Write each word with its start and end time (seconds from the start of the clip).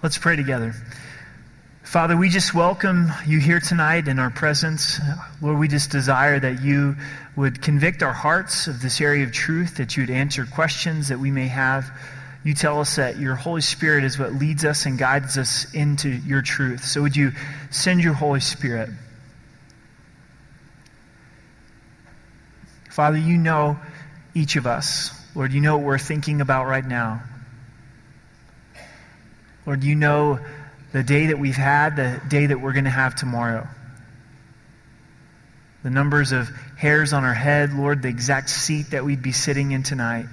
Let's 0.00 0.16
pray 0.16 0.36
together. 0.36 0.74
Father, 1.82 2.16
we 2.16 2.28
just 2.28 2.54
welcome 2.54 3.10
you 3.26 3.40
here 3.40 3.58
tonight 3.58 4.06
in 4.06 4.20
our 4.20 4.30
presence. 4.30 5.00
Lord, 5.42 5.58
we 5.58 5.66
just 5.66 5.90
desire 5.90 6.38
that 6.38 6.62
you 6.62 6.94
would 7.34 7.60
convict 7.60 8.04
our 8.04 8.12
hearts 8.12 8.68
of 8.68 8.80
this 8.80 9.00
area 9.00 9.24
of 9.24 9.32
truth, 9.32 9.78
that 9.78 9.96
you 9.96 10.04
would 10.04 10.10
answer 10.10 10.46
questions 10.46 11.08
that 11.08 11.18
we 11.18 11.32
may 11.32 11.48
have. 11.48 11.90
You 12.44 12.54
tell 12.54 12.78
us 12.78 12.94
that 12.94 13.18
your 13.18 13.34
Holy 13.34 13.60
Spirit 13.60 14.04
is 14.04 14.20
what 14.20 14.34
leads 14.34 14.64
us 14.64 14.86
and 14.86 14.96
guides 14.96 15.36
us 15.36 15.74
into 15.74 16.08
your 16.08 16.42
truth. 16.42 16.84
So 16.84 17.02
would 17.02 17.16
you 17.16 17.32
send 17.70 18.00
your 18.00 18.14
Holy 18.14 18.38
Spirit? 18.38 18.90
Father, 22.88 23.18
you 23.18 23.36
know 23.36 23.76
each 24.32 24.54
of 24.54 24.64
us. 24.64 25.10
Lord, 25.34 25.52
you 25.52 25.60
know 25.60 25.76
what 25.76 25.84
we're 25.84 25.98
thinking 25.98 26.40
about 26.40 26.68
right 26.68 26.86
now. 26.86 27.20
Lord, 29.68 29.84
you 29.84 29.96
know 29.96 30.38
the 30.94 31.02
day 31.02 31.26
that 31.26 31.38
we've 31.38 31.54
had, 31.54 31.96
the 31.96 32.22
day 32.26 32.46
that 32.46 32.58
we're 32.58 32.72
going 32.72 32.86
to 32.86 32.90
have 32.90 33.14
tomorrow. 33.14 33.68
The 35.82 35.90
numbers 35.90 36.32
of 36.32 36.48
hairs 36.78 37.12
on 37.12 37.22
our 37.22 37.34
head, 37.34 37.74
Lord, 37.74 38.00
the 38.00 38.08
exact 38.08 38.48
seat 38.48 38.92
that 38.92 39.04
we'd 39.04 39.20
be 39.20 39.32
sitting 39.32 39.72
in 39.72 39.82
tonight. 39.82 40.24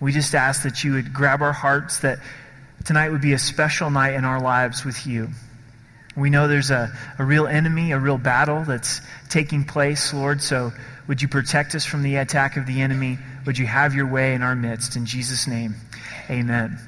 We 0.00 0.12
just 0.12 0.34
ask 0.34 0.62
that 0.62 0.82
you 0.82 0.94
would 0.94 1.12
grab 1.12 1.42
our 1.42 1.52
hearts, 1.52 2.00
that 2.00 2.20
tonight 2.86 3.10
would 3.10 3.20
be 3.20 3.34
a 3.34 3.38
special 3.38 3.90
night 3.90 4.14
in 4.14 4.24
our 4.24 4.40
lives 4.40 4.82
with 4.82 5.06
you. 5.06 5.28
We 6.16 6.30
know 6.30 6.48
there's 6.48 6.70
a, 6.70 6.90
a 7.18 7.24
real 7.26 7.46
enemy, 7.46 7.92
a 7.92 7.98
real 7.98 8.16
battle 8.16 8.64
that's 8.64 9.02
taking 9.28 9.64
place, 9.64 10.14
Lord, 10.14 10.40
so 10.40 10.72
would 11.06 11.20
you 11.20 11.28
protect 11.28 11.74
us 11.74 11.84
from 11.84 12.02
the 12.02 12.16
attack 12.16 12.56
of 12.56 12.64
the 12.64 12.80
enemy? 12.80 13.18
Would 13.44 13.58
you 13.58 13.66
have 13.66 13.94
your 13.94 14.10
way 14.10 14.32
in 14.32 14.40
our 14.40 14.54
midst? 14.54 14.96
In 14.96 15.04
Jesus' 15.04 15.46
name, 15.46 15.74
amen. 16.30 16.78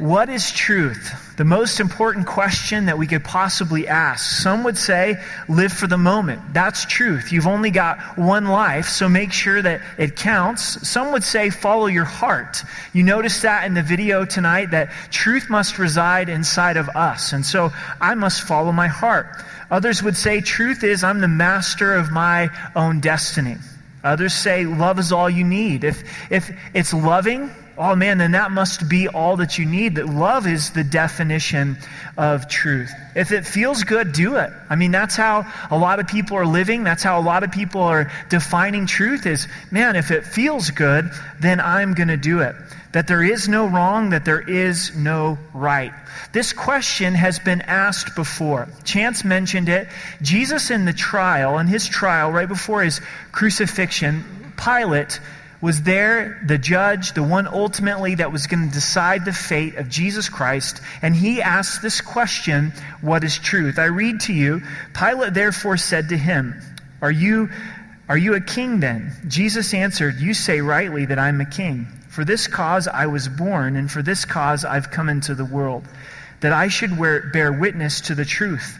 What 0.00 0.30
is 0.30 0.50
truth? 0.50 1.14
The 1.36 1.44
most 1.44 1.78
important 1.78 2.26
question 2.26 2.86
that 2.86 2.96
we 2.96 3.06
could 3.06 3.22
possibly 3.22 3.86
ask. 3.86 4.40
Some 4.42 4.64
would 4.64 4.78
say, 4.78 5.22
live 5.46 5.74
for 5.74 5.86
the 5.86 5.98
moment. 5.98 6.54
That's 6.54 6.86
truth. 6.86 7.32
You've 7.32 7.46
only 7.46 7.70
got 7.70 8.16
one 8.16 8.46
life, 8.46 8.88
so 8.88 9.10
make 9.10 9.30
sure 9.30 9.60
that 9.60 9.82
it 9.98 10.16
counts. 10.16 10.88
Some 10.88 11.12
would 11.12 11.22
say, 11.22 11.50
follow 11.50 11.84
your 11.84 12.06
heart. 12.06 12.64
You 12.94 13.02
noticed 13.02 13.42
that 13.42 13.66
in 13.66 13.74
the 13.74 13.82
video 13.82 14.24
tonight, 14.24 14.70
that 14.70 14.90
truth 15.10 15.50
must 15.50 15.78
reside 15.78 16.30
inside 16.30 16.78
of 16.78 16.88
us. 16.88 17.34
And 17.34 17.44
so 17.44 17.70
I 18.00 18.14
must 18.14 18.40
follow 18.40 18.72
my 18.72 18.88
heart. 18.88 19.26
Others 19.70 20.02
would 20.02 20.16
say, 20.16 20.40
truth 20.40 20.82
is, 20.82 21.04
I'm 21.04 21.20
the 21.20 21.28
master 21.28 21.92
of 21.92 22.10
my 22.10 22.48
own 22.74 23.00
destiny. 23.00 23.56
Others 24.02 24.32
say, 24.32 24.64
love 24.64 24.98
is 24.98 25.12
all 25.12 25.28
you 25.28 25.44
need. 25.44 25.84
If, 25.84 26.02
if 26.32 26.50
it's 26.72 26.94
loving, 26.94 27.50
oh 27.80 27.96
man, 27.96 28.18
then 28.18 28.32
that 28.32 28.50
must 28.50 28.90
be 28.90 29.08
all 29.08 29.38
that 29.38 29.56
you 29.56 29.64
need. 29.64 29.94
That 29.94 30.06
love 30.06 30.46
is 30.46 30.70
the 30.70 30.84
definition 30.84 31.78
of 32.18 32.46
truth. 32.46 32.92
If 33.16 33.32
it 33.32 33.46
feels 33.46 33.84
good, 33.84 34.12
do 34.12 34.36
it. 34.36 34.52
I 34.68 34.76
mean, 34.76 34.90
that's 34.90 35.16
how 35.16 35.50
a 35.70 35.78
lot 35.78 35.98
of 35.98 36.06
people 36.06 36.36
are 36.36 36.46
living. 36.46 36.84
That's 36.84 37.02
how 37.02 37.18
a 37.18 37.24
lot 37.24 37.42
of 37.42 37.50
people 37.50 37.80
are 37.80 38.12
defining 38.28 38.86
truth 38.86 39.24
is, 39.24 39.48
man, 39.70 39.96
if 39.96 40.10
it 40.10 40.26
feels 40.26 40.70
good, 40.70 41.10
then 41.40 41.58
I'm 41.58 41.94
going 41.94 42.08
to 42.08 42.18
do 42.18 42.40
it. 42.40 42.54
That 42.92 43.06
there 43.06 43.22
is 43.22 43.48
no 43.48 43.66
wrong, 43.66 44.10
that 44.10 44.26
there 44.26 44.42
is 44.46 44.94
no 44.94 45.38
right. 45.54 45.92
This 46.32 46.52
question 46.52 47.14
has 47.14 47.38
been 47.38 47.62
asked 47.62 48.14
before. 48.14 48.68
Chance 48.84 49.24
mentioned 49.24 49.70
it. 49.70 49.88
Jesus 50.20 50.70
in 50.70 50.84
the 50.84 50.92
trial, 50.92 51.58
in 51.58 51.66
his 51.66 51.88
trial, 51.88 52.30
right 52.30 52.48
before 52.48 52.82
his 52.82 53.00
crucifixion, 53.32 54.52
Pilate 54.62 55.18
was 55.60 55.82
there, 55.82 56.42
the 56.46 56.56
judge, 56.56 57.12
the 57.12 57.22
one 57.22 57.46
ultimately 57.46 58.14
that 58.14 58.32
was 58.32 58.46
going 58.46 58.68
to 58.68 58.74
decide 58.74 59.24
the 59.24 59.32
fate 59.32 59.76
of 59.76 59.88
Jesus 59.88 60.28
Christ, 60.28 60.80
and 61.02 61.14
he 61.14 61.42
asked 61.42 61.82
this 61.82 62.00
question 62.00 62.72
What 63.02 63.24
is 63.24 63.38
truth? 63.38 63.78
I 63.78 63.86
read 63.86 64.20
to 64.20 64.32
you 64.32 64.62
Pilate 64.94 65.34
therefore 65.34 65.76
said 65.76 66.08
to 66.10 66.16
him, 66.16 66.60
Are 67.02 67.10
you, 67.10 67.50
are 68.08 68.16
you 68.16 68.34
a 68.34 68.40
king 68.40 68.80
then? 68.80 69.12
Jesus 69.28 69.74
answered, 69.74 70.18
You 70.18 70.32
say 70.32 70.60
rightly 70.60 71.06
that 71.06 71.18
I'm 71.18 71.40
a 71.40 71.46
king. 71.46 71.86
For 72.08 72.24
this 72.24 72.48
cause 72.48 72.88
I 72.88 73.06
was 73.06 73.28
born, 73.28 73.76
and 73.76 73.90
for 73.90 74.02
this 74.02 74.24
cause 74.24 74.64
I've 74.64 74.90
come 74.90 75.08
into 75.08 75.34
the 75.34 75.44
world, 75.44 75.84
that 76.40 76.52
I 76.52 76.68
should 76.68 76.98
wear, 76.98 77.30
bear 77.32 77.52
witness 77.52 78.00
to 78.02 78.14
the 78.14 78.24
truth. 78.24 78.78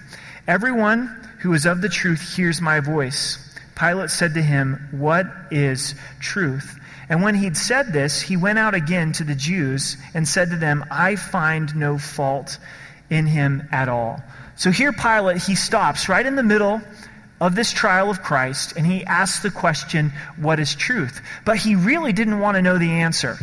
Everyone 0.48 1.28
who 1.40 1.52
is 1.52 1.66
of 1.66 1.80
the 1.80 1.88
truth 1.88 2.34
hears 2.36 2.60
my 2.60 2.80
voice. 2.80 3.49
Pilate 3.80 4.10
said 4.10 4.34
to 4.34 4.42
him, 4.42 4.88
What 4.90 5.26
is 5.50 5.94
truth? 6.20 6.78
And 7.08 7.22
when 7.22 7.34
he'd 7.34 7.56
said 7.56 7.92
this, 7.92 8.20
he 8.20 8.36
went 8.36 8.58
out 8.58 8.74
again 8.74 9.12
to 9.12 9.24
the 9.24 9.34
Jews 9.34 9.96
and 10.12 10.28
said 10.28 10.50
to 10.50 10.56
them, 10.56 10.84
I 10.90 11.16
find 11.16 11.74
no 11.74 11.96
fault 11.96 12.58
in 13.08 13.26
him 13.26 13.66
at 13.72 13.88
all. 13.88 14.22
So 14.56 14.70
here, 14.70 14.92
Pilate, 14.92 15.38
he 15.38 15.54
stops 15.54 16.08
right 16.08 16.24
in 16.24 16.36
the 16.36 16.42
middle 16.42 16.82
of 17.40 17.54
this 17.54 17.72
trial 17.72 18.10
of 18.10 18.22
Christ 18.22 18.74
and 18.76 18.86
he 18.86 19.02
asks 19.04 19.42
the 19.42 19.50
question, 19.50 20.12
What 20.36 20.60
is 20.60 20.74
truth? 20.74 21.22
But 21.46 21.56
he 21.56 21.74
really 21.74 22.12
didn't 22.12 22.38
want 22.38 22.56
to 22.56 22.62
know 22.62 22.76
the 22.76 22.90
answer. 22.90 23.38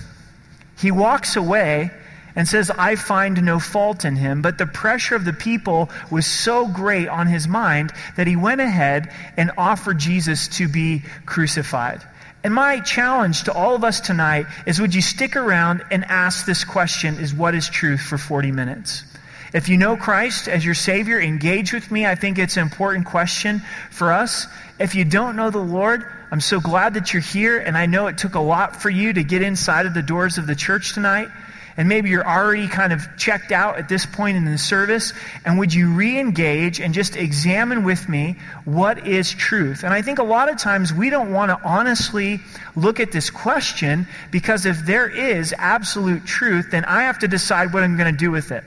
He 0.78 0.92
walks 0.92 1.36
away 1.36 1.90
and 2.38 2.48
says, 2.48 2.70
I 2.70 2.96
find 2.96 3.44
no 3.44 3.60
fault 3.60 4.06
in 4.06 4.16
him. 4.16 4.44
But 4.44 4.60
the 4.60 4.68
pressure 4.68 5.16
of 5.16 5.26
the 5.26 5.34
people 5.34 5.90
was 6.12 6.28
so 6.28 6.68
great 6.68 7.10
on 7.10 7.26
his 7.26 7.48
mind 7.48 7.92
that 8.16 8.28
he 8.28 8.36
went 8.36 8.62
ahead 8.62 9.12
and 9.36 9.52
offered 9.58 9.98
Jesus 9.98 10.48
to 10.50 10.68
be 10.68 11.02
crucified. 11.26 12.08
And 12.44 12.54
my 12.54 12.80
challenge 12.80 13.46
to 13.46 13.54
all 13.54 13.74
of 13.74 13.84
us 13.84 14.00
tonight 14.00 14.46
is 14.68 14.80
would 14.80 14.94
you 14.94 15.02
stick 15.02 15.36
around 15.36 15.84
and 15.90 16.06
ask 16.06 16.46
this 16.46 16.64
question 16.64 17.16
is 17.16 17.34
what 17.34 17.56
is 17.56 17.68
truth 17.68 18.02
for 18.02 18.20
40 18.20 18.52
minutes? 18.52 19.04
If 19.52 19.68
you 19.68 19.78
know 19.78 19.98
Christ 19.98 20.48
as 20.48 20.64
your 20.64 20.76
Savior, 20.76 21.20
engage 21.20 21.74
with 21.74 21.90
me. 21.90 22.06
I 22.06 22.14
think 22.14 22.38
it's 22.38 22.56
an 22.56 22.64
important 22.64 23.08
question 23.08 23.64
for 23.90 24.12
us. 24.12 24.46
If 24.80 24.94
you 24.94 25.06
don't 25.06 25.36
know 25.38 25.50
the 25.50 25.58
Lord, 25.58 26.06
I'm 26.30 26.42
so 26.42 26.60
glad 26.60 26.94
that 26.94 27.14
you're 27.14 27.22
here, 27.22 27.58
and 27.58 27.76
I 27.76 27.88
know 27.88 28.06
it 28.08 28.20
took 28.20 28.36
a 28.36 28.40
lot 28.40 28.76
for 28.76 28.92
you 28.92 29.14
to 29.14 29.24
get 29.24 29.42
inside 29.42 29.88
of 29.88 29.96
the 29.96 30.04
doors 30.04 30.38
of 30.38 30.46
the 30.46 30.56
church 30.56 30.94
tonight 30.94 31.30
and 31.78 31.88
maybe 31.88 32.10
you're 32.10 32.28
already 32.28 32.68
kind 32.68 32.92
of 32.92 33.08
checked 33.18 33.52
out 33.52 33.78
at 33.78 33.88
this 33.88 34.06
point 34.06 34.36
in 34.36 34.46
the 34.46 34.58
service, 34.58 35.14
and 35.46 35.60
would 35.60 35.74
you 35.74 35.94
re 35.94 36.20
engage 36.20 36.82
and 36.82 36.94
just 36.94 37.16
examine 37.16 37.84
with 37.84 38.10
me 38.10 38.36
what 38.66 39.08
is 39.08 39.32
truth? 39.32 39.84
And 39.84 39.94
I 39.94 40.02
think 40.02 40.20
a 40.20 40.24
lot 40.24 40.50
of 40.50 40.58
times 40.58 40.92
we 40.92 41.10
don't 41.10 41.32
want 41.32 41.52
to 41.52 41.60
honestly 41.64 42.42
look 42.76 43.00
at 43.00 43.12
this 43.12 43.30
question 43.30 44.08
because 44.32 44.66
if 44.66 44.86
there 44.86 45.08
is 45.08 45.54
absolute 45.58 46.26
truth, 46.26 46.72
then 46.72 46.84
I 46.84 47.04
have 47.04 47.20
to 47.20 47.28
decide 47.28 47.74
what 47.74 47.84
I'm 47.84 47.96
going 47.96 48.12
to 48.12 48.18
do 48.18 48.32
with 48.32 48.52
it. 48.52 48.64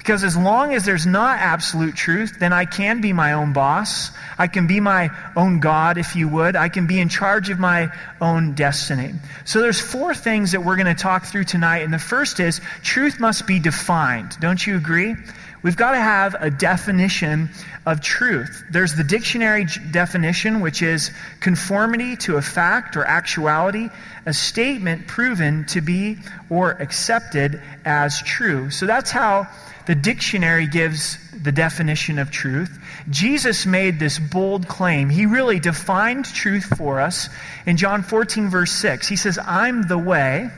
Because 0.00 0.24
as 0.24 0.34
long 0.34 0.72
as 0.72 0.86
there's 0.86 1.04
not 1.04 1.40
absolute 1.40 1.94
truth, 1.94 2.38
then 2.38 2.54
I 2.54 2.64
can 2.64 3.02
be 3.02 3.12
my 3.12 3.34
own 3.34 3.52
boss. 3.52 4.10
I 4.38 4.46
can 4.46 4.66
be 4.66 4.80
my 4.80 5.10
own 5.36 5.60
God, 5.60 5.98
if 5.98 6.16
you 6.16 6.26
would. 6.26 6.56
I 6.56 6.70
can 6.70 6.86
be 6.86 6.98
in 6.98 7.10
charge 7.10 7.50
of 7.50 7.58
my 7.58 7.92
own 8.18 8.54
destiny. 8.54 9.12
So 9.44 9.60
there's 9.60 9.78
four 9.78 10.14
things 10.14 10.52
that 10.52 10.64
we're 10.64 10.76
going 10.76 10.94
to 10.94 11.00
talk 11.00 11.26
through 11.26 11.44
tonight. 11.44 11.82
And 11.82 11.92
the 11.92 11.98
first 11.98 12.40
is 12.40 12.62
truth 12.82 13.20
must 13.20 13.46
be 13.46 13.58
defined. 13.58 14.38
Don't 14.40 14.66
you 14.66 14.76
agree? 14.76 15.16
We've 15.62 15.76
got 15.76 15.92
to 15.92 15.98
have 15.98 16.36
a 16.38 16.50
definition 16.50 17.50
of 17.84 18.00
truth. 18.00 18.64
There's 18.70 18.94
the 18.94 19.04
dictionary 19.04 19.66
definition, 19.90 20.60
which 20.60 20.80
is 20.80 21.10
conformity 21.40 22.16
to 22.18 22.36
a 22.36 22.42
fact 22.42 22.96
or 22.96 23.04
actuality, 23.04 23.90
a 24.24 24.32
statement 24.32 25.06
proven 25.06 25.66
to 25.66 25.80
be 25.80 26.16
or 26.48 26.70
accepted 26.70 27.60
as 27.84 28.22
true. 28.22 28.70
So 28.70 28.86
that's 28.86 29.10
how 29.10 29.48
the 29.86 29.94
dictionary 29.94 30.66
gives 30.66 31.18
the 31.32 31.52
definition 31.52 32.18
of 32.18 32.30
truth. 32.30 32.78
Jesus 33.10 33.66
made 33.66 33.98
this 33.98 34.18
bold 34.18 34.68
claim. 34.68 35.10
He 35.10 35.26
really 35.26 35.58
defined 35.58 36.26
truth 36.26 36.64
for 36.78 37.00
us 37.00 37.28
in 37.66 37.76
John 37.76 38.02
14, 38.02 38.48
verse 38.48 38.72
6. 38.72 39.08
He 39.08 39.16
says, 39.16 39.38
I'm 39.38 39.88
the 39.88 39.98
way, 39.98 40.50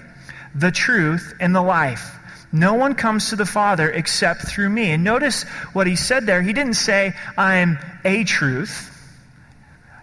the 0.54 0.70
truth, 0.70 1.34
and 1.40 1.54
the 1.54 1.62
life. 1.62 2.18
No 2.52 2.74
one 2.74 2.94
comes 2.94 3.30
to 3.30 3.36
the 3.36 3.46
Father 3.46 3.90
except 3.90 4.42
through 4.42 4.68
me. 4.68 4.90
And 4.90 5.02
notice 5.02 5.44
what 5.72 5.86
he 5.86 5.96
said 5.96 6.26
there. 6.26 6.42
He 6.42 6.52
didn't 6.52 6.74
say, 6.74 7.14
I'm 7.36 7.78
a 8.04 8.24
truth. 8.24 8.90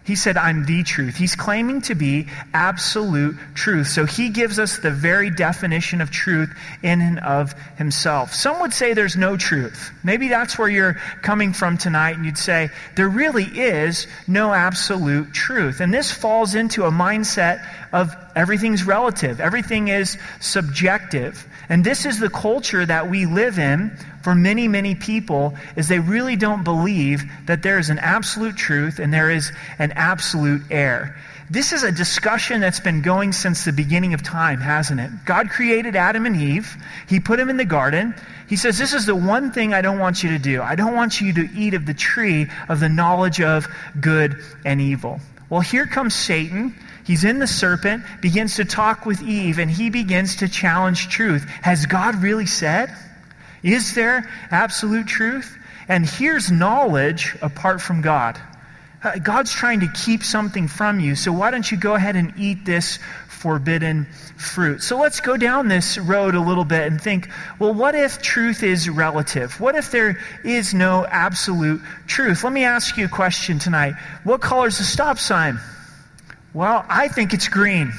He 0.05 0.15
said, 0.15 0.37
I'm 0.37 0.65
the 0.65 0.81
truth. 0.81 1.15
He's 1.15 1.35
claiming 1.35 1.81
to 1.83 1.93
be 1.93 2.25
absolute 2.51 3.37
truth. 3.53 3.85
So 3.85 4.05
he 4.05 4.29
gives 4.29 4.57
us 4.57 4.79
the 4.79 4.89
very 4.89 5.29
definition 5.29 6.01
of 6.01 6.09
truth 6.09 6.49
in 6.81 6.99
and 6.99 7.19
of 7.19 7.53
himself. 7.77 8.33
Some 8.33 8.59
would 8.61 8.73
say 8.73 8.93
there's 8.95 9.15
no 9.15 9.37
truth. 9.37 9.91
Maybe 10.03 10.27
that's 10.27 10.57
where 10.57 10.67
you're 10.67 10.95
coming 11.21 11.53
from 11.53 11.77
tonight, 11.77 12.15
and 12.15 12.25
you'd 12.25 12.39
say, 12.39 12.71
there 12.95 13.07
really 13.07 13.43
is 13.43 14.07
no 14.27 14.51
absolute 14.51 15.31
truth. 15.31 15.79
And 15.79 15.93
this 15.93 16.11
falls 16.11 16.55
into 16.55 16.85
a 16.85 16.91
mindset 16.91 17.63
of 17.93 18.15
everything's 18.35 18.83
relative, 18.83 19.39
everything 19.39 19.87
is 19.87 20.17
subjective. 20.39 21.47
And 21.69 21.83
this 21.83 22.05
is 22.05 22.19
the 22.19 22.29
culture 22.29 22.85
that 22.85 23.09
we 23.09 23.25
live 23.25 23.59
in 23.59 23.95
for 24.23 24.35
many, 24.35 24.67
many 24.67 24.95
people 24.95 25.55
is 25.75 25.87
they 25.87 25.99
really 25.99 26.35
don't 26.35 26.63
believe 26.63 27.23
that 27.45 27.63
there 27.63 27.79
is 27.79 27.89
an 27.89 27.99
absolute 27.99 28.57
truth 28.57 28.99
and 28.99 29.13
there 29.13 29.29
is 29.29 29.51
an 29.77 29.91
absolute 29.93 30.61
error. 30.71 31.15
This 31.51 31.73
is 31.73 31.81
a 31.81 31.91
discussion 31.91 32.61
that's 32.61 32.79
been 32.79 33.01
going 33.01 33.33
since 33.33 33.65
the 33.65 33.73
beginning 33.73 34.13
of 34.13 34.21
time, 34.21 34.59
hasn't 34.59 34.99
it? 34.99 35.09
God 35.25 35.49
created 35.49 35.95
Adam 35.95 36.27
and 36.27 36.35
Eve. 36.35 36.77
He 37.07 37.19
put 37.19 37.37
them 37.37 37.49
in 37.49 37.57
the 37.57 37.65
garden. 37.65 38.13
He 38.47 38.55
says, 38.55 38.77
This 38.77 38.93
is 38.93 39.07
the 39.07 39.15
one 39.15 39.51
thing 39.51 39.73
I 39.73 39.81
don't 39.81 39.97
want 39.97 40.21
you 40.21 40.29
to 40.29 40.39
do. 40.39 40.61
I 40.61 40.75
don't 40.75 40.93
want 40.93 41.21
you 41.21 41.33
to 41.33 41.49
eat 41.55 41.73
of 41.73 41.87
the 41.87 41.95
tree 41.95 42.47
of 42.67 42.79
the 42.79 42.89
knowledge 42.89 43.41
of 43.41 43.67
good 43.99 44.35
and 44.63 44.79
evil. 44.79 45.19
Well, 45.49 45.61
here 45.61 45.87
comes 45.87 46.13
Satan. 46.13 46.75
He's 47.09 47.23
in 47.23 47.39
the 47.39 47.47
serpent, 47.47 48.03
begins 48.21 48.57
to 48.57 48.65
talk 48.65 49.07
with 49.07 49.23
Eve, 49.23 49.57
and 49.57 49.67
he 49.67 49.89
begins 49.89 50.35
to 50.35 50.47
challenge 50.47 51.09
truth. 51.09 51.43
Has 51.63 51.87
God 51.87 52.21
really 52.21 52.45
said? 52.45 52.95
Is 53.63 53.95
there 53.95 54.29
absolute 54.51 55.07
truth? 55.07 55.57
And 55.87 56.07
here's 56.07 56.51
knowledge 56.51 57.35
apart 57.41 57.81
from 57.81 58.03
God. 58.03 58.39
Uh, 59.03 59.17
God's 59.17 59.51
trying 59.51 59.79
to 59.79 59.87
keep 59.87 60.21
something 60.23 60.67
from 60.67 60.99
you, 60.99 61.15
so 61.15 61.33
why 61.33 61.49
don't 61.49 61.71
you 61.71 61.79
go 61.79 61.95
ahead 61.95 62.15
and 62.15 62.31
eat 62.37 62.63
this 62.63 62.99
forbidden 63.27 64.05
fruit? 64.37 64.83
So 64.83 64.99
let's 64.99 65.19
go 65.19 65.35
down 65.35 65.67
this 65.67 65.97
road 65.97 66.35
a 66.35 66.39
little 66.39 66.63
bit 66.63 66.85
and 66.91 67.01
think 67.01 67.27
well, 67.57 67.73
what 67.73 67.95
if 67.95 68.21
truth 68.21 68.61
is 68.61 68.87
relative? 68.87 69.59
What 69.59 69.73
if 69.73 69.89
there 69.89 70.19
is 70.43 70.75
no 70.75 71.07
absolute 71.07 71.81
truth? 72.05 72.43
Let 72.43 72.53
me 72.53 72.65
ask 72.65 72.97
you 72.97 73.05
a 73.05 73.09
question 73.09 73.57
tonight. 73.57 73.95
What 74.25 74.41
color 74.41 74.67
is 74.67 74.77
the 74.77 74.83
stop 74.83 75.17
sign? 75.17 75.59
Well, 76.59 76.85
I 76.89 77.07
think 77.07 77.33
it's 77.33 77.47
green. 77.47 77.93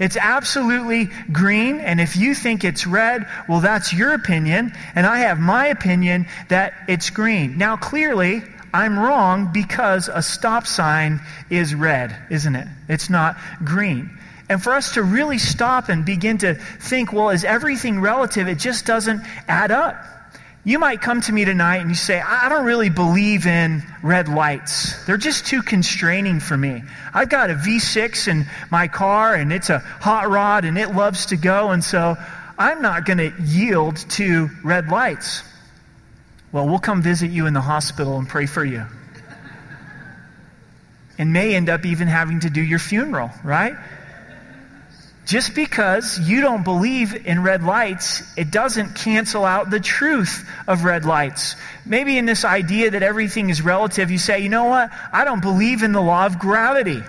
It's 0.00 0.16
absolutely 0.16 1.12
green, 1.30 1.78
and 1.78 2.00
if 2.00 2.16
you 2.16 2.34
think 2.34 2.64
it's 2.64 2.88
red, 2.88 3.24
well, 3.48 3.60
that's 3.60 3.92
your 3.92 4.14
opinion, 4.14 4.72
and 4.96 5.06
I 5.06 5.18
have 5.18 5.38
my 5.38 5.68
opinion 5.68 6.26
that 6.48 6.74
it's 6.88 7.10
green. 7.10 7.56
Now, 7.56 7.76
clearly, 7.76 8.42
I'm 8.72 8.98
wrong 8.98 9.52
because 9.52 10.08
a 10.12 10.22
stop 10.22 10.66
sign 10.66 11.20
is 11.50 11.72
red, 11.72 12.16
isn't 12.30 12.56
it? 12.56 12.66
It's 12.88 13.10
not 13.10 13.36
green. 13.62 14.10
And 14.48 14.60
for 14.60 14.72
us 14.72 14.94
to 14.94 15.04
really 15.04 15.38
stop 15.38 15.88
and 15.88 16.04
begin 16.04 16.38
to 16.38 16.54
think, 16.56 17.12
well, 17.12 17.30
is 17.30 17.44
everything 17.44 18.00
relative? 18.00 18.48
It 18.48 18.58
just 18.58 18.86
doesn't 18.86 19.20
add 19.46 19.70
up. 19.70 20.04
You 20.66 20.78
might 20.78 21.02
come 21.02 21.20
to 21.20 21.32
me 21.32 21.44
tonight 21.44 21.78
and 21.78 21.90
you 21.90 21.94
say, 21.94 22.18
I 22.22 22.48
don't 22.48 22.64
really 22.64 22.88
believe 22.88 23.46
in 23.46 23.82
red 24.02 24.30
lights. 24.30 25.04
They're 25.04 25.18
just 25.18 25.46
too 25.46 25.62
constraining 25.62 26.40
for 26.40 26.56
me. 26.56 26.82
I've 27.12 27.28
got 27.28 27.50
a 27.50 27.54
V6 27.54 28.28
in 28.28 28.46
my 28.70 28.88
car 28.88 29.34
and 29.34 29.52
it's 29.52 29.68
a 29.68 29.80
hot 29.80 30.30
rod 30.30 30.64
and 30.64 30.78
it 30.78 30.94
loves 30.94 31.26
to 31.26 31.36
go, 31.36 31.70
and 31.70 31.84
so 31.84 32.16
I'm 32.58 32.80
not 32.80 33.04
going 33.04 33.18
to 33.18 33.32
yield 33.42 33.96
to 34.12 34.48
red 34.62 34.88
lights. 34.88 35.42
Well, 36.50 36.66
we'll 36.66 36.78
come 36.78 37.02
visit 37.02 37.30
you 37.30 37.46
in 37.46 37.52
the 37.52 37.60
hospital 37.60 38.16
and 38.16 38.26
pray 38.26 38.46
for 38.46 38.64
you. 38.64 38.86
And 41.18 41.32
may 41.32 41.54
end 41.54 41.68
up 41.68 41.84
even 41.84 42.08
having 42.08 42.40
to 42.40 42.48
do 42.48 42.62
your 42.62 42.78
funeral, 42.78 43.30
right? 43.44 43.76
Just 45.24 45.54
because 45.54 46.18
you 46.18 46.42
don't 46.42 46.64
believe 46.64 47.26
in 47.26 47.42
red 47.42 47.62
lights, 47.62 48.22
it 48.36 48.50
doesn't 48.50 48.94
cancel 48.94 49.44
out 49.44 49.70
the 49.70 49.80
truth 49.80 50.46
of 50.66 50.84
red 50.84 51.06
lights. 51.06 51.56
Maybe 51.86 52.18
in 52.18 52.26
this 52.26 52.44
idea 52.44 52.90
that 52.90 53.02
everything 53.02 53.48
is 53.48 53.62
relative, 53.62 54.10
you 54.10 54.18
say, 54.18 54.40
you 54.40 54.50
know 54.50 54.66
what? 54.66 54.90
I 55.12 55.24
don't 55.24 55.40
believe 55.40 55.82
in 55.82 55.92
the 55.92 56.02
law 56.02 56.26
of 56.26 56.38
gravity. 56.38 57.02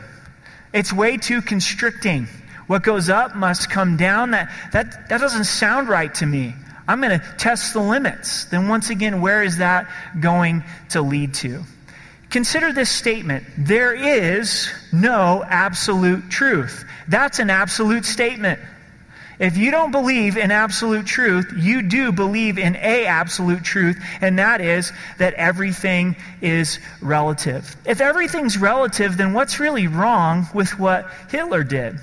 It's 0.73 0.93
way 0.93 1.17
too 1.17 1.41
constricting. 1.41 2.27
What 2.67 2.83
goes 2.83 3.09
up 3.09 3.35
must 3.35 3.69
come 3.69 3.97
down. 3.97 4.31
That, 4.31 4.49
that, 4.71 5.09
that 5.09 5.19
doesn't 5.19 5.43
sound 5.45 5.89
right 5.89 6.13
to 6.15 6.25
me. 6.25 6.53
I'm 6.87 7.01
going 7.01 7.19
to 7.19 7.25
test 7.37 7.73
the 7.73 7.81
limits. 7.81 8.45
Then, 8.45 8.69
once 8.69 8.89
again, 8.89 9.19
where 9.19 9.43
is 9.43 9.57
that 9.57 9.87
going 10.19 10.63
to 10.89 11.01
lead 11.01 11.33
to? 11.35 11.63
Consider 12.29 12.73
this 12.73 12.89
statement 12.89 13.45
there 13.57 13.93
is 13.93 14.69
no 14.91 15.43
absolute 15.47 16.29
truth. 16.29 16.85
That's 17.07 17.39
an 17.39 17.49
absolute 17.49 18.05
statement. 18.05 18.59
If 19.37 19.57
you 19.57 19.71
don't 19.71 19.91
believe 19.91 20.37
in 20.37 20.49
absolute 20.49 21.05
truth, 21.05 21.51
you 21.57 21.81
do 21.81 22.11
believe 22.11 22.57
in 22.57 22.75
a 22.77 23.05
absolute 23.05 23.63
truth, 23.63 24.01
and 24.21 24.39
that 24.39 24.61
is 24.61 24.93
that 25.17 25.33
everything 25.33 26.15
is 26.41 26.79
relative. 27.01 27.75
If 27.85 27.99
everything's 27.99 28.57
relative, 28.57 29.17
then 29.17 29.33
what's 29.33 29.59
really 29.59 29.87
wrong 29.87 30.47
with 30.53 30.79
what 30.79 31.09
Hitler 31.29 31.63
did? 31.63 31.99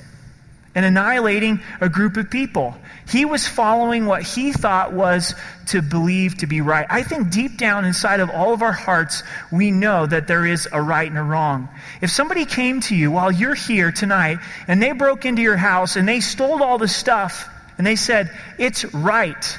And 0.75 0.85
annihilating 0.85 1.61
a 1.81 1.89
group 1.89 2.17
of 2.17 2.31
people. 2.31 2.75
He 3.09 3.25
was 3.25 3.47
following 3.47 4.07
what 4.07 4.23
he 4.23 4.53
thought 4.53 4.93
was 4.93 5.35
to 5.69 5.83
believe 5.83 6.39
to 6.39 6.47
be 6.47 6.61
right. 6.61 6.87
I 6.89 7.03
think 7.03 7.31
deep 7.31 7.59
down 7.59 7.85
inside 7.85 8.21
of 8.21 8.31
all 8.31 8.55
of 8.55 8.63
our 8.63 8.73
hearts, 8.73 9.23
we 9.51 9.71
know 9.71 10.07
that 10.07 10.27
there 10.27 10.47
is 10.47 10.69
a 10.73 10.81
right 10.81 11.09
and 11.09 11.19
a 11.19 11.23
wrong. 11.23 11.69
If 12.01 12.11
somebody 12.11 12.45
came 12.47 12.81
to 12.83 12.97
you 12.97 13.11
while 13.11 13.31
you're 13.31 13.55
here 13.55 13.93
tonight 13.93 14.39
and 14.67 14.83
they 14.83 14.93
broke 14.93 15.25
into 15.27 15.43
your 15.43 15.57
house 15.57 15.97
and 15.97 16.09
they 16.09 16.21
stole 16.21 16.63
all 16.63 16.79
the 16.79 16.89
stuff 16.89 17.49
and 17.77 17.87
they 17.87 17.97
said, 17.97 18.31
It's 18.59 18.85
right. 18.95 19.59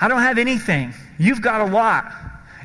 I 0.00 0.06
don't 0.06 0.20
have 0.20 0.38
anything. 0.38 0.94
You've 1.18 1.42
got 1.42 1.60
a 1.62 1.72
lot. 1.72 2.12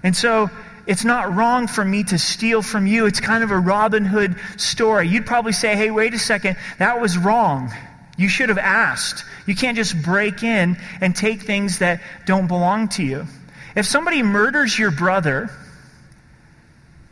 And 0.03 0.15
so 0.15 0.49
it's 0.85 1.05
not 1.05 1.35
wrong 1.35 1.67
for 1.67 1.83
me 1.83 2.03
to 2.03 2.17
steal 2.17 2.61
from 2.61 2.87
you. 2.87 3.05
It's 3.05 3.19
kind 3.19 3.43
of 3.43 3.51
a 3.51 3.57
Robin 3.57 4.03
Hood 4.03 4.35
story. 4.57 5.07
You'd 5.07 5.25
probably 5.25 5.53
say, 5.53 5.75
hey, 5.75 5.91
wait 5.91 6.13
a 6.13 6.19
second, 6.19 6.57
that 6.79 6.99
was 6.99 7.17
wrong. 7.17 7.71
You 8.17 8.29
should 8.29 8.49
have 8.49 8.57
asked. 8.57 9.25
You 9.47 9.55
can't 9.55 9.75
just 9.75 9.99
break 10.01 10.43
in 10.43 10.77
and 11.01 11.15
take 11.15 11.43
things 11.43 11.79
that 11.79 12.01
don't 12.25 12.47
belong 12.47 12.89
to 12.89 13.03
you. 13.03 13.25
If 13.75 13.85
somebody 13.85 14.21
murders 14.21 14.77
your 14.77 14.91
brother 14.91 15.49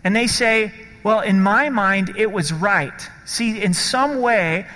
and 0.03 0.15
they 0.15 0.27
say, 0.27 0.71
well, 1.03 1.21
in 1.21 1.41
my 1.41 1.69
mind, 1.69 2.15
it 2.17 2.31
was 2.31 2.53
right. 2.53 2.93
See, 3.25 3.61
in 3.61 3.73
some 3.73 4.21
way, 4.21 4.67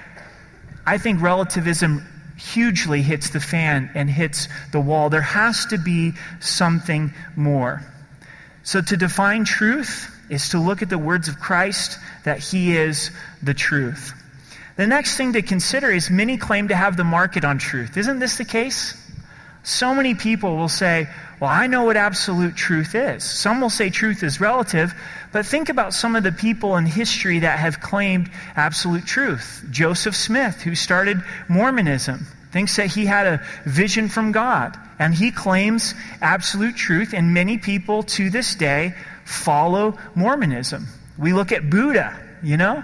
I 0.86 0.98
think 0.98 1.22
relativism 1.22 2.06
hugely 2.38 3.02
hits 3.02 3.30
the 3.30 3.40
fan 3.40 3.92
and 3.94 4.10
hits 4.10 4.48
the 4.72 4.80
wall. 4.80 5.10
There 5.10 5.22
has 5.22 5.68
to 5.68 5.78
be 5.78 6.14
something 6.40 7.14
more. 7.36 7.84
So, 8.66 8.82
to 8.82 8.98
define 8.98 9.46
truth 9.46 10.12
is 10.28 10.50
to 10.50 10.60
look 10.60 10.82
at 10.82 10.90
the 10.90 10.98
words 10.98 11.28
of 11.28 11.40
Christ 11.40 12.00
that 12.24 12.40
He 12.40 12.76
is 12.76 13.12
the 13.44 13.54
truth. 13.54 14.12
The 14.76 14.88
next 14.88 15.18
thing 15.18 15.34
to 15.34 15.44
consider 15.44 15.92
is 15.92 16.10
many 16.10 16.38
claim 16.38 16.70
to 16.70 16.76
have 16.76 16.98
the 16.98 17.04
market 17.04 17.46
on 17.46 17.60
truth. 17.60 17.96
Isn't 17.96 18.18
this 18.18 18.40
the 18.40 18.44
case? 18.44 19.00
So 19.62 19.94
many 19.94 20.16
people 20.16 20.58
will 20.58 20.68
say, 20.68 21.08
Well, 21.40 21.50
I 21.52 21.68
know 21.68 21.84
what 21.84 21.96
absolute 21.96 22.56
truth 22.56 22.96
is. 22.96 23.24
Some 23.24 23.62
will 23.62 23.70
say 23.70 23.92
truth 23.92 24.24
is 24.24 24.42
relative, 24.42 24.96
but 25.32 25.46
think 25.46 25.70
about 25.70 25.94
some 25.94 26.16
of 26.16 26.24
the 26.24 26.32
people 26.32 26.76
in 26.76 26.88
history 26.88 27.40
that 27.40 27.60
have 27.60 27.80
claimed 27.82 28.32
absolute 28.56 29.06
truth. 29.06 29.64
Joseph 29.70 30.16
Smith, 30.16 30.62
who 30.62 30.74
started 30.74 31.24
Mormonism, 31.48 32.26
thinks 32.52 32.78
that 32.78 32.88
he 32.88 33.06
had 33.06 33.28
a 33.28 33.46
vision 33.66 34.10
from 34.10 34.32
God. 34.32 34.76
And 34.98 35.14
he 35.14 35.32
claims 35.32 35.94
absolute 36.22 36.76
truth, 36.76 37.14
and 37.14 37.34
many 37.34 37.58
people 37.58 38.04
to 38.04 38.30
this 38.30 38.56
day 38.56 38.94
follow 39.26 39.98
Mormonism. 40.16 40.88
We 41.18 41.34
look 41.34 41.52
at 41.52 41.70
Buddha, 41.70 42.18
you 42.42 42.58
know? 42.58 42.84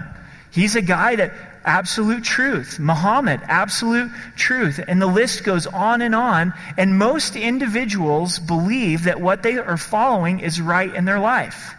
He's 0.50 0.76
a 0.76 0.82
guy 0.82 1.16
that 1.16 1.32
absolute 1.64 2.24
truth. 2.24 2.78
Muhammad, 2.78 3.40
absolute 3.44 4.10
truth. 4.36 4.80
And 4.86 5.00
the 5.00 5.06
list 5.06 5.44
goes 5.44 5.66
on 5.66 6.02
and 6.02 6.14
on. 6.14 6.52
And 6.76 6.98
most 6.98 7.36
individuals 7.36 8.38
believe 8.38 9.04
that 9.04 9.20
what 9.20 9.42
they 9.42 9.56
are 9.56 9.76
following 9.78 10.40
is 10.40 10.60
right 10.60 10.94
in 10.94 11.04
their 11.04 11.20
life. 11.20 11.74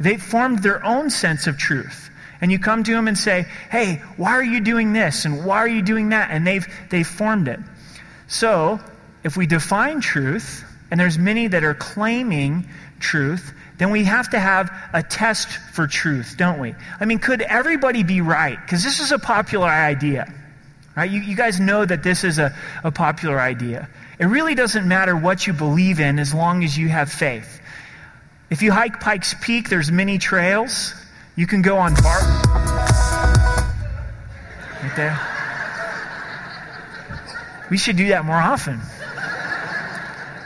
They've 0.00 0.22
formed 0.22 0.62
their 0.62 0.84
own 0.84 1.10
sense 1.10 1.46
of 1.46 1.58
truth. 1.58 2.10
And 2.40 2.52
you 2.52 2.58
come 2.58 2.84
to 2.84 2.92
them 2.92 3.08
and 3.08 3.18
say, 3.18 3.46
hey, 3.70 4.02
why 4.16 4.32
are 4.32 4.44
you 4.44 4.60
doing 4.60 4.92
this? 4.92 5.24
And 5.24 5.44
why 5.44 5.58
are 5.58 5.68
you 5.68 5.82
doing 5.82 6.10
that? 6.10 6.30
And 6.30 6.46
they've, 6.46 6.66
they've 6.90 7.06
formed 7.06 7.48
it. 7.48 7.60
So, 8.28 8.80
if 9.24 9.36
we 9.36 9.46
define 9.46 10.00
truth, 10.00 10.64
and 10.90 11.00
there's 11.00 11.18
many 11.18 11.48
that 11.48 11.64
are 11.64 11.74
claiming 11.74 12.68
truth, 13.00 13.52
then 13.78 13.90
we 13.90 14.04
have 14.04 14.30
to 14.30 14.38
have 14.38 14.70
a 14.92 15.02
test 15.02 15.48
for 15.48 15.86
truth, 15.86 16.36
don't 16.38 16.60
we? 16.60 16.74
I 16.98 17.04
mean, 17.04 17.18
could 17.18 17.42
everybody 17.42 18.02
be 18.02 18.20
right? 18.20 18.58
Because 18.60 18.82
this 18.82 19.00
is 19.00 19.12
a 19.12 19.18
popular 19.18 19.68
idea. 19.68 20.32
Right? 20.96 21.10
You, 21.10 21.20
you 21.20 21.36
guys 21.36 21.60
know 21.60 21.84
that 21.84 22.02
this 22.02 22.24
is 22.24 22.38
a, 22.38 22.56
a 22.82 22.90
popular 22.90 23.38
idea. 23.38 23.88
It 24.18 24.26
really 24.26 24.54
doesn't 24.54 24.88
matter 24.88 25.14
what 25.14 25.46
you 25.46 25.52
believe 25.52 26.00
in 26.00 26.18
as 26.18 26.32
long 26.32 26.64
as 26.64 26.76
you 26.76 26.88
have 26.88 27.12
faith. 27.12 27.60
If 28.48 28.62
you 28.62 28.72
hike 28.72 29.00
Pikes 29.00 29.34
Peak, 29.42 29.68
there's 29.68 29.92
many 29.92 30.18
trails. 30.18 30.94
You 31.34 31.46
can 31.46 31.60
go 31.60 31.76
on 31.76 31.94
Barr. 31.94 32.20
Right 34.82 34.96
there. 34.96 35.20
We 37.68 37.76
should 37.76 37.96
do 37.96 38.08
that 38.08 38.24
more 38.24 38.36
often. 38.36 38.80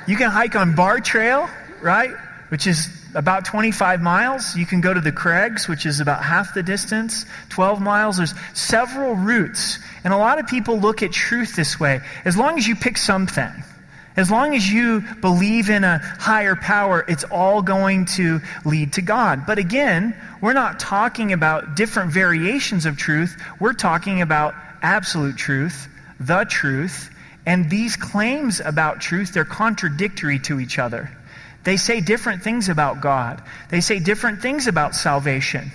You 0.07 0.16
can 0.16 0.30
hike 0.30 0.57
on 0.57 0.75
Barr 0.75 1.00
Trail, 1.00 1.49
right? 1.80 2.11
Which 2.49 2.66
is 2.66 2.88
about 3.14 3.45
25 3.45 4.00
miles. 4.00 4.57
You 4.57 4.66
can 4.66 4.80
go 4.80 4.92
to 4.95 5.00
the 5.00 5.12
Crags, 5.12 5.69
which 5.69 5.87
is 5.87 6.00
about 6.00 6.23
half 6.23 6.54
the 6.54 6.62
distance, 6.62 7.26
12 7.50 7.80
miles. 7.80 8.16
There's 8.16 8.35
several 8.54 9.14
routes. 9.14 9.78
And 10.04 10.12
a 10.12 10.16
lot 10.16 10.38
of 10.38 10.47
people 10.47 10.78
look 10.78 11.02
at 11.02 11.12
truth 11.12 11.54
this 11.57 11.78
way. 11.78 12.00
As 12.25 12.37
long 12.37 12.59
as 12.59 12.66
you 12.66 12.76
pick 12.76 12.97
something, 12.97 13.52
As 14.16 14.30
long 14.30 14.54
as 14.54 14.71
you 14.71 15.02
believe 15.21 15.71
in 15.71 15.85
a 15.85 15.99
higher 15.99 16.57
power, 16.57 17.04
it's 17.07 17.25
all 17.25 17.62
going 17.62 18.07
to 18.07 18.40
lead 18.64 18.95
to 18.95 19.02
God. 19.02 19.47
But 19.47 19.59
again, 19.59 20.14
we're 20.40 20.52
not 20.52 20.80
talking 20.80 21.33
about 21.33 21.76
different 21.76 22.12
variations 22.12 22.87
of 22.87 22.97
truth. 22.97 23.40
We're 23.61 23.73
talking 23.73 24.21
about 24.21 24.54
absolute 24.83 25.37
truth, 25.37 25.88
the 26.19 26.45
truth. 26.45 27.11
And 27.47 27.70
these 27.70 27.97
claims 27.97 28.61
about 28.61 29.00
truth, 29.00 29.32
they're 29.32 29.44
contradictory 29.44 30.38
to 30.40 30.61
each 30.61 30.78
other. 30.78 31.11
They 31.64 31.76
say 31.76 32.00
different 32.00 32.42
things 32.42 32.68
about 32.68 33.00
God, 33.00 33.42
they 33.68 33.80
say 33.80 33.99
different 33.99 34.40
things 34.40 34.66
about 34.66 34.94
salvation. 34.94 35.70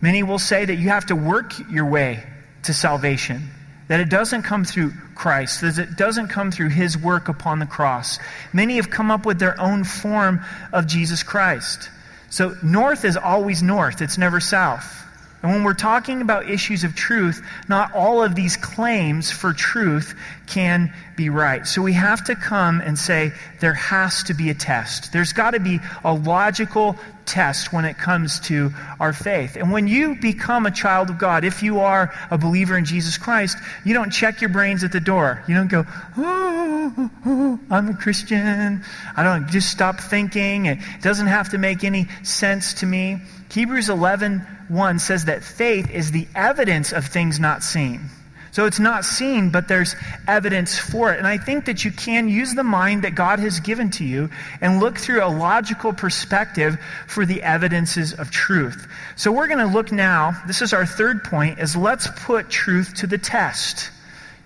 Many 0.00 0.22
will 0.22 0.38
say 0.38 0.64
that 0.64 0.76
you 0.76 0.88
have 0.88 1.06
to 1.06 1.16
work 1.16 1.52
your 1.70 1.84
way 1.84 2.24
to 2.62 2.72
salvation, 2.72 3.50
that 3.88 4.00
it 4.00 4.08
doesn't 4.08 4.42
come 4.42 4.64
through 4.64 4.92
Christ, 5.14 5.60
that 5.60 5.78
it 5.78 5.96
doesn't 5.96 6.28
come 6.28 6.50
through 6.50 6.70
his 6.70 6.96
work 6.96 7.28
upon 7.28 7.58
the 7.58 7.66
cross. 7.66 8.18
Many 8.52 8.76
have 8.76 8.88
come 8.88 9.10
up 9.10 9.26
with 9.26 9.38
their 9.38 9.60
own 9.60 9.84
form 9.84 10.40
of 10.72 10.86
Jesus 10.86 11.22
Christ. 11.22 11.90
So, 12.30 12.56
north 12.62 13.04
is 13.04 13.16
always 13.16 13.62
north, 13.62 14.00
it's 14.00 14.16
never 14.16 14.40
south. 14.40 15.04
And 15.42 15.52
when 15.52 15.64
we're 15.64 15.72
talking 15.72 16.20
about 16.20 16.50
issues 16.50 16.84
of 16.84 16.94
truth, 16.94 17.42
not 17.68 17.94
all 17.94 18.22
of 18.22 18.34
these 18.34 18.58
claims 18.58 19.30
for 19.30 19.54
truth 19.54 20.14
can 20.46 20.92
be 21.16 21.30
right. 21.30 21.66
So 21.66 21.80
we 21.80 21.94
have 21.94 22.24
to 22.24 22.34
come 22.34 22.80
and 22.82 22.98
say 22.98 23.32
there 23.60 23.74
has 23.74 24.22
to 24.24 24.34
be 24.34 24.50
a 24.50 24.54
test. 24.54 25.12
There's 25.12 25.32
got 25.32 25.52
to 25.52 25.60
be 25.60 25.80
a 26.04 26.12
logical 26.12 26.96
test 27.24 27.72
when 27.72 27.86
it 27.86 27.96
comes 27.96 28.40
to 28.40 28.70
our 28.98 29.14
faith. 29.14 29.56
And 29.56 29.72
when 29.72 29.86
you 29.88 30.16
become 30.16 30.66
a 30.66 30.70
child 30.70 31.08
of 31.08 31.18
God, 31.18 31.44
if 31.44 31.62
you 31.62 31.80
are 31.80 32.12
a 32.30 32.36
believer 32.36 32.76
in 32.76 32.84
Jesus 32.84 33.16
Christ, 33.16 33.56
you 33.84 33.94
don't 33.94 34.10
check 34.10 34.42
your 34.42 34.50
brains 34.50 34.84
at 34.84 34.92
the 34.92 35.00
door. 35.00 35.42
You 35.48 35.54
don't 35.54 35.68
go, 35.70 35.86
oh, 36.18 37.10
oh 37.24 37.60
I'm 37.70 37.88
a 37.88 37.94
Christian. 37.94 38.84
I 39.16 39.22
don't 39.22 39.48
just 39.48 39.70
stop 39.70 40.00
thinking. 40.00 40.66
It 40.66 40.78
doesn't 41.00 41.28
have 41.28 41.50
to 41.50 41.58
make 41.58 41.82
any 41.82 42.08
sense 42.24 42.74
to 42.74 42.86
me. 42.86 43.20
Hebrews 43.50 43.88
11 43.88 44.46
1 44.68 44.98
says 45.00 45.24
that 45.24 45.42
faith 45.42 45.90
is 45.90 46.12
the 46.12 46.28
evidence 46.34 46.92
of 46.92 47.06
things 47.06 47.40
not 47.40 47.62
seen. 47.62 48.08
So 48.52 48.66
it's 48.66 48.80
not 48.80 49.04
seen, 49.04 49.50
but 49.50 49.68
there's 49.68 49.94
evidence 50.26 50.76
for 50.78 51.12
it. 51.12 51.18
And 51.18 51.26
I 51.26 51.38
think 51.38 51.66
that 51.66 51.84
you 51.84 51.92
can 51.92 52.28
use 52.28 52.54
the 52.54 52.64
mind 52.64 53.02
that 53.02 53.14
God 53.14 53.38
has 53.38 53.60
given 53.60 53.90
to 53.92 54.04
you 54.04 54.28
and 54.60 54.80
look 54.80 54.98
through 54.98 55.24
a 55.24 55.30
logical 55.30 55.92
perspective 55.92 56.76
for 57.06 57.24
the 57.24 57.42
evidences 57.42 58.12
of 58.12 58.30
truth. 58.30 58.88
So 59.16 59.30
we're 59.30 59.46
going 59.46 59.66
to 59.66 59.72
look 59.72 59.92
now, 59.92 60.40
this 60.46 60.62
is 60.62 60.72
our 60.72 60.84
third 60.84 61.22
point, 61.24 61.60
is 61.60 61.76
let's 61.76 62.08
put 62.24 62.50
truth 62.50 62.94
to 62.96 63.06
the 63.06 63.18
test. 63.18 63.90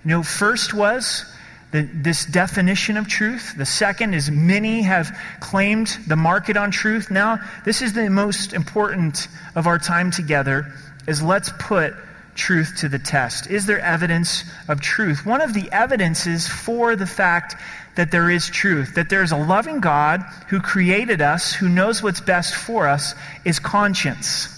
You 0.05 0.11
know, 0.11 0.23
first 0.23 0.75
was 0.75 1.25
this 1.83 2.25
definition 2.25 2.97
of 2.97 3.09
truth. 3.09 3.55
The 3.57 3.67
second 3.67 4.15
is 4.15 4.31
many 4.31 4.83
have 4.83 5.19
claimed 5.41 5.89
the 6.07 6.15
market 6.15 6.57
on 6.57 6.71
truth. 6.71 7.11
Now, 7.11 7.41
this 7.65 7.83
is 7.83 7.93
the 7.93 8.09
most 8.09 8.53
important 8.53 9.27
of 9.57 9.67
our 9.67 9.79
time 9.79 10.13
together 10.13 10.73
is 11.09 11.21
let's 11.21 11.51
put 11.59 11.95
truth 12.37 12.77
to 12.79 12.89
the 12.89 12.99
test. 12.99 13.49
Is 13.49 13.67
there 13.67 13.81
evidence 13.81 14.45
of 14.69 14.81
truth? 14.81 15.27
One 15.27 15.41
of 15.41 15.53
the 15.53 15.69
evidences 15.73 16.47
for 16.47 16.95
the 16.95 17.07
fact 17.07 17.57
that 17.97 18.11
there 18.11 18.31
is 18.31 18.49
truth, 18.49 18.95
that 18.95 19.09
there 19.09 19.23
is 19.23 19.33
a 19.33 19.37
loving 19.37 19.81
God 19.81 20.21
who 20.49 20.61
created 20.61 21.21
us, 21.21 21.53
who 21.53 21.69
knows 21.69 22.03
what's 22.03 22.21
best 22.21 22.55
for 22.55 22.87
us, 22.89 23.15
is 23.45 23.59
conscience. 23.59 24.49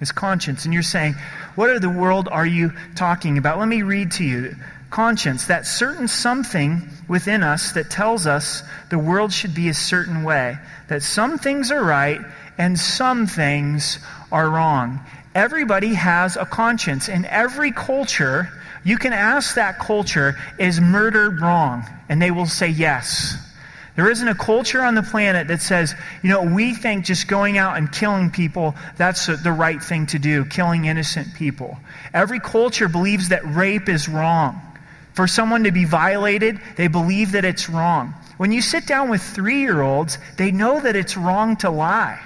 Is 0.00 0.12
conscience. 0.12 0.64
And 0.64 0.74
you're 0.74 0.82
saying, 0.82 1.14
what 1.54 1.70
in 1.70 1.80
the 1.80 1.88
world 1.88 2.28
are 2.30 2.46
you 2.46 2.72
talking 2.94 3.38
about? 3.38 3.58
Let 3.58 3.68
me 3.68 3.82
read 3.82 4.12
to 4.12 4.24
you 4.24 4.54
conscience, 4.90 5.46
that 5.46 5.66
certain 5.66 6.08
something 6.08 6.88
within 7.08 7.42
us 7.42 7.72
that 7.72 7.90
tells 7.90 8.26
us 8.26 8.62
the 8.90 8.98
world 8.98 9.32
should 9.32 9.54
be 9.54 9.68
a 9.68 9.74
certain 9.74 10.22
way, 10.22 10.56
that 10.88 11.02
some 11.02 11.38
things 11.38 11.70
are 11.70 11.82
right 11.82 12.20
and 12.58 12.78
some 12.78 13.26
things 13.26 13.98
are 14.32 14.48
wrong. 14.48 15.00
Everybody 15.34 15.94
has 15.94 16.36
a 16.36 16.46
conscience. 16.46 17.08
In 17.08 17.24
every 17.26 17.72
culture, 17.72 18.48
you 18.84 18.96
can 18.96 19.12
ask 19.12 19.56
that 19.56 19.78
culture, 19.78 20.36
is 20.58 20.80
murder 20.80 21.30
wrong? 21.30 21.84
And 22.08 22.22
they 22.22 22.30
will 22.30 22.46
say 22.46 22.68
yes. 22.68 23.36
There 23.96 24.10
isn't 24.10 24.28
a 24.28 24.34
culture 24.34 24.82
on 24.82 24.94
the 24.94 25.02
planet 25.02 25.48
that 25.48 25.62
says, 25.62 25.94
you 26.22 26.28
know, 26.28 26.42
we 26.42 26.74
think 26.74 27.06
just 27.06 27.28
going 27.28 27.56
out 27.56 27.78
and 27.78 27.90
killing 27.90 28.30
people, 28.30 28.74
that's 28.96 29.26
the 29.26 29.52
right 29.52 29.82
thing 29.82 30.06
to 30.08 30.18
do, 30.18 30.44
killing 30.44 30.84
innocent 30.84 31.34
people. 31.34 31.78
Every 32.12 32.38
culture 32.38 32.88
believes 32.88 33.30
that 33.30 33.46
rape 33.46 33.88
is 33.88 34.08
wrong. 34.08 34.60
For 35.16 35.26
someone 35.26 35.64
to 35.64 35.72
be 35.72 35.86
violated, 35.86 36.60
they 36.76 36.88
believe 36.88 37.32
that 37.32 37.46
it's 37.46 37.70
wrong. 37.70 38.14
When 38.36 38.52
you 38.52 38.60
sit 38.60 38.86
down 38.86 39.08
with 39.08 39.22
three 39.22 39.60
year 39.60 39.80
olds, 39.80 40.18
they 40.36 40.52
know 40.52 40.78
that 40.78 40.94
it's 40.94 41.16
wrong 41.16 41.56
to 41.56 41.70
lie. 41.70 42.20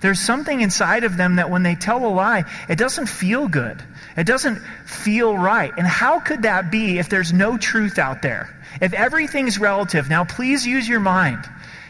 There's 0.00 0.20
something 0.20 0.60
inside 0.60 1.02
of 1.02 1.16
them 1.16 1.36
that 1.36 1.50
when 1.50 1.64
they 1.64 1.74
tell 1.74 2.06
a 2.06 2.08
lie, 2.08 2.44
it 2.68 2.78
doesn't 2.78 3.08
feel 3.08 3.48
good. 3.48 3.82
It 4.16 4.26
doesn't 4.26 4.62
feel 4.86 5.36
right. 5.36 5.72
And 5.76 5.86
how 5.86 6.20
could 6.20 6.42
that 6.42 6.70
be 6.70 6.98
if 6.98 7.08
there's 7.08 7.32
no 7.32 7.58
truth 7.58 7.98
out 7.98 8.22
there? 8.22 8.48
If 8.80 8.94
everything's 8.94 9.58
relative, 9.58 10.08
now 10.08 10.24
please 10.24 10.64
use 10.64 10.88
your 10.88 11.00
mind 11.00 11.44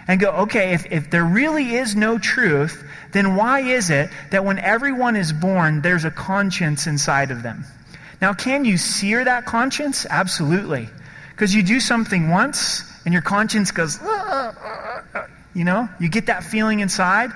and 0.09 0.19
go, 0.19 0.31
okay, 0.31 0.73
if, 0.73 0.87
if 0.91 1.11
there 1.11 1.25
really 1.25 1.75
is 1.75 1.95
no 1.95 2.19
truth, 2.19 2.83
then 3.13 3.37
why 3.37 3.61
is 3.61 3.91
it 3.91 4.09
that 4.31 4.45
when 4.45 4.59
everyone 4.59 5.17
is 5.17 5.33
born, 5.35 5.83
there's 5.83 6.07
a 6.07 6.11
conscience 6.11 6.87
inside 6.87 7.31
of 7.31 7.43
them? 7.43 7.65
Now, 8.21 8.35
can 8.35 8.65
you 8.65 8.77
sear 8.77 9.25
that 9.25 9.47
conscience? 9.47 10.07
Absolutely. 10.09 10.89
Because 11.31 11.55
you 11.55 11.63
do 11.63 11.81
something 11.81 12.29
once 12.29 12.85
and 13.05 13.15
your 13.15 13.23
conscience 13.23 13.71
goes, 13.71 13.99
you 15.55 15.65
know, 15.65 15.89
you 15.99 16.09
get 16.09 16.27
that 16.27 16.45
feeling 16.45 16.81
inside. 16.81 17.31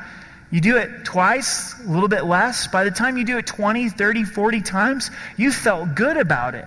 You 0.51 0.61
do 0.61 0.77
it 0.77 1.05
twice, 1.05 1.75
a 1.81 1.91
little 1.91 2.09
bit 2.09 2.25
less. 2.25 2.69
By 2.69 2.85
the 2.85 2.91
time 2.91 3.17
you 3.17 3.25
do 3.25 3.39
it 3.39 3.47
20, 3.47 3.89
30, 3.89 4.25
40 4.25 4.61
times, 4.61 5.11
you 5.37 5.51
felt 5.51 5.95
good 5.95 6.17
about 6.17 6.55
it. 6.55 6.67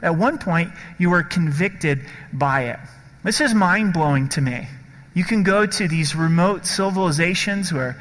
At 0.00 0.16
one 0.16 0.38
point, 0.38 0.72
you 0.98 1.10
were 1.10 1.22
convicted 1.22 2.06
by 2.32 2.66
it. 2.66 2.78
This 3.24 3.40
is 3.40 3.52
mind 3.52 3.92
blowing 3.92 4.28
to 4.30 4.40
me. 4.40 4.68
You 5.12 5.24
can 5.24 5.42
go 5.42 5.66
to 5.66 5.88
these 5.88 6.14
remote 6.14 6.64
civilizations 6.66 7.72
where 7.72 8.00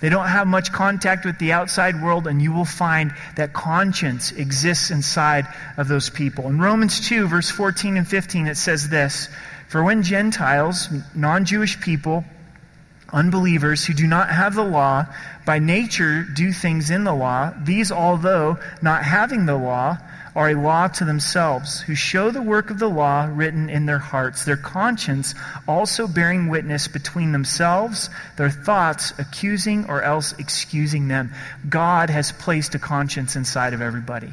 they 0.00 0.08
don't 0.08 0.26
have 0.26 0.46
much 0.46 0.72
contact 0.72 1.26
with 1.26 1.38
the 1.38 1.52
outside 1.52 2.02
world, 2.02 2.26
and 2.26 2.40
you 2.40 2.52
will 2.52 2.64
find 2.64 3.14
that 3.36 3.52
conscience 3.52 4.32
exists 4.32 4.90
inside 4.90 5.46
of 5.76 5.88
those 5.88 6.08
people. 6.08 6.48
In 6.48 6.58
Romans 6.58 7.06
2, 7.06 7.28
verse 7.28 7.50
14 7.50 7.98
and 7.98 8.08
15, 8.08 8.46
it 8.46 8.56
says 8.56 8.88
this 8.88 9.28
For 9.68 9.84
when 9.84 10.02
Gentiles, 10.02 10.88
non 11.14 11.44
Jewish 11.44 11.80
people, 11.80 12.24
unbelievers 13.12 13.84
who 13.84 13.92
do 13.92 14.06
not 14.06 14.30
have 14.30 14.54
the 14.54 14.64
law, 14.64 15.04
by 15.44 15.58
nature 15.58 16.22
do 16.22 16.52
things 16.52 16.90
in 16.90 17.04
the 17.04 17.14
law, 17.14 17.52
these, 17.62 17.92
although 17.92 18.58
not 18.80 19.04
having 19.04 19.44
the 19.44 19.56
law, 19.56 19.98
are 20.34 20.50
a 20.50 20.54
law 20.54 20.88
to 20.88 21.04
themselves, 21.04 21.80
who 21.80 21.94
show 21.94 22.30
the 22.30 22.42
work 22.42 22.70
of 22.70 22.78
the 22.78 22.88
law 22.88 23.28
written 23.30 23.68
in 23.68 23.86
their 23.86 23.98
hearts, 23.98 24.44
their 24.44 24.56
conscience 24.56 25.34
also 25.66 26.06
bearing 26.06 26.48
witness 26.48 26.88
between 26.88 27.32
themselves, 27.32 28.10
their 28.36 28.50
thoughts 28.50 29.12
accusing 29.18 29.88
or 29.88 30.02
else 30.02 30.34
excusing 30.38 31.08
them. 31.08 31.32
God 31.68 32.10
has 32.10 32.32
placed 32.32 32.74
a 32.74 32.78
conscience 32.78 33.36
inside 33.36 33.74
of 33.74 33.82
everybody. 33.82 34.32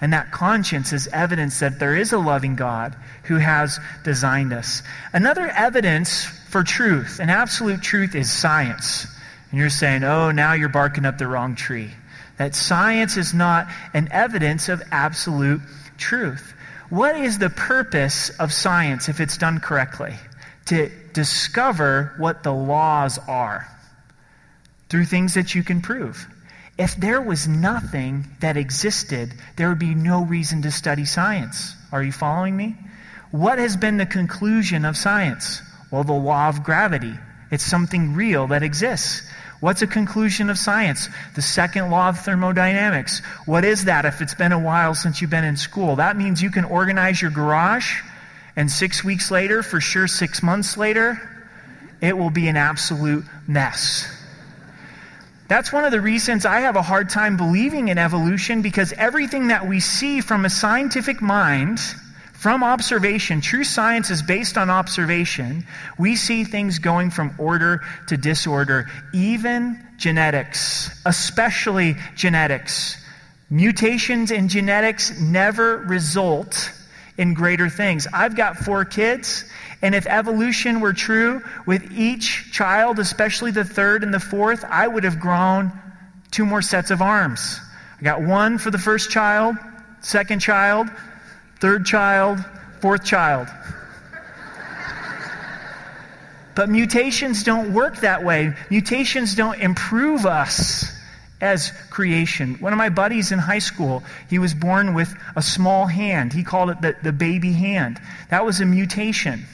And 0.00 0.12
that 0.12 0.32
conscience 0.32 0.92
is 0.92 1.06
evidence 1.08 1.60
that 1.60 1.78
there 1.78 1.96
is 1.96 2.12
a 2.12 2.18
loving 2.18 2.56
God 2.56 2.96
who 3.24 3.36
has 3.36 3.78
designed 4.02 4.52
us. 4.52 4.82
Another 5.12 5.48
evidence 5.48 6.24
for 6.24 6.64
truth, 6.64 7.20
and 7.20 7.30
absolute 7.30 7.82
truth, 7.82 8.14
is 8.14 8.30
science. 8.30 9.06
And 9.50 9.60
you're 9.60 9.70
saying, 9.70 10.02
oh, 10.02 10.32
now 10.32 10.54
you're 10.54 10.68
barking 10.68 11.04
up 11.04 11.18
the 11.18 11.28
wrong 11.28 11.54
tree 11.54 11.90
that 12.38 12.54
science 12.54 13.16
is 13.16 13.34
not 13.34 13.68
an 13.94 14.08
evidence 14.10 14.68
of 14.68 14.82
absolute 14.90 15.60
truth. 15.98 16.54
What 16.90 17.16
is 17.16 17.38
the 17.38 17.50
purpose 17.50 18.30
of 18.38 18.52
science 18.52 19.08
if 19.08 19.20
it's 19.20 19.38
done 19.38 19.60
correctly? 19.60 20.14
To 20.66 20.90
discover 21.12 22.14
what 22.18 22.42
the 22.42 22.52
laws 22.52 23.18
are 23.28 23.66
through 24.88 25.06
things 25.06 25.34
that 25.34 25.54
you 25.54 25.62
can 25.62 25.80
prove. 25.80 26.26
If 26.78 26.96
there 26.96 27.20
was 27.20 27.48
nothing 27.48 28.26
that 28.40 28.56
existed, 28.56 29.32
there 29.56 29.68
would 29.68 29.78
be 29.78 29.94
no 29.94 30.24
reason 30.24 30.62
to 30.62 30.70
study 30.70 31.04
science. 31.04 31.74
Are 31.92 32.02
you 32.02 32.12
following 32.12 32.56
me? 32.56 32.76
What 33.30 33.58
has 33.58 33.76
been 33.76 33.96
the 33.96 34.06
conclusion 34.06 34.84
of 34.84 34.96
science? 34.96 35.62
Well, 35.90 36.04
the 36.04 36.12
law 36.12 36.48
of 36.48 36.64
gravity. 36.64 37.14
It's 37.50 37.64
something 37.64 38.14
real 38.14 38.46
that 38.48 38.62
exists. 38.62 39.22
What's 39.62 39.80
a 39.80 39.86
conclusion 39.86 40.50
of 40.50 40.58
science? 40.58 41.08
The 41.36 41.40
second 41.40 41.92
law 41.92 42.08
of 42.08 42.18
thermodynamics. 42.18 43.20
What 43.46 43.64
is 43.64 43.84
that 43.84 44.04
if 44.04 44.20
it's 44.20 44.34
been 44.34 44.50
a 44.50 44.58
while 44.58 44.92
since 44.92 45.20
you've 45.20 45.30
been 45.30 45.44
in 45.44 45.56
school? 45.56 45.94
That 45.94 46.16
means 46.16 46.42
you 46.42 46.50
can 46.50 46.64
organize 46.64 47.22
your 47.22 47.30
garage, 47.30 48.02
and 48.56 48.68
six 48.68 49.04
weeks 49.04 49.30
later, 49.30 49.62
for 49.62 49.80
sure 49.80 50.08
six 50.08 50.42
months 50.42 50.76
later, 50.76 51.46
it 52.00 52.18
will 52.18 52.30
be 52.30 52.48
an 52.48 52.56
absolute 52.56 53.24
mess. 53.46 54.12
That's 55.46 55.72
one 55.72 55.84
of 55.84 55.92
the 55.92 56.00
reasons 56.00 56.44
I 56.44 56.62
have 56.62 56.74
a 56.74 56.82
hard 56.82 57.08
time 57.08 57.36
believing 57.36 57.86
in 57.86 57.98
evolution 57.98 58.62
because 58.62 58.92
everything 58.94 59.46
that 59.46 59.68
we 59.68 59.78
see 59.78 60.22
from 60.22 60.44
a 60.44 60.50
scientific 60.50 61.22
mind 61.22 61.78
From 62.42 62.64
observation, 62.64 63.40
true 63.40 63.62
science 63.62 64.10
is 64.10 64.20
based 64.20 64.58
on 64.58 64.68
observation. 64.68 65.64
We 65.96 66.16
see 66.16 66.42
things 66.42 66.80
going 66.80 67.12
from 67.12 67.36
order 67.38 67.82
to 68.08 68.16
disorder, 68.16 68.90
even 69.14 69.80
genetics, 69.96 70.90
especially 71.06 71.94
genetics. 72.16 72.96
Mutations 73.48 74.32
in 74.32 74.48
genetics 74.48 75.20
never 75.20 75.84
result 75.86 76.72
in 77.16 77.34
greater 77.34 77.68
things. 77.68 78.08
I've 78.12 78.34
got 78.34 78.56
four 78.56 78.84
kids, 78.84 79.44
and 79.80 79.94
if 79.94 80.08
evolution 80.08 80.80
were 80.80 80.94
true, 80.94 81.42
with 81.64 81.92
each 81.92 82.50
child, 82.50 82.98
especially 82.98 83.52
the 83.52 83.64
third 83.64 84.02
and 84.02 84.12
the 84.12 84.18
fourth, 84.18 84.64
I 84.68 84.88
would 84.88 85.04
have 85.04 85.20
grown 85.20 85.70
two 86.32 86.44
more 86.44 86.60
sets 86.60 86.90
of 86.90 87.02
arms. 87.02 87.60
I 88.00 88.02
got 88.02 88.20
one 88.20 88.58
for 88.58 88.72
the 88.72 88.78
first 88.78 89.10
child, 89.10 89.54
second 90.00 90.40
child, 90.40 90.88
third 91.62 91.86
child, 91.86 92.44
fourth 92.80 93.04
child. 93.04 93.46
But 96.56 96.68
mutations 96.68 97.44
don't 97.44 97.72
work 97.72 97.98
that 97.98 98.24
way. 98.24 98.54
Mutations 98.68 99.36
don't 99.36 99.60
improve 99.60 100.26
us 100.26 100.92
as 101.40 101.70
creation. 101.88 102.56
One 102.56 102.72
of 102.72 102.78
my 102.78 102.88
buddies 102.88 103.30
in 103.30 103.38
high 103.38 103.60
school, 103.60 104.02
he 104.28 104.40
was 104.40 104.54
born 104.54 104.92
with 104.92 105.14
a 105.36 105.40
small 105.40 105.86
hand. 105.86 106.32
He 106.32 106.42
called 106.42 106.70
it 106.70 106.80
the, 106.82 106.96
the 107.00 107.12
baby 107.12 107.52
hand. 107.52 108.00
That 108.30 108.44
was 108.44 108.60
a 108.60 108.66
mutation 108.66 109.44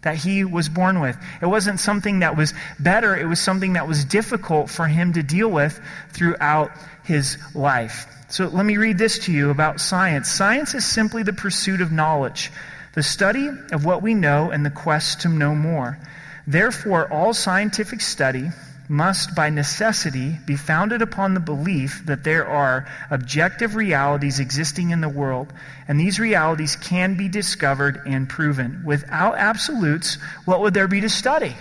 that 0.00 0.16
he 0.16 0.44
was 0.44 0.70
born 0.70 1.00
with. 1.00 1.18
It 1.42 1.46
wasn't 1.46 1.80
something 1.80 2.20
that 2.20 2.34
was 2.34 2.54
better, 2.80 3.14
it 3.14 3.26
was 3.26 3.40
something 3.40 3.74
that 3.74 3.86
was 3.86 4.06
difficult 4.06 4.70
for 4.70 4.86
him 4.86 5.12
to 5.12 5.22
deal 5.22 5.50
with 5.50 5.78
throughout 6.14 6.70
his 7.04 7.36
life. 7.54 8.06
So 8.32 8.46
let 8.46 8.64
me 8.64 8.78
read 8.78 8.96
this 8.96 9.18
to 9.26 9.32
you 9.32 9.50
about 9.50 9.78
science. 9.78 10.30
Science 10.30 10.74
is 10.74 10.86
simply 10.86 11.22
the 11.22 11.34
pursuit 11.34 11.82
of 11.82 11.92
knowledge, 11.92 12.50
the 12.94 13.02
study 13.02 13.50
of 13.72 13.84
what 13.84 14.00
we 14.00 14.14
know 14.14 14.50
and 14.50 14.64
the 14.64 14.70
quest 14.70 15.20
to 15.20 15.28
know 15.28 15.54
more. 15.54 15.98
Therefore, 16.46 17.12
all 17.12 17.34
scientific 17.34 18.00
study 18.00 18.48
must, 18.88 19.34
by 19.34 19.50
necessity, 19.50 20.38
be 20.46 20.56
founded 20.56 21.02
upon 21.02 21.34
the 21.34 21.40
belief 21.40 22.06
that 22.06 22.24
there 22.24 22.46
are 22.46 22.88
objective 23.10 23.74
realities 23.76 24.40
existing 24.40 24.92
in 24.92 25.02
the 25.02 25.10
world, 25.10 25.52
and 25.86 26.00
these 26.00 26.18
realities 26.18 26.74
can 26.74 27.18
be 27.18 27.28
discovered 27.28 28.00
and 28.06 28.30
proven. 28.30 28.82
Without 28.86 29.36
absolutes, 29.36 30.16
what 30.46 30.62
would 30.62 30.72
there 30.72 30.88
be 30.88 31.02
to 31.02 31.10
study? 31.10 31.54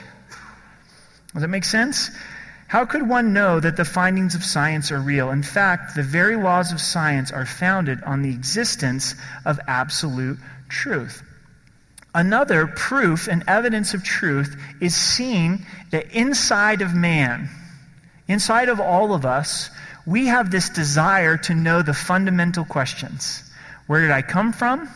Does 1.33 1.41
that 1.41 1.49
make 1.49 1.65
sense? 1.65 2.11
How 2.71 2.85
could 2.85 3.09
one 3.09 3.33
know 3.33 3.59
that 3.59 3.75
the 3.75 3.83
findings 3.83 4.33
of 4.33 4.45
science 4.45 4.93
are 4.93 5.01
real? 5.01 5.31
In 5.31 5.43
fact, 5.43 5.93
the 5.93 6.03
very 6.03 6.37
laws 6.37 6.71
of 6.71 6.79
science 6.79 7.29
are 7.29 7.45
founded 7.45 8.01
on 8.03 8.21
the 8.21 8.29
existence 8.29 9.13
of 9.43 9.59
absolute 9.67 10.37
truth. 10.69 11.21
Another 12.15 12.67
proof 12.67 13.27
and 13.27 13.43
evidence 13.45 13.93
of 13.93 14.05
truth 14.05 14.55
is 14.79 14.95
seen 14.95 15.65
that 15.89 16.13
inside 16.13 16.81
of 16.81 16.95
man, 16.95 17.49
inside 18.29 18.69
of 18.69 18.79
all 18.79 19.13
of 19.13 19.25
us, 19.25 19.69
we 20.05 20.27
have 20.27 20.49
this 20.49 20.69
desire 20.69 21.35
to 21.39 21.53
know 21.53 21.81
the 21.81 21.93
fundamental 21.93 22.63
questions 22.63 23.51
Where 23.87 23.99
did 23.99 24.11
I 24.11 24.21
come 24.21 24.53
from? 24.53 24.87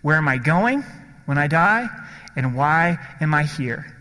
Where 0.00 0.16
am 0.16 0.26
I 0.26 0.38
going 0.38 0.82
when 1.26 1.36
I 1.36 1.48
die? 1.48 1.86
And 2.34 2.54
why 2.54 2.98
am 3.20 3.34
I 3.34 3.42
here? 3.42 3.93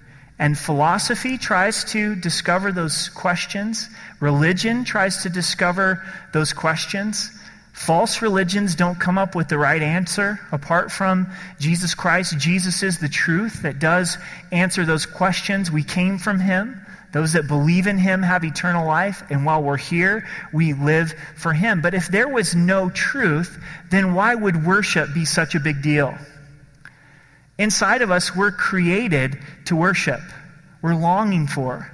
And 0.44 0.60
philosophy 0.60 1.38
tries 1.38 1.86
to 1.94 2.16
discover 2.16 2.74
those 2.74 3.08
questions. 3.08 3.88
Religion 4.20 4.84
tries 4.84 5.24
to 5.24 5.30
discover 5.30 6.04
those 6.34 6.52
questions. 6.52 7.32
False 7.72 8.22
religions 8.22 8.76
don't 8.76 9.00
come 9.00 9.18
up 9.18 9.36
with 9.36 9.48
the 9.48 9.58
right 9.58 9.82
answer 9.82 10.42
apart 10.52 10.92
from 10.92 11.32
Jesus 11.62 11.96
Christ. 11.96 12.38
Jesus 12.38 12.84
is 12.84 12.98
the 12.98 13.08
truth 13.08 13.62
that 13.62 13.80
does 13.80 14.18
answer 14.52 14.84
those 14.84 15.06
questions. 15.06 15.72
We 15.72 15.82
came 15.82 16.18
from 16.18 16.42
Him. 16.42 16.86
Those 17.14 17.32
that 17.34 17.48
believe 17.48 17.88
in 17.88 17.98
Him 17.98 18.22
have 18.22 18.44
eternal 18.44 18.86
life, 18.86 19.24
and 19.30 19.46
while 19.46 19.64
we're 19.64 19.78
here, 19.78 20.28
we 20.52 20.74
live 20.74 21.14
for 21.38 21.54
Him. 21.54 21.80
But 21.80 21.94
if 21.94 22.10
there 22.10 22.28
was 22.28 22.54
no 22.54 22.90
truth, 22.90 23.58
then 23.92 24.14
why 24.14 24.36
would 24.36 24.66
worship 24.66 25.14
be 25.14 25.24
such 25.24 25.56
a 25.56 25.62
big 25.62 25.82
deal? 25.82 26.18
Inside 27.58 28.02
of 28.02 28.12
us, 28.12 28.36
we're 28.36 28.52
created 28.52 29.38
to 29.66 29.76
worship, 29.76 30.22
we're 30.82 30.96
longing 30.96 31.48
for. 31.48 31.90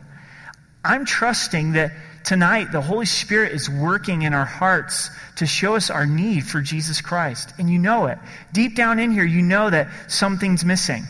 I'm 0.83 1.05
trusting 1.05 1.74
that 1.74 1.91
tonight 2.24 2.72
the 2.72 2.81
Holy 2.81 3.05
Spirit 3.05 3.51
is 3.51 3.69
working 3.69 4.22
in 4.22 4.33
our 4.33 4.45
hearts 4.45 5.09
to 5.37 5.45
show 5.45 5.75
us 5.75 5.89
our 5.89 6.05
need 6.05 6.45
for 6.45 6.61
Jesus 6.61 7.01
Christ. 7.01 7.53
And 7.59 7.69
you 7.69 7.79
know 7.79 8.05
it. 8.07 8.17
Deep 8.53 8.75
down 8.75 9.00
in 9.00 9.11
here, 9.11 9.25
you 9.25 9.41
know 9.41 9.69
that 9.69 9.89
something's 10.07 10.63
missing. 10.63 11.03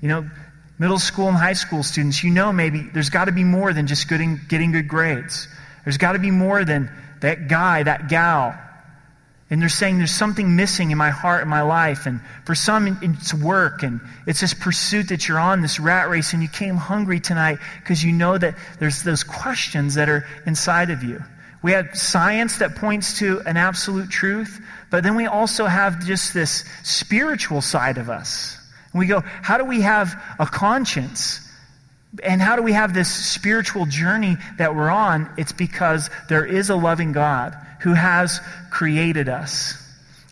You 0.00 0.08
know, 0.08 0.30
middle 0.78 0.98
school 0.98 1.28
and 1.28 1.36
high 1.36 1.52
school 1.52 1.82
students, 1.82 2.22
you 2.24 2.30
know 2.30 2.52
maybe 2.52 2.80
there's 2.92 3.10
got 3.10 3.26
to 3.26 3.32
be 3.32 3.44
more 3.44 3.72
than 3.72 3.86
just 3.86 4.08
getting, 4.08 4.40
getting 4.48 4.72
good 4.72 4.88
grades. 4.88 5.48
There's 5.84 5.98
got 5.98 6.12
to 6.12 6.18
be 6.18 6.32
more 6.32 6.64
than 6.64 6.90
that 7.20 7.48
guy, 7.48 7.84
that 7.84 8.08
gal 8.08 8.58
and 9.50 9.60
they're 9.60 9.68
saying 9.68 9.98
there's 9.98 10.14
something 10.14 10.56
missing 10.56 10.90
in 10.90 10.96
my 10.96 11.10
heart 11.10 11.42
and 11.42 11.50
my 11.50 11.60
life. 11.60 12.06
And 12.06 12.20
for 12.46 12.54
some, 12.54 12.98
it's 13.02 13.34
work. 13.34 13.82
And 13.82 14.00
it's 14.26 14.40
this 14.40 14.54
pursuit 14.54 15.10
that 15.10 15.28
you're 15.28 15.38
on, 15.38 15.60
this 15.60 15.78
rat 15.78 16.08
race. 16.08 16.32
And 16.32 16.42
you 16.42 16.48
came 16.48 16.76
hungry 16.76 17.20
tonight 17.20 17.58
because 17.80 18.02
you 18.02 18.12
know 18.12 18.38
that 18.38 18.56
there's 18.80 19.02
those 19.02 19.22
questions 19.22 19.94
that 19.94 20.08
are 20.08 20.26
inside 20.46 20.90
of 20.90 21.02
you. 21.02 21.22
We 21.62 21.72
have 21.72 21.94
science 21.94 22.58
that 22.58 22.76
points 22.76 23.18
to 23.18 23.42
an 23.44 23.56
absolute 23.56 24.10
truth. 24.10 24.60
But 24.90 25.04
then 25.04 25.14
we 25.14 25.26
also 25.26 25.66
have 25.66 26.04
just 26.04 26.32
this 26.32 26.64
spiritual 26.82 27.60
side 27.60 27.98
of 27.98 28.08
us. 28.08 28.58
And 28.92 28.98
we 28.98 29.06
go, 29.06 29.20
how 29.20 29.58
do 29.58 29.64
we 29.66 29.82
have 29.82 30.14
a 30.38 30.46
conscience? 30.46 31.40
And 32.22 32.40
how 32.40 32.56
do 32.56 32.62
we 32.62 32.72
have 32.72 32.94
this 32.94 33.12
spiritual 33.12 33.84
journey 33.86 34.36
that 34.56 34.74
we're 34.74 34.90
on? 34.90 35.30
It's 35.36 35.52
because 35.52 36.08
there 36.30 36.46
is 36.46 36.70
a 36.70 36.76
loving 36.76 37.12
God 37.12 37.54
who 37.84 37.92
has 37.92 38.40
created 38.70 39.28
us. 39.28 39.74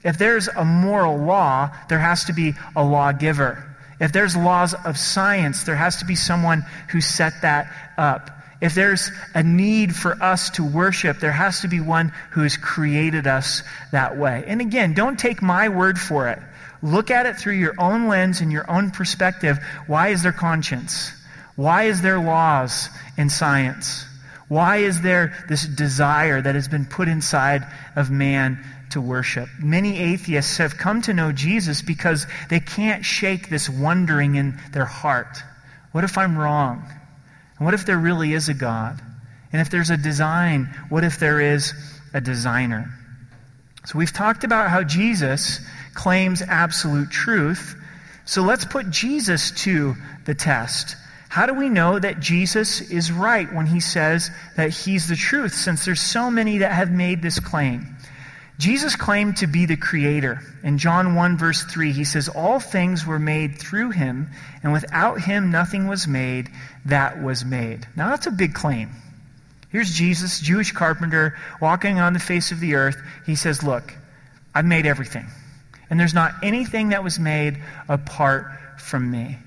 If 0.03 0.17
there's 0.19 0.49
a 0.49 0.65
moral 0.65 1.19
law, 1.19 1.71
there 1.89 1.99
has 1.99 2.25
to 2.25 2.33
be 2.33 2.55
a 2.75 2.83
lawgiver. 2.83 3.65
If 4.01 4.11
there's 4.11 4.35
laws 4.35 4.75
of 4.75 4.99
science, 4.99 5.65
there 5.65 5.77
has 5.77 5.99
to 5.99 6.07
be 6.07 6.15
someone 6.15 6.65
who 6.89 7.03
set 7.03 7.35
that 7.43 7.71
up. 7.99 8.31
If 8.63 8.75
there's 8.75 9.11
a 9.35 9.43
need 9.43 9.95
for 9.95 10.21
us 10.23 10.49
to 10.51 10.65
worship, 10.65 11.21
there 11.21 11.31
has 11.31 11.61
to 11.61 11.69
be 11.69 11.79
one 11.79 12.13
who 12.31 12.43
has 12.43 12.57
created 12.57 13.27
us 13.27 13.63
that 13.91 14.17
way. 14.17 14.45
And 14.47 14.61
again, 14.63 14.95
don't 14.95 15.19
take 15.19 15.43
my 15.43 15.69
word 15.69 15.99
for 15.99 16.29
it. 16.29 16.39
Look 16.83 17.11
at 17.11 17.27
it 17.27 17.37
through 17.37 17.55
your 17.55 17.75
own 17.79 18.09
lens 18.09 18.41
and 18.41 18.51
your 18.51 18.69
own 18.71 18.93
perspective. 18.93 19.59
Why 19.87 20.09
is 20.09 20.23
there 20.23 20.33
conscience? 20.33 21.13
Why 21.55 21.85
is 21.85 22.01
there 22.01 22.19
laws 22.19 22.89
in 23.19 23.29
science? 23.29 24.07
Why 24.53 24.77
is 24.77 25.01
there 25.01 25.33
this 25.49 25.67
desire 25.67 26.43
that 26.43 26.55
has 26.55 26.69
been 26.69 26.85
put 26.85 27.09
inside 27.09 27.67
of 27.97 28.11
man 28.11 28.63
to 28.91 29.01
worship? 29.01 29.49
Many 29.59 29.99
atheists 29.99 30.59
have 30.59 30.77
come 30.77 31.01
to 31.03 31.15
know 31.15 31.33
Jesus 31.33 31.81
because 31.81 32.27
they 32.51 32.61
can't 32.61 33.03
shake 33.03 33.49
this 33.49 33.71
wondering 33.71 34.35
in 34.35 34.61
their 34.73 34.85
heart. 34.85 35.43
What 35.93 36.05
if 36.05 36.19
I'm 36.19 36.37
wrong? 36.37 36.85
And 37.57 37.65
what 37.65 37.73
if 37.73 37.87
there 37.87 37.97
really 37.97 38.35
is 38.35 38.51
a 38.51 38.53
God? 38.53 39.01
And 39.55 39.63
if 39.63 39.71
there's 39.71 39.89
a 39.89 39.97
design, 39.97 40.67
what 40.91 41.03
if 41.03 41.19
there 41.19 41.41
is 41.41 41.73
a 42.13 42.21
designer? 42.21 42.93
So 43.87 43.99
we've 43.99 44.13
talked 44.13 44.45
about 44.45 44.69
how 44.69 44.83
Jesus 44.83 45.67
claims 45.95 46.43
absolute 46.43 47.11
truth. 47.11 47.75
So 48.27 48.43
let's 48.43 48.67
put 48.67 48.91
Jesus 48.91 49.51
to 49.63 49.95
the 50.27 50.35
test. 50.35 50.97
How 51.33 51.47
do 51.47 51.55
we 51.55 51.71
know 51.71 51.99
that 51.99 52.21
Jesus 52.21 52.83
is 52.91 53.11
right 53.11 53.51
when 53.55 53.65
he 53.65 53.81
says 53.81 54.31
that 54.57 54.69
he's 54.69 55.09
the 55.09 55.17
truth, 55.17 55.55
since 55.55 55.87
there's 55.87 55.99
so 55.99 56.31
many 56.31 56.59
that 56.59 56.73
have 56.73 56.91
made 56.91 57.23
this 57.23 57.41
claim? 57.41 57.97
Jesus 58.59 58.97
claimed 58.97 59.39
to 59.39 59.47
be 59.47 59.65
the 59.65 59.79
creator. 59.79 60.43
In 60.63 60.77
John 60.77 61.15
1, 61.15 61.39
verse 61.39 61.63
3, 61.65 61.93
he 61.93 62.05
says, 62.05 62.29
All 62.29 62.61
things 62.61 63.07
were 63.07 63.19
made 63.19 63.59
through 63.59 63.93
him, 63.93 64.29
and 64.63 64.75
without 64.75 65.23
him 65.23 65.51
nothing 65.51 65.89
was 65.89 66.07
made 66.07 66.51
that 66.85 67.23
was 67.23 67.47
made. 67.47 67.87
Now, 67.97 68.11
that's 68.11 68.27
a 68.27 68.31
big 68.31 68.53
claim. 68.53 68.91
Here's 69.71 69.91
Jesus, 69.91 70.39
Jewish 70.39 70.73
carpenter, 70.73 71.39
walking 71.63 71.99
on 71.99 72.13
the 72.13 72.19
face 72.19 72.53
of 72.53 72.61
the 72.61 72.75
earth. 72.75 73.01
He 73.25 73.37
says, 73.37 73.63
Look, 73.63 73.95
I've 74.55 74.67
made 74.67 74.85
everything, 74.85 75.29
and 75.89 75.99
there's 75.99 76.13
not 76.13 76.35
anything 76.43 76.91
that 76.91 77.03
was 77.03 77.19
made 77.19 77.63
apart 77.89 78.53
from 78.77 79.11
me. 79.11 79.39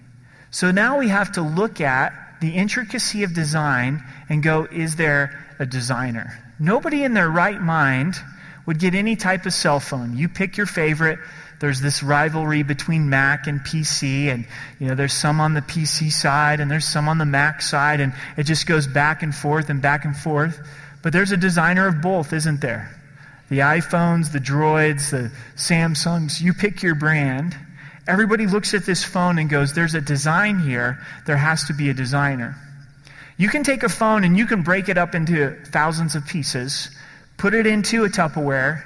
So 0.56 0.72
now 0.72 1.00
we 1.00 1.10
have 1.10 1.34
to 1.34 1.42
look 1.42 1.82
at 1.82 2.14
the 2.40 2.52
intricacy 2.52 3.24
of 3.24 3.34
design 3.34 4.02
and 4.30 4.42
go, 4.42 4.66
is 4.72 4.96
there 4.96 5.38
a 5.60 5.66
designer? 5.66 6.32
Nobody 6.60 7.04
in 7.04 7.14
their 7.14 7.30
right 7.30 7.60
mind 7.60 8.16
would 8.66 8.80
get 8.80 8.96
any 8.96 9.18
type 9.18 9.46
of 9.46 9.52
cell 9.52 9.82
phone. 9.82 10.16
You 10.16 10.30
pick 10.30 10.56
your 10.56 10.66
favorite. 10.66 11.20
There's 11.60 11.82
this 11.82 12.02
rivalry 12.02 12.64
between 12.64 13.10
Mac 13.10 13.48
and 13.48 13.60
PC, 13.60 14.28
and 14.34 14.48
you 14.80 14.88
know 14.88 14.96
there's 14.96 15.12
some 15.12 15.42
on 15.42 15.56
the 15.56 15.62
PC 15.62 16.10
side 16.10 16.62
and 16.62 16.72
there's 16.72 16.88
some 16.88 17.10
on 17.10 17.18
the 17.18 17.26
Mac 17.26 17.62
side, 17.62 18.00
and 18.00 18.14
it 18.38 18.44
just 18.44 18.66
goes 18.66 18.88
back 18.88 19.24
and 19.24 19.36
forth 19.36 19.70
and 19.70 19.82
back 19.82 20.06
and 20.06 20.16
forth. 20.16 20.66
But 21.02 21.12
there's 21.12 21.34
a 21.34 21.38
designer 21.38 21.86
of 21.86 22.02
both, 22.02 22.32
isn't 22.32 22.62
there? 22.62 22.90
the 23.50 23.60
iPhones, 23.60 24.32
the 24.32 24.40
Droids, 24.40 25.12
the 25.12 25.32
Samsungs, 25.56 26.42
you 26.42 26.54
pick 26.54 26.82
your 26.82 26.96
brand. 26.96 27.56
Everybody 28.08 28.46
looks 28.46 28.74
at 28.74 28.86
this 28.86 29.04
phone 29.04 29.40
and 29.40 29.50
goes, 29.50 29.74
There's 29.74 29.96
a 29.96 30.02
design 30.02 30.60
here. 30.60 31.00
There 31.26 31.38
has 31.38 31.66
to 31.66 31.74
be 31.74 31.90
a 31.90 31.94
designer. 31.94 32.56
You 33.38 33.50
can 33.50 33.64
take 33.64 33.84
a 33.84 33.90
phone 33.90 34.24
and 34.24 34.38
you 34.38 34.46
can 34.46 34.62
break 34.62 34.90
it 34.90 34.98
up 34.98 35.16
into 35.16 35.56
thousands 35.66 36.16
of 36.16 36.26
pieces, 36.26 36.90
put 37.38 37.54
it 37.54 37.68
into 37.68 38.06
a 38.06 38.10
Tupperware, 38.10 38.84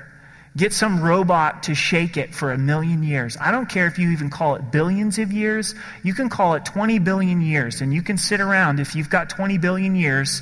get 0.57 0.73
some 0.73 1.01
robot 1.01 1.63
to 1.63 1.75
shake 1.75 2.17
it 2.17 2.33
for 2.33 2.51
a 2.51 2.57
million 2.57 3.03
years. 3.03 3.37
I 3.39 3.51
don't 3.51 3.69
care 3.69 3.85
if 3.85 3.99
you 3.99 4.09
even 4.11 4.29
call 4.29 4.55
it 4.55 4.71
billions 4.71 5.19
of 5.19 5.31
years. 5.31 5.75
You 6.03 6.13
can 6.13 6.29
call 6.29 6.55
it 6.55 6.65
20 6.65 6.99
billion 6.99 7.41
years. 7.41 7.81
And 7.81 7.93
you 7.93 8.01
can 8.01 8.17
sit 8.17 8.41
around, 8.41 8.79
if 8.79 8.95
you've 8.95 9.09
got 9.09 9.29
20 9.29 9.57
billion 9.59 9.95
years, 9.95 10.41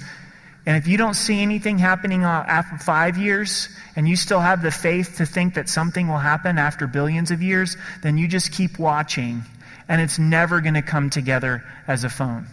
and 0.67 0.75
if 0.75 0.85
you 0.85 0.97
don't 0.97 1.13
see 1.13 1.41
anything 1.41 1.77
happening 1.77 2.25
uh, 2.25 2.43
after 2.45 2.77
five 2.77 3.17
years, 3.17 3.69
and 3.95 4.07
you 4.07 4.17
still 4.17 4.41
have 4.41 4.61
the 4.61 4.69
faith 4.69 5.15
to 5.15 5.25
think 5.25 5.53
that 5.53 5.69
something 5.69 6.09
will 6.09 6.17
happen 6.17 6.57
after 6.57 6.87
billions 6.87 7.31
of 7.31 7.41
years, 7.41 7.77
then 8.03 8.17
you 8.17 8.27
just 8.27 8.51
keep 8.51 8.77
watching. 8.77 9.43
And 9.87 10.01
it's 10.01 10.19
never 10.19 10.59
going 10.59 10.73
to 10.73 10.81
come 10.81 11.09
together 11.09 11.63
as 11.87 12.03
a 12.03 12.09
phone. 12.09 12.47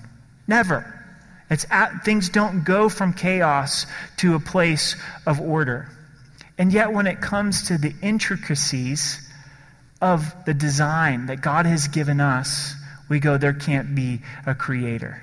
Never. 0.47 1.05
It's 1.51 1.67
at, 1.71 2.05
things 2.05 2.29
don't 2.29 2.65
go 2.65 2.89
from 2.89 3.15
chaos 3.15 3.85
to 4.19 4.37
a 4.37 4.41
place 4.41 4.95
of 5.27 5.41
order. 5.41 5.89
And 6.57 6.73
yet, 6.73 6.93
when 6.93 7.09
it 7.09 7.21
comes 7.21 7.67
to 7.67 7.79
the 7.79 7.93
intricacies 8.01 9.29
of 10.01 10.33
the 10.47 10.55
design 10.55 11.27
that 11.27 11.41
God 11.41 11.67
has 11.67 11.89
given 11.89 12.21
us, 12.21 12.77
we 13.09 13.19
go, 13.19 13.39
there 13.39 13.55
can't 13.55 13.97
be 13.97 14.21
a 14.47 14.55
creator. 14.55 15.21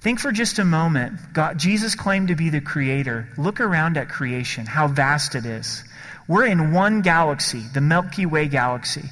Think 0.00 0.18
for 0.18 0.32
just 0.32 0.58
a 0.58 0.64
moment. 0.64 1.18
God, 1.34 1.58
Jesus 1.58 1.94
claimed 1.94 2.28
to 2.28 2.34
be 2.34 2.48
the 2.48 2.62
creator. 2.62 3.28
Look 3.36 3.60
around 3.60 3.98
at 3.98 4.08
creation, 4.08 4.64
how 4.64 4.88
vast 4.88 5.34
it 5.34 5.44
is. 5.44 5.84
We're 6.26 6.46
in 6.46 6.72
one 6.72 7.02
galaxy, 7.02 7.62
the 7.74 7.82
Milky 7.82 8.24
Way 8.24 8.48
galaxy. 8.48 9.10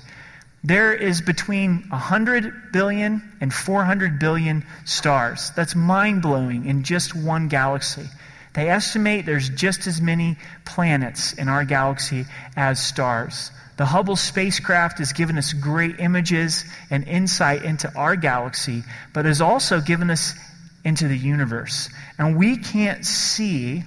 There 0.65 0.95
is 0.95 1.21
between 1.21 1.85
100 1.91 2.73
billion 2.73 3.23
and 3.41 3.53
400 3.53 4.19
billion 4.19 4.65
stars. 4.87 5.53
That's 5.55 5.77
mind 5.77 6.23
blowing 6.23 6.65
in 6.65 6.85
just 6.85 7.15
one 7.15 7.49
galaxy. 7.49 8.07
They 8.55 8.71
estimate 8.71 9.27
there's 9.27 9.51
just 9.51 9.87
as 9.87 10.01
many 10.01 10.37
planets 10.65 11.35
in 11.35 11.49
our 11.49 11.65
galaxy 11.65 12.25
as 12.57 12.83
stars. 12.83 13.51
The 13.77 13.87
Hubble 13.87 14.17
spacecraft 14.17 14.99
has 14.99 15.13
given 15.13 15.39
us 15.39 15.53
great 15.53 16.01
images 16.01 16.65
and 16.91 17.07
insight 17.07 17.63
into 17.63 17.95
our 17.95 18.17
galaxy, 18.17 18.83
but 19.13 19.27
has 19.27 19.41
also 19.41 19.81
given 19.81 20.11
us 20.11 20.35
into 20.89 21.07
the 21.07 21.17
universe. 21.17 21.91
And 22.17 22.39
we 22.39 22.57
can't 22.57 23.05
see 23.05 23.85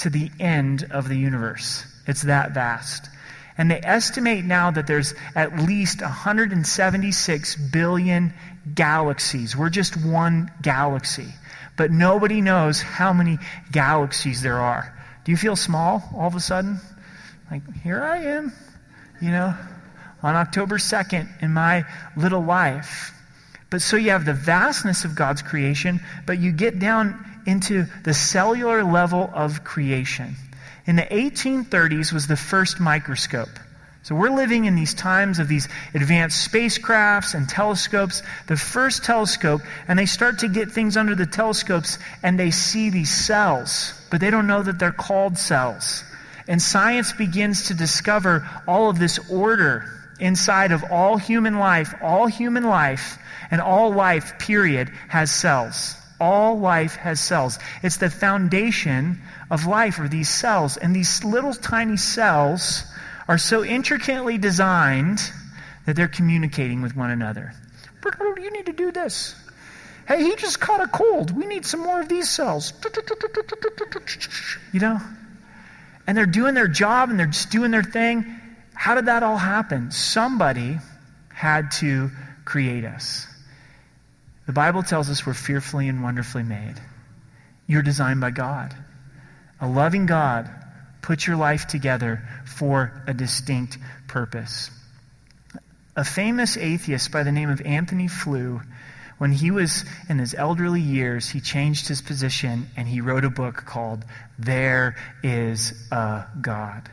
to 0.00 0.10
the 0.10 0.30
end 0.38 0.86
of 0.90 1.08
the 1.08 1.16
universe. 1.16 1.84
It's 2.06 2.22
that 2.22 2.52
vast. 2.52 3.08
And 3.56 3.70
they 3.70 3.80
estimate 3.82 4.44
now 4.44 4.70
that 4.70 4.86
there's 4.86 5.14
at 5.34 5.58
least 5.58 6.02
176 6.02 7.56
billion 7.72 8.34
galaxies. 8.74 9.56
We're 9.56 9.70
just 9.70 9.96
one 9.96 10.50
galaxy. 10.60 11.28
But 11.76 11.90
nobody 11.90 12.42
knows 12.42 12.82
how 12.82 13.14
many 13.14 13.38
galaxies 13.70 14.42
there 14.42 14.58
are. 14.58 14.94
Do 15.24 15.32
you 15.32 15.38
feel 15.38 15.56
small 15.56 16.02
all 16.14 16.26
of 16.26 16.34
a 16.34 16.40
sudden? 16.40 16.80
Like, 17.50 17.62
here 17.82 18.02
I 18.02 18.18
am, 18.18 18.52
you 19.22 19.30
know, 19.30 19.54
on 20.22 20.34
October 20.34 20.76
2nd 20.76 21.42
in 21.42 21.52
my 21.52 21.84
little 22.14 22.42
life. 22.42 23.12
But 23.72 23.82
so 23.82 23.96
you 23.96 24.10
have 24.10 24.24
the 24.24 24.34
vastness 24.34 25.04
of 25.04 25.16
God's 25.16 25.42
creation, 25.42 26.00
but 26.26 26.38
you 26.38 26.52
get 26.52 26.78
down 26.78 27.18
into 27.44 27.86
the 28.04 28.14
cellular 28.14 28.84
level 28.84 29.28
of 29.34 29.64
creation 29.64 30.36
in 30.86 30.96
the 30.96 31.02
1830s 31.02 32.12
was 32.12 32.26
the 32.26 32.36
first 32.36 32.80
microscope. 32.80 33.48
So 34.02 34.16
we're 34.16 34.30
living 34.30 34.64
in 34.64 34.74
these 34.74 34.94
times 34.94 35.38
of 35.38 35.46
these 35.46 35.68
advanced 35.94 36.50
spacecrafts 36.50 37.34
and 37.34 37.48
telescopes. 37.48 38.22
The 38.48 38.56
first 38.56 39.04
telescope, 39.04 39.60
and 39.86 39.96
they 39.96 40.06
start 40.06 40.40
to 40.40 40.48
get 40.48 40.72
things 40.72 40.96
under 40.96 41.14
the 41.14 41.26
telescopes 41.26 41.98
and 42.24 42.38
they 42.38 42.50
see 42.50 42.90
these 42.90 43.14
cells, 43.14 43.94
but 44.10 44.20
they 44.20 44.30
don't 44.30 44.48
know 44.48 44.62
that 44.62 44.80
they're 44.80 44.90
called 44.90 45.38
cells. 45.38 46.02
And 46.48 46.60
science 46.60 47.12
begins 47.12 47.68
to 47.68 47.74
discover 47.74 48.48
all 48.66 48.90
of 48.90 48.98
this 48.98 49.20
order 49.30 49.84
inside 50.18 50.72
of 50.72 50.82
all 50.90 51.16
human 51.16 51.60
life. 51.60 51.94
All 52.02 52.26
human 52.26 52.64
life 52.64 53.18
and 53.52 53.60
all 53.60 53.92
life, 53.92 54.38
period, 54.38 54.88
has 55.08 55.30
cells. 55.30 55.94
All 56.18 56.58
life 56.58 56.96
has 56.96 57.20
cells. 57.20 57.58
It's 57.82 57.98
the 57.98 58.08
foundation 58.08 59.20
of 59.50 59.66
life 59.66 59.98
are 60.00 60.08
these 60.08 60.30
cells. 60.30 60.78
And 60.78 60.96
these 60.96 61.22
little 61.22 61.52
tiny 61.52 61.98
cells 61.98 62.82
are 63.28 63.36
so 63.38 63.62
intricately 63.62 64.38
designed 64.38 65.20
that 65.84 65.96
they're 65.96 66.08
communicating 66.08 66.80
with 66.80 66.96
one 66.96 67.10
another. 67.10 67.52
You 68.38 68.50
need 68.50 68.66
to 68.66 68.72
do 68.72 68.90
this. 68.90 69.34
Hey, 70.08 70.24
he 70.24 70.34
just 70.36 70.58
caught 70.58 70.80
a 70.80 70.86
cold. 70.88 71.36
We 71.36 71.44
need 71.44 71.66
some 71.66 71.80
more 71.80 72.00
of 72.00 72.08
these 72.08 72.30
cells. 72.30 72.72
You 74.72 74.80
know? 74.80 74.98
And 76.06 76.16
they're 76.16 76.26
doing 76.26 76.54
their 76.54 76.68
job 76.68 77.10
and 77.10 77.18
they're 77.18 77.26
just 77.26 77.50
doing 77.50 77.70
their 77.70 77.82
thing. 77.82 78.40
How 78.72 78.94
did 78.94 79.06
that 79.06 79.22
all 79.22 79.36
happen? 79.36 79.90
Somebody 79.90 80.78
had 81.28 81.70
to 81.72 82.10
create 82.44 82.84
us. 82.84 83.26
The 84.52 84.60
Bible 84.60 84.82
tells 84.82 85.08
us 85.08 85.24
we're 85.24 85.32
fearfully 85.32 85.88
and 85.88 86.02
wonderfully 86.02 86.42
made. 86.42 86.74
You're 87.66 87.80
designed 87.80 88.20
by 88.20 88.32
God. 88.32 88.76
A 89.62 89.66
loving 89.66 90.04
God 90.04 90.50
puts 91.00 91.26
your 91.26 91.36
life 91.36 91.66
together 91.66 92.22
for 92.44 93.02
a 93.06 93.14
distinct 93.14 93.78
purpose. 94.08 94.70
A 95.96 96.04
famous 96.04 96.58
atheist 96.58 97.10
by 97.10 97.22
the 97.22 97.32
name 97.32 97.48
of 97.48 97.62
Antony 97.62 98.08
Flew, 98.08 98.60
when 99.16 99.32
he 99.32 99.50
was 99.50 99.86
in 100.10 100.18
his 100.18 100.34
elderly 100.34 100.82
years, 100.82 101.30
he 101.30 101.40
changed 101.40 101.88
his 101.88 102.02
position 102.02 102.68
and 102.76 102.86
he 102.86 103.00
wrote 103.00 103.24
a 103.24 103.30
book 103.30 103.64
called 103.64 104.04
There 104.38 104.96
Is 105.22 105.72
a 105.90 106.26
God. 106.42 106.90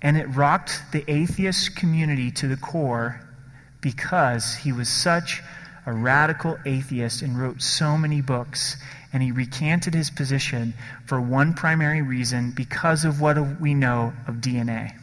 And 0.00 0.16
it 0.16 0.26
rocked 0.26 0.80
the 0.92 1.04
atheist 1.10 1.74
community 1.74 2.30
to 2.30 2.46
the 2.46 2.56
core 2.56 3.20
because 3.80 4.54
he 4.54 4.70
was 4.70 4.88
such 4.88 5.42
a 5.86 5.92
radical 5.92 6.58
atheist 6.64 7.22
and 7.22 7.38
wrote 7.38 7.60
so 7.60 7.96
many 7.96 8.20
books 8.20 8.76
and 9.12 9.22
he 9.22 9.30
recanted 9.30 9.94
his 9.94 10.10
position 10.10 10.74
for 11.06 11.20
one 11.20 11.54
primary 11.54 12.02
reason 12.02 12.50
because 12.50 13.04
of 13.04 13.20
what 13.20 13.60
we 13.60 13.74
know 13.74 14.12
of 14.26 14.36
DNA. 14.36 14.98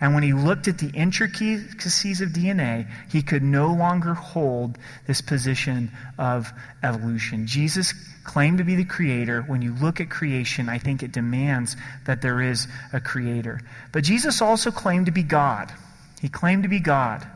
And 0.00 0.12
when 0.12 0.22
he 0.22 0.34
looked 0.34 0.68
at 0.68 0.76
the 0.76 0.90
intricacies 0.90 2.20
of 2.20 2.30
DNA, 2.30 2.86
he 3.10 3.22
could 3.22 3.42
no 3.42 3.72
longer 3.72 4.12
hold 4.12 4.76
this 5.06 5.22
position 5.22 5.90
of 6.18 6.52
evolution. 6.82 7.46
Jesus 7.46 7.94
claimed 8.24 8.58
to 8.58 8.64
be 8.64 8.74
the 8.74 8.84
creator. 8.84 9.42
When 9.42 9.62
you 9.62 9.74
look 9.74 10.00
at 10.00 10.10
creation, 10.10 10.68
I 10.68 10.78
think 10.78 11.02
it 11.02 11.12
demands 11.12 11.76
that 12.04 12.20
there 12.20 12.42
is 12.42 12.66
a 12.92 13.00
creator. 13.00 13.60
But 13.92 14.04
Jesus 14.04 14.42
also 14.42 14.70
claimed 14.70 15.06
to 15.06 15.12
be 15.12 15.22
God. 15.22 15.72
He 16.20 16.28
claimed 16.28 16.64
to 16.64 16.68
be 16.68 16.80
God. 16.80 17.26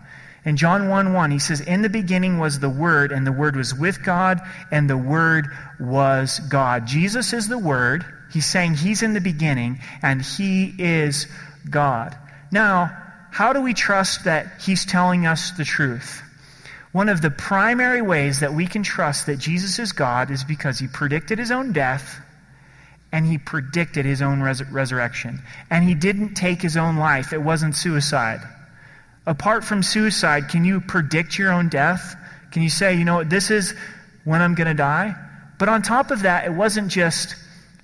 In 0.48 0.56
John 0.56 0.88
1 0.88 1.12
1, 1.12 1.30
he 1.30 1.38
says, 1.38 1.60
In 1.60 1.82
the 1.82 1.90
beginning 1.90 2.38
was 2.38 2.58
the 2.58 2.70
Word, 2.70 3.12
and 3.12 3.26
the 3.26 3.32
Word 3.32 3.54
was 3.54 3.74
with 3.74 4.02
God, 4.02 4.40
and 4.70 4.88
the 4.88 4.96
Word 4.96 5.46
was 5.78 6.40
God. 6.48 6.86
Jesus 6.86 7.34
is 7.34 7.48
the 7.48 7.58
Word. 7.58 8.02
He's 8.32 8.46
saying 8.46 8.72
He's 8.72 9.02
in 9.02 9.12
the 9.12 9.20
beginning, 9.20 9.78
and 10.00 10.22
He 10.22 10.74
is 10.78 11.26
God. 11.68 12.16
Now, 12.50 12.96
how 13.30 13.52
do 13.52 13.60
we 13.60 13.74
trust 13.74 14.24
that 14.24 14.62
He's 14.62 14.86
telling 14.86 15.26
us 15.26 15.50
the 15.50 15.66
truth? 15.66 16.22
One 16.92 17.10
of 17.10 17.20
the 17.20 17.30
primary 17.30 18.00
ways 18.00 18.40
that 18.40 18.54
we 18.54 18.66
can 18.66 18.82
trust 18.82 19.26
that 19.26 19.38
Jesus 19.38 19.78
is 19.78 19.92
God 19.92 20.30
is 20.30 20.44
because 20.44 20.78
He 20.78 20.88
predicted 20.88 21.38
His 21.38 21.50
own 21.50 21.72
death 21.72 22.22
and 23.12 23.26
He 23.26 23.36
predicted 23.36 24.06
His 24.06 24.22
own 24.22 24.40
res- 24.40 24.64
resurrection. 24.70 25.42
And 25.68 25.84
He 25.84 25.94
didn't 25.94 26.36
take 26.36 26.62
His 26.62 26.78
own 26.78 26.96
life, 26.96 27.34
it 27.34 27.42
wasn't 27.42 27.76
suicide 27.76 28.40
apart 29.28 29.62
from 29.62 29.82
suicide, 29.82 30.48
can 30.48 30.64
you 30.64 30.80
predict 30.80 31.38
your 31.38 31.52
own 31.52 31.68
death? 31.68 32.16
Can 32.50 32.62
you 32.62 32.70
say, 32.70 32.94
you 32.94 33.04
know 33.04 33.22
this 33.22 33.50
is 33.50 33.74
when 34.24 34.40
I'm 34.40 34.54
going 34.54 34.68
to 34.68 34.74
die? 34.74 35.14
But 35.58 35.68
on 35.68 35.82
top 35.82 36.10
of 36.10 36.22
that, 36.22 36.46
it 36.46 36.52
wasn't 36.52 36.90
just 36.90 37.36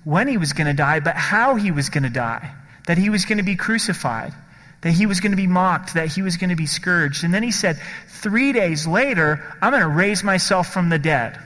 when 0.03 0.27
he 0.27 0.37
was 0.37 0.53
going 0.53 0.67
to 0.67 0.73
die, 0.73 0.99
but 1.01 1.15
how 1.15 1.55
he 1.55 1.71
was 1.71 1.89
going 1.89 2.03
to 2.03 2.09
die. 2.09 2.51
That 2.87 2.97
he 2.97 3.09
was 3.09 3.25
going 3.25 3.37
to 3.37 3.43
be 3.43 3.55
crucified, 3.55 4.33
that 4.81 4.91
he 4.91 5.05
was 5.05 5.19
going 5.19 5.31
to 5.31 5.37
be 5.37 5.47
mocked, 5.47 5.93
that 5.93 6.07
he 6.07 6.23
was 6.23 6.37
going 6.37 6.49
to 6.49 6.55
be 6.55 6.65
scourged. 6.65 7.23
And 7.23 7.33
then 7.33 7.43
he 7.43 7.51
said, 7.51 7.79
Three 8.07 8.51
days 8.51 8.87
later, 8.87 9.55
I'm 9.61 9.71
going 9.71 9.83
to 9.83 9.87
raise 9.87 10.23
myself 10.23 10.73
from 10.73 10.89
the 10.89 10.99
dead. 10.99 11.39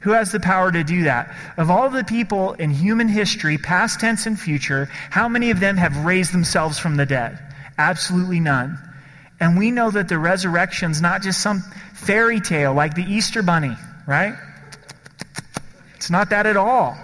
Who 0.00 0.10
has 0.10 0.32
the 0.32 0.40
power 0.40 0.72
to 0.72 0.82
do 0.82 1.04
that? 1.04 1.34
Of 1.56 1.70
all 1.70 1.88
the 1.90 2.04
people 2.04 2.54
in 2.54 2.70
human 2.70 3.06
history, 3.06 3.58
past 3.58 4.00
tense 4.00 4.26
and 4.26 4.38
future, 4.38 4.88
how 5.10 5.28
many 5.28 5.50
of 5.50 5.60
them 5.60 5.76
have 5.76 6.04
raised 6.04 6.32
themselves 6.32 6.78
from 6.78 6.96
the 6.96 7.06
dead? 7.06 7.38
Absolutely 7.78 8.40
none. 8.40 8.78
And 9.40 9.58
we 9.58 9.70
know 9.70 9.90
that 9.90 10.08
the 10.08 10.18
resurrection's 10.18 11.00
not 11.00 11.22
just 11.22 11.40
some 11.40 11.62
fairy 11.94 12.40
tale 12.40 12.74
like 12.74 12.94
the 12.94 13.02
Easter 13.02 13.42
bunny, 13.42 13.74
right? 14.06 14.34
It's 15.96 16.10
not 16.10 16.30
that 16.30 16.46
at 16.46 16.56
all. 16.56 16.96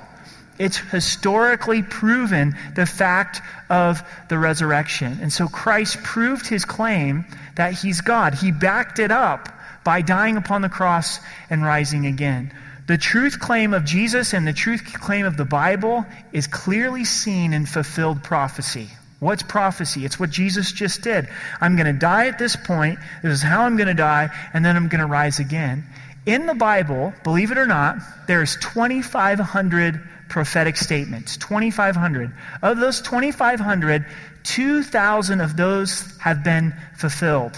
It's 0.59 0.77
historically 0.77 1.83
proven 1.83 2.57
the 2.75 2.87
fact 2.87 3.43
of 3.69 4.03
the 4.29 4.39
resurrection. 4.39 5.19
And 5.21 5.33
so 5.33 5.49
Christ 5.49 6.03
proved 6.03 6.47
his 6.47 6.65
claim 6.65 7.25
that 7.57 7.75
he's 7.75 8.01
God. 8.01 8.35
He 8.35 8.53
backed 8.53 8.99
it 8.99 9.11
up 9.11 9.49
by 9.85 10.03
dying 10.03 10.37
upon 10.37 10.63
the 10.63 10.69
cross 10.69 11.21
and 11.51 11.63
rising 11.63 12.07
again. 12.07 12.53
The 12.87 12.99
truth 12.99 13.41
claim 13.41 13.75
of 13.75 13.85
Jesus 13.85 14.33
and 14.33 14.47
the 14.47 14.53
truth 14.53 14.85
claim 14.85 15.27
of 15.27 15.37
the 15.37 15.45
Bible 15.45 16.07
is 16.33 16.47
clearly 16.47 17.05
seen 17.05 17.53
in 17.53 17.67
fulfilled 17.67 18.23
prophecy. 18.23 18.89
What's 19.19 19.43
prophecy? 19.43 20.05
It's 20.05 20.21
what 20.21 20.31
Jesus 20.31 20.73
just 20.73 21.03
did. 21.03 21.29
I'm 21.61 21.77
going 21.77 21.87
to 21.87 21.99
die 21.99 22.27
at 22.27 22.39
this 22.39 22.55
point. 22.55 22.99
This 23.23 23.33
is 23.33 23.43
how 23.43 23.63
I'm 23.63 23.77
going 23.77 23.89
to 23.89 23.95
die, 23.95 24.29
and 24.53 24.65
then 24.65 24.77
I'm 24.77 24.89
going 24.89 25.01
to 25.01 25.07
rise 25.07 25.39
again. 25.39 25.85
In 26.27 26.47
the 26.47 26.55
Bible, 26.55 27.15
believe 27.25 27.51
it 27.51 27.59
or 27.59 27.67
not, 27.67 27.97
there's 28.27 28.57
2,500 28.57 30.01
prophetic 30.29 30.77
statements. 30.77 31.37
2,500. 31.39 32.33
Of 32.63 32.79
those 32.79 33.01
2,500, 33.01 34.05
2,000 34.43 35.41
of 35.41 35.57
those 35.57 36.19
have 36.19 36.45
been 36.45 36.75
fulfilled. 36.97 37.57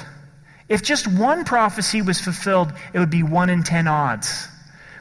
If 0.68 0.82
just 0.82 1.08
one 1.08 1.44
prophecy 1.44 2.02
was 2.02 2.20
fulfilled, 2.20 2.72
it 2.92 2.98
would 2.98 3.10
be 3.10 3.22
1 3.22 3.50
in 3.50 3.62
10 3.62 3.88
odds. 3.88 4.46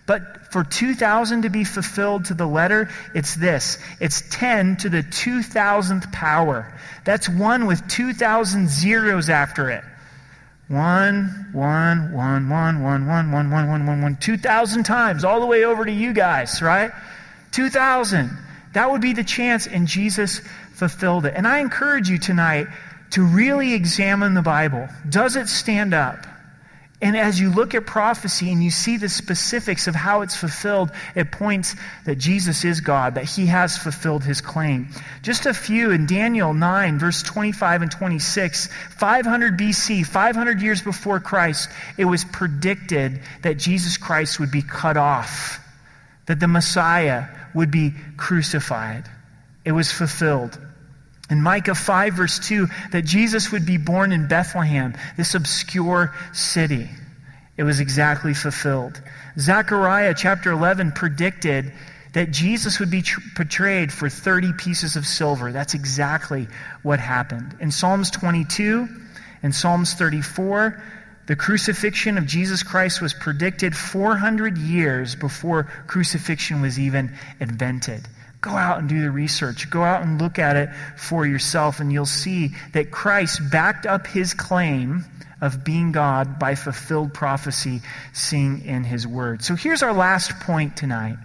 But 0.06 0.47
for 0.50 0.64
2,000 0.64 1.44
to 1.44 1.50
be 1.50 1.64
fulfilled 1.64 2.26
to 2.26 2.34
the 2.34 2.48
letter, 2.48 2.90
it's 3.14 3.36
this 3.36 3.78
it's 4.00 4.24
10 4.30 4.78
to 4.78 4.90
the 4.90 5.04
2,000th 5.04 6.12
power. 6.12 6.74
That's 7.06 7.28
one 7.30 7.66
with 7.66 7.88
2,000 7.88 8.70
zeros 8.70 9.30
after 9.30 9.70
it. 9.70 9.84
One, 10.68 11.48
one, 11.54 12.12
one, 12.12 12.50
one, 12.50 12.82
one, 12.82 13.08
one, 13.08 13.32
one, 13.32 13.52
one, 13.52 13.70
one, 13.70 13.86
one, 13.86 14.02
one, 14.02 14.18
2,000 14.18 14.84
times, 14.84 15.24
all 15.24 15.40
the 15.40 15.46
way 15.46 15.64
over 15.64 15.86
to 15.86 15.92
you 15.92 16.12
guys, 16.12 16.62
right? 16.62 16.92
2,000. 17.52 18.30
That 18.74 18.92
would 18.92 19.00
be 19.00 19.14
the 19.14 19.24
chance, 19.24 19.66
and 19.68 19.88
Jesus 19.88 20.42
fulfilled 20.74 21.26
it. 21.26 21.34
And 21.36 21.48
I 21.48 21.60
encourage 21.60 22.10
you 22.10 22.18
tonight 22.18 22.68
to 23.12 23.24
really 23.24 23.74
examine 23.74 24.34
the 24.34 24.42
Bible. 24.42 24.90
Does 25.08 25.38
it 25.38 25.48
stand 25.48 25.94
up? 25.94 26.28
And 27.00 27.16
as 27.16 27.40
you 27.40 27.52
look 27.52 27.76
at 27.76 27.86
prophecy 27.86 28.52
and 28.52 28.64
you 28.64 28.72
see 28.72 28.98
the 28.98 29.08
specifics 29.08 29.88
of 29.88 29.94
how 29.94 30.22
it's 30.22 30.36
fulfilled, 30.36 30.90
it 31.14 31.32
points 31.32 31.76
that 32.06 32.16
Jesus 32.16 32.66
is 32.66 32.82
God, 32.82 33.16
that 33.16 33.26
he 33.26 33.46
has 33.46 33.78
fulfilled 33.78 34.24
his 34.24 34.42
claim. 34.42 34.90
Just 35.22 35.46
a 35.46 35.54
few 35.54 35.92
in 35.92 36.08
Daniel 36.08 36.56
9, 36.56 36.98
verse 36.98 37.22
25 37.22 37.84
and 37.84 37.92
26, 37.92 38.70
500 38.98 39.60
BC, 39.60 40.08
500 40.08 40.60
years 40.60 40.82
before 40.82 41.20
Christ, 41.20 41.70
it 42.00 42.06
was 42.06 42.26
predicted 42.26 43.22
that 43.44 43.60
Jesus 43.60 43.98
Christ 43.98 44.40
would 44.40 44.52
be 44.52 44.64
cut 44.64 44.98
off, 44.98 45.60
that 46.26 46.40
the 46.40 46.48
Messiah 46.48 47.26
would 47.54 47.70
be 47.70 47.94
crucified. 48.18 49.06
It 49.64 49.72
was 49.72 49.92
fulfilled. 49.92 50.58
In 51.30 51.42
Micah 51.42 51.76
5, 51.76 52.14
verse 52.14 52.40
2, 52.40 52.68
that 52.92 53.04
Jesus 53.04 53.52
would 53.52 53.66
be 53.66 53.78
born 53.78 54.12
in 54.12 54.28
Bethlehem, 54.28 54.94
this 55.18 55.36
obscure 55.36 56.14
city. 56.32 56.90
It 57.58 57.64
was 57.64 57.80
exactly 57.80 58.34
fulfilled. 58.34 59.02
Zechariah 59.38 60.14
chapter 60.16 60.52
11 60.52 60.94
predicted 60.94 61.74
that 62.14 62.32
Jesus 62.32 62.80
would 62.80 62.90
be 62.90 63.02
tr- 63.02 63.20
portrayed 63.36 63.92
for 63.92 64.10
30 64.10 64.54
pieces 64.54 64.96
of 64.96 65.06
silver. 65.06 65.52
That's 65.52 65.74
exactly 65.74 66.48
what 66.82 67.00
happened. 67.00 67.56
In 67.60 67.72
Psalms 67.72 68.10
22 68.12 68.88
and 69.44 69.54
Psalms 69.54 69.94
34, 69.96 70.82
the 71.26 71.36
crucifixion 71.36 72.18
of 72.18 72.26
Jesus 72.26 72.64
Christ 72.64 73.02
was 73.02 73.14
predicted 73.14 73.76
400 73.76 74.58
years 74.58 75.16
before 75.16 75.64
crucifixion 75.88 76.62
was 76.62 76.80
even 76.80 77.14
invented. 77.40 78.08
Go 78.40 78.52
out 78.52 78.80
and 78.80 78.88
do 78.88 79.02
the 79.02 79.12
research. 79.12 79.70
Go 79.70 79.84
out 79.84 80.04
and 80.04 80.22
look 80.22 80.38
at 80.40 80.56
it 80.56 80.70
for 80.96 81.26
yourself, 81.26 81.80
and 81.80 81.92
you'll 81.92 82.06
see 82.06 82.52
that 82.74 82.92
Christ 82.92 83.42
backed 83.52 83.86
up 83.86 84.06
his 84.06 84.34
claim 84.34 85.06
of 85.42 85.64
being 85.64 85.92
God 85.92 86.40
by 86.40 86.56
fulfilled 86.56 87.14
prophecy 87.14 87.82
seen 88.14 88.62
in 88.62 88.84
his 88.84 89.08
word. 89.08 89.44
So 89.44 89.56
here's 89.56 89.84
our 89.84 89.94
last 89.94 90.40
point 90.42 90.78
tonight. 90.78 91.18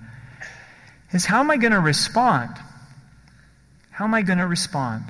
Is 1.12 1.26
how 1.26 1.40
am 1.40 1.50
I 1.50 1.58
going 1.58 1.72
to 1.72 1.80
respond? 1.80 2.56
How 3.90 4.04
am 4.06 4.14
I 4.14 4.22
going 4.22 4.38
to 4.38 4.46
respond? 4.46 5.04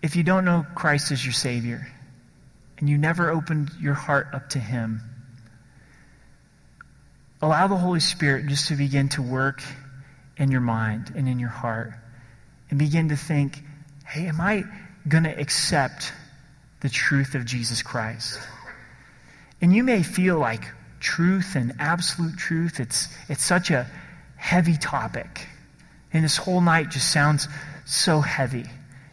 If 0.00 0.16
you 0.16 0.22
don't 0.22 0.44
know 0.44 0.64
Christ 0.74 1.12
as 1.12 1.24
your 1.24 1.32
Savior, 1.32 1.86
and 2.78 2.88
you 2.88 2.96
never 2.96 3.30
opened 3.30 3.70
your 3.80 3.94
heart 3.94 4.28
up 4.32 4.50
to 4.50 4.58
Him, 4.58 5.02
allow 7.40 7.66
the 7.66 7.76
Holy 7.76 8.00
Spirit 8.00 8.46
just 8.46 8.68
to 8.68 8.74
begin 8.74 9.08
to 9.10 9.22
work 9.22 9.62
in 10.36 10.50
your 10.50 10.60
mind 10.60 11.12
and 11.16 11.28
in 11.28 11.38
your 11.38 11.48
heart 11.48 11.92
and 12.70 12.78
begin 12.78 13.08
to 13.10 13.16
think, 13.16 13.62
hey, 14.06 14.26
am 14.26 14.40
I 14.40 14.64
going 15.06 15.24
to 15.24 15.40
accept 15.40 16.12
the 16.80 16.88
truth 16.88 17.34
of 17.34 17.44
Jesus 17.44 17.82
Christ? 17.82 18.38
And 19.60 19.72
you 19.72 19.82
may 19.82 20.02
feel 20.02 20.38
like 20.38 20.64
truth 21.00 21.54
and 21.56 21.74
absolute 21.78 22.36
truth, 22.36 22.80
it's, 22.80 23.08
it's 23.28 23.44
such 23.44 23.70
a 23.70 23.86
heavy 24.36 24.76
topic. 24.76 25.46
And 26.12 26.24
this 26.24 26.36
whole 26.36 26.60
night 26.60 26.90
just 26.90 27.10
sounds 27.10 27.48
so 27.84 28.20
heavy. 28.20 28.64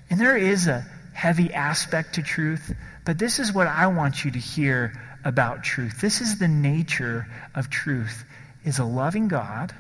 And 0.10 0.20
there 0.20 0.38
is 0.38 0.68
a 0.68 0.86
heavy 1.14 1.54
aspect 1.54 2.16
to 2.16 2.24
truth, 2.24 2.74
but 3.06 3.18
this 3.18 3.40
is 3.40 3.54
what 3.54 3.68
I 3.68 3.88
want 3.88 4.24
you 4.24 4.32
to 4.32 4.40
hear 4.40 4.94
about 5.26 5.64
truth. 5.64 6.00
This 6.00 6.22
is 6.22 6.38
the 6.38 6.48
nature 6.48 7.28
of 7.56 7.70
truth 7.70 8.24
is 8.64 8.80
a 8.80 8.86
loving 8.86 9.28
God 9.28 9.74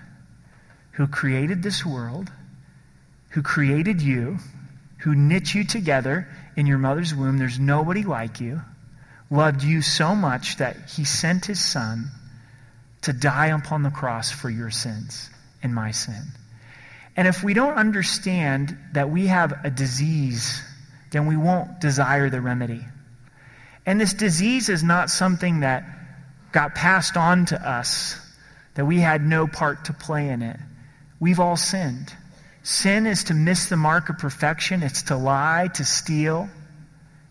who 0.91 1.07
created 1.07 1.61
this 1.61 1.85
world, 1.85 2.31
who 3.29 3.41
created 3.41 4.01
you, 4.01 4.37
who 4.99 5.15
knit 5.15 5.53
you 5.53 5.63
together 5.63 6.27
in 6.57 6.65
your 6.65 6.79
mother's 6.79 7.13
womb. 7.13 7.37
There's 7.37 7.59
nobody 7.59 8.03
like 8.03 8.41
you. 8.41 8.61
Loved 9.29 9.63
you 9.63 9.81
so 9.81 10.15
much 10.15 10.57
that 10.57 10.89
he 10.89 11.05
sent 11.05 11.45
his 11.45 11.63
son 11.63 12.09
to 13.03 13.13
die 13.13 13.47
upon 13.47 13.83
the 13.83 13.91
cross 13.91 14.31
for 14.31 14.49
your 14.49 14.71
sins 14.71 15.29
and 15.61 15.73
my 15.73 15.91
sin. 15.91 16.23
And 17.15 17.27
if 17.27 17.43
we 17.43 17.53
don't 17.53 17.75
understand 17.75 18.77
that 18.93 19.09
we 19.09 19.27
have 19.27 19.53
a 19.63 19.69
disease, 19.69 20.61
then 21.11 21.27
we 21.27 21.37
won't 21.37 21.79
desire 21.79 22.29
the 22.29 22.41
remedy. 22.41 22.83
And 23.85 23.99
this 24.01 24.13
disease 24.13 24.69
is 24.69 24.83
not 24.83 25.09
something 25.09 25.59
that 25.59 25.85
got 26.51 26.75
passed 26.75 27.17
on 27.17 27.45
to 27.47 27.69
us, 27.69 28.19
that 28.75 28.85
we 28.85 28.99
had 28.99 29.21
no 29.21 29.47
part 29.47 29.85
to 29.85 29.93
play 29.93 30.29
in 30.29 30.41
it. 30.41 30.57
We've 31.19 31.39
all 31.39 31.57
sinned. 31.57 32.13
Sin 32.63 33.05
is 33.05 33.25
to 33.25 33.33
miss 33.33 33.69
the 33.69 33.77
mark 33.77 34.09
of 34.09 34.17
perfection, 34.17 34.81
it's 34.81 35.03
to 35.03 35.17
lie, 35.17 35.69
to 35.75 35.85
steal. 35.85 36.49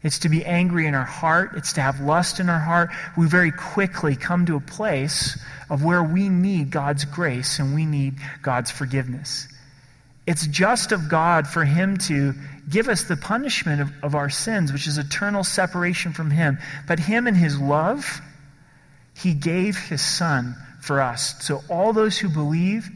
It's 0.04 0.18
to 0.20 0.28
be 0.28 0.44
angry 0.44 0.86
in 0.86 0.94
our 0.94 1.04
heart. 1.04 1.52
It's 1.56 1.72
to 1.72 1.80
have 1.80 1.98
lust 1.98 2.38
in 2.38 2.50
our 2.50 2.58
heart. 2.58 2.90
We 3.16 3.26
very 3.26 3.50
quickly 3.50 4.16
come 4.16 4.44
to 4.46 4.56
a 4.56 4.60
place 4.60 5.42
of 5.70 5.82
where 5.82 6.04
we 6.04 6.28
need 6.28 6.70
God's 6.70 7.06
grace 7.06 7.58
and 7.58 7.74
we 7.74 7.86
need 7.86 8.16
God's 8.42 8.70
forgiveness. 8.70 9.48
It's 10.26 10.46
just 10.46 10.92
of 10.92 11.08
God 11.08 11.46
for 11.46 11.64
Him 11.64 11.98
to 11.98 12.34
give 12.68 12.88
us 12.88 13.04
the 13.04 13.16
punishment 13.16 13.82
of, 13.82 13.92
of 14.02 14.14
our 14.14 14.30
sins, 14.30 14.72
which 14.72 14.86
is 14.86 14.96
eternal 14.96 15.44
separation 15.44 16.12
from 16.12 16.30
Him. 16.30 16.58
But 16.88 16.98
Him 16.98 17.26
in 17.26 17.34
His 17.34 17.58
love, 17.60 18.20
He 19.14 19.34
gave 19.34 19.76
His 19.76 20.00
Son 20.00 20.56
for 20.80 21.02
us. 21.02 21.42
So 21.44 21.62
all 21.68 21.92
those 21.92 22.16
who 22.16 22.28
believe 22.28 22.88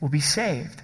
will 0.00 0.08
be 0.08 0.20
saved. 0.20 0.82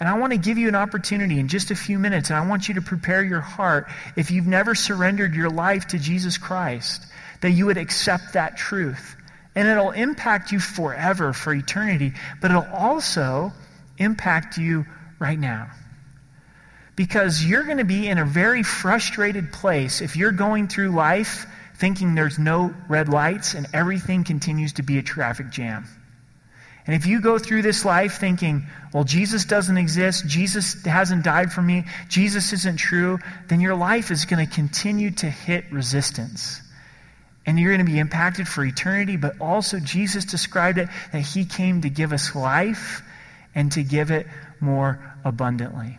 And 0.00 0.08
I 0.08 0.18
want 0.18 0.32
to 0.32 0.38
give 0.38 0.56
you 0.56 0.66
an 0.66 0.74
opportunity 0.74 1.38
in 1.38 1.48
just 1.48 1.70
a 1.70 1.76
few 1.76 1.98
minutes, 1.98 2.30
and 2.30 2.38
I 2.38 2.46
want 2.48 2.68
you 2.68 2.74
to 2.74 2.80
prepare 2.80 3.22
your 3.22 3.42
heart 3.42 3.88
if 4.16 4.30
you've 4.30 4.46
never 4.46 4.74
surrendered 4.74 5.34
your 5.34 5.50
life 5.50 5.88
to 5.88 5.98
Jesus 5.98 6.38
Christ, 6.38 7.04
that 7.42 7.50
you 7.50 7.66
would 7.66 7.76
accept 7.76 8.32
that 8.32 8.56
truth. 8.56 9.16
And 9.54 9.68
it'll 9.68 9.90
impact 9.90 10.52
you 10.52 10.58
forever, 10.58 11.32
for 11.34 11.52
eternity, 11.52 12.14
but 12.40 12.50
it'll 12.50 12.72
also 12.72 13.52
impact 13.98 14.56
you 14.56 14.86
right 15.20 15.38
now. 15.38 15.70
Because 16.96 17.44
you're 17.44 17.62
going 17.62 17.78
to 17.78 17.84
be 17.84 18.08
in 18.08 18.18
a 18.18 18.24
very 18.24 18.64
frustrated 18.64 19.52
place 19.52 20.00
if 20.00 20.16
you're 20.16 20.32
going 20.32 20.66
through 20.66 20.90
life 20.90 21.46
thinking 21.76 22.14
there's 22.14 22.38
no 22.38 22.74
red 22.88 23.08
lights 23.08 23.54
and 23.54 23.66
everything 23.72 24.24
continues 24.24 24.74
to 24.74 24.82
be 24.82 24.98
a 24.98 25.02
traffic 25.02 25.50
jam. 25.50 25.86
And 26.86 26.94
if 26.94 27.06
you 27.06 27.20
go 27.20 27.38
through 27.38 27.62
this 27.62 27.84
life 27.84 28.18
thinking, 28.18 28.66
well, 28.92 29.04
Jesus 29.04 29.44
doesn't 29.44 29.76
exist, 29.76 30.26
Jesus 30.26 30.82
hasn't 30.84 31.24
died 31.24 31.52
for 31.52 31.62
me, 31.62 31.84
Jesus 32.08 32.52
isn't 32.52 32.78
true, 32.78 33.18
then 33.48 33.60
your 33.60 33.74
life 33.74 34.10
is 34.10 34.24
going 34.24 34.46
to 34.46 34.52
continue 34.52 35.10
to 35.12 35.30
hit 35.30 35.70
resistance. 35.70 36.60
And 37.46 37.58
you're 37.58 37.74
going 37.74 37.86
to 37.86 37.90
be 37.90 37.98
impacted 37.98 38.48
for 38.48 38.64
eternity, 38.64 39.16
but 39.16 39.40
also 39.40 39.78
Jesus 39.78 40.24
described 40.24 40.78
it 40.78 40.88
that 41.12 41.22
he 41.22 41.44
came 41.44 41.82
to 41.82 41.90
give 41.90 42.12
us 42.12 42.34
life 42.34 43.02
and 43.54 43.72
to 43.72 43.82
give 43.82 44.10
it 44.10 44.26
more 44.60 45.14
abundantly. 45.24 45.98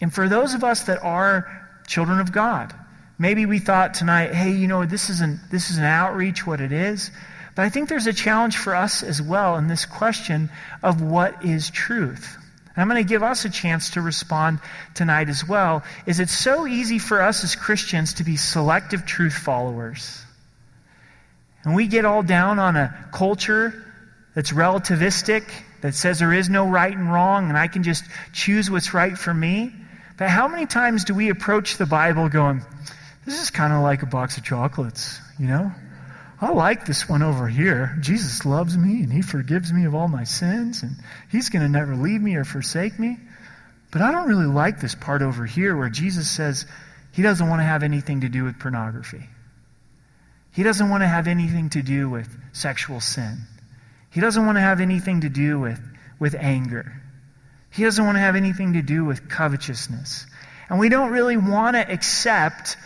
And 0.00 0.12
for 0.12 0.28
those 0.28 0.54
of 0.54 0.64
us 0.64 0.84
that 0.84 1.02
are 1.02 1.68
children 1.86 2.20
of 2.20 2.32
God, 2.32 2.74
maybe 3.18 3.46
we 3.46 3.58
thought 3.58 3.94
tonight, 3.94 4.34
hey, 4.34 4.52
you 4.52 4.66
know, 4.66 4.84
this 4.84 5.10
isn't 5.10 5.38
this 5.50 5.70
is 5.70 5.78
an 5.78 5.84
outreach, 5.84 6.46
what 6.46 6.60
it 6.60 6.72
is. 6.72 7.10
But 7.54 7.62
I 7.62 7.68
think 7.68 7.88
there's 7.88 8.06
a 8.06 8.12
challenge 8.12 8.56
for 8.56 8.74
us 8.74 9.02
as 9.02 9.20
well 9.20 9.56
in 9.56 9.68
this 9.68 9.84
question 9.84 10.50
of 10.82 11.02
what 11.02 11.44
is 11.44 11.70
truth. 11.70 12.36
And 12.74 12.82
I'm 12.82 12.88
going 12.88 13.04
to 13.04 13.08
give 13.08 13.22
us 13.22 13.44
a 13.44 13.50
chance 13.50 13.90
to 13.90 14.00
respond 14.00 14.60
tonight 14.94 15.28
as 15.28 15.46
well. 15.46 15.82
Is 16.06 16.20
it 16.20 16.30
so 16.30 16.66
easy 16.66 16.98
for 16.98 17.20
us 17.20 17.44
as 17.44 17.54
Christians 17.54 18.14
to 18.14 18.24
be 18.24 18.36
selective 18.36 19.04
truth 19.04 19.34
followers. 19.34 20.22
And 21.64 21.74
we 21.74 21.86
get 21.86 22.06
all 22.06 22.22
down 22.22 22.58
on 22.58 22.76
a 22.76 23.08
culture 23.12 23.84
that's 24.34 24.52
relativistic, 24.52 25.44
that 25.82 25.94
says 25.94 26.18
there 26.18 26.32
is 26.32 26.48
no 26.48 26.68
right 26.68 26.96
and 26.96 27.12
wrong, 27.12 27.48
and 27.48 27.58
I 27.58 27.68
can 27.68 27.82
just 27.82 28.04
choose 28.32 28.70
what's 28.70 28.94
right 28.94 29.16
for 29.16 29.34
me. 29.34 29.72
But 30.16 30.30
how 30.30 30.48
many 30.48 30.66
times 30.66 31.04
do 31.04 31.14
we 31.14 31.28
approach 31.28 31.76
the 31.76 31.86
Bible 31.86 32.28
going, 32.28 32.64
this 33.26 33.42
is 33.42 33.50
kind 33.50 33.72
of 33.72 33.82
like 33.82 34.02
a 34.02 34.06
box 34.06 34.38
of 34.38 34.44
chocolates, 34.44 35.20
you 35.38 35.46
know? 35.46 35.72
I 36.40 36.50
like 36.50 36.86
this 36.86 37.08
one 37.08 37.22
over 37.22 37.46
here. 37.46 37.96
Jesus 38.00 38.44
loves 38.44 38.76
me 38.76 39.02
and 39.02 39.12
he 39.12 39.22
forgives 39.22 39.72
me 39.72 39.84
of 39.84 39.94
all 39.94 40.08
my 40.08 40.24
sins 40.24 40.82
and 40.82 40.96
he's 41.30 41.50
going 41.50 41.62
to 41.62 41.68
never 41.68 41.94
leave 41.94 42.20
me 42.20 42.34
or 42.34 42.44
forsake 42.44 42.98
me. 42.98 43.16
But 43.92 44.02
I 44.02 44.10
don't 44.10 44.26
really 44.26 44.46
like 44.46 44.80
this 44.80 44.96
part 44.96 45.22
over 45.22 45.46
here 45.46 45.76
where 45.76 45.88
Jesus 45.88 46.28
says 46.28 46.66
he 47.12 47.22
doesn't 47.22 47.48
want 47.48 47.60
to 47.60 47.64
have 47.64 47.84
anything 47.84 48.22
to 48.22 48.28
do 48.28 48.42
with 48.42 48.58
pornography. 48.58 49.28
He 50.52 50.64
doesn't 50.64 50.90
want 50.90 51.02
to 51.02 51.08
have 51.08 51.28
anything 51.28 51.70
to 51.70 51.82
do 51.82 52.10
with 52.10 52.28
sexual 52.52 53.00
sin. 53.00 53.38
He 54.12 54.20
doesn't 54.20 54.44
want 54.44 54.56
to 54.56 54.62
have 54.62 54.80
anything 54.80 55.22
to 55.22 55.28
do 55.28 55.58
with, 55.58 55.80
with 56.18 56.34
anger. 56.34 56.92
He 57.70 57.82
doesn't 57.82 58.04
want 58.04 58.16
to 58.16 58.20
have 58.20 58.36
anything 58.36 58.74
to 58.74 58.82
do 58.82 59.04
with 59.04 59.28
covetousness. 59.28 60.26
And 60.68 60.78
we 60.78 60.90
don't 60.90 61.10
really 61.10 61.38
want 61.38 61.76
to 61.76 61.90
accept 61.90 62.76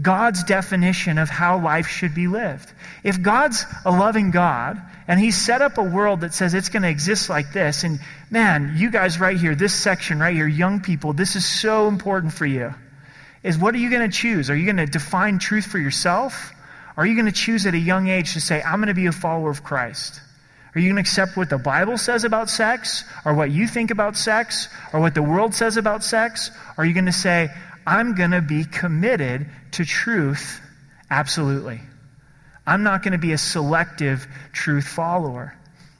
God's 0.00 0.44
definition 0.44 1.18
of 1.18 1.30
how 1.30 1.62
life 1.62 1.86
should 1.86 2.14
be 2.14 2.26
lived. 2.26 2.70
If 3.02 3.22
God's 3.22 3.64
a 3.84 3.90
loving 3.90 4.30
God 4.30 4.80
and 5.08 5.18
He's 5.18 5.36
set 5.36 5.62
up 5.62 5.78
a 5.78 5.82
world 5.82 6.20
that 6.20 6.34
says 6.34 6.52
it's 6.52 6.68
going 6.68 6.82
to 6.82 6.88
exist 6.88 7.30
like 7.30 7.52
this, 7.52 7.84
and 7.84 8.00
man, 8.30 8.74
you 8.76 8.90
guys 8.90 9.18
right 9.18 9.36
here, 9.36 9.54
this 9.54 9.72
section 9.72 10.18
right 10.18 10.34
here, 10.34 10.46
young 10.46 10.80
people, 10.80 11.12
this 11.12 11.36
is 11.36 11.46
so 11.46 11.88
important 11.88 12.32
for 12.32 12.44
you. 12.44 12.74
Is 13.42 13.56
what 13.56 13.74
are 13.74 13.78
you 13.78 13.90
going 13.90 14.10
to 14.10 14.14
choose? 14.14 14.50
Are 14.50 14.56
you 14.56 14.64
going 14.64 14.84
to 14.84 14.86
define 14.86 15.38
truth 15.38 15.66
for 15.66 15.78
yourself? 15.78 16.52
Are 16.96 17.06
you 17.06 17.14
going 17.14 17.26
to 17.26 17.32
choose 17.32 17.66
at 17.66 17.74
a 17.74 17.78
young 17.78 18.08
age 18.08 18.34
to 18.34 18.40
say, 18.40 18.62
I'm 18.62 18.80
going 18.80 18.88
to 18.88 18.94
be 18.94 19.06
a 19.06 19.12
follower 19.12 19.50
of 19.50 19.64
Christ? 19.64 20.20
Are 20.74 20.80
you 20.80 20.88
going 20.88 20.96
to 20.96 21.00
accept 21.00 21.36
what 21.36 21.50
the 21.50 21.58
Bible 21.58 21.96
says 21.96 22.24
about 22.24 22.50
sex, 22.50 23.04
or 23.24 23.34
what 23.34 23.50
you 23.50 23.68
think 23.68 23.90
about 23.90 24.16
sex, 24.16 24.68
or 24.92 25.00
what 25.00 25.14
the 25.14 25.22
world 25.22 25.54
says 25.54 25.76
about 25.76 26.02
sex? 26.02 26.50
Or 26.76 26.82
are 26.82 26.84
you 26.84 26.94
going 26.94 27.06
to 27.06 27.12
say, 27.12 27.48
I'm 27.86 28.14
going 28.14 28.32
to 28.32 28.40
be 28.40 28.64
committed 28.64 29.46
to 29.72 29.84
truth 29.84 30.60
absolutely. 31.10 31.80
I'm 32.66 32.82
not 32.82 33.02
going 33.02 33.12
to 33.12 33.18
be 33.18 33.32
a 33.32 33.38
selective 33.38 34.26
truth 34.52 34.86
follower. 34.86 35.54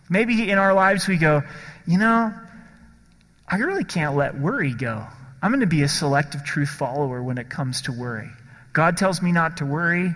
Maybe 0.09 0.51
in 0.51 0.59
our 0.59 0.75
lives 0.75 1.07
we 1.07 1.19
go, 1.19 1.43
you 1.87 1.99
know, 1.99 2.33
I 3.47 3.57
really 3.57 3.85
can't 3.85 4.17
let 4.17 4.39
worry 4.39 4.73
go. 4.73 5.07
I'm 5.43 5.51
going 5.51 5.61
to 5.61 5.67
be 5.67 5.83
a 5.83 5.89
selective 5.89 6.45
truth 6.45 6.71
follower 6.71 7.23
when 7.23 7.37
it 7.37 7.51
comes 7.51 7.83
to 7.83 7.93
worry. 7.93 8.31
God 8.73 8.97
tells 8.97 9.21
me 9.21 9.31
not 9.31 9.59
to 9.59 9.67
worry, 9.67 10.15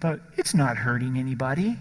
but 0.00 0.20
it's 0.36 0.54
not 0.54 0.76
hurting 0.76 1.18
anybody. 1.18 1.76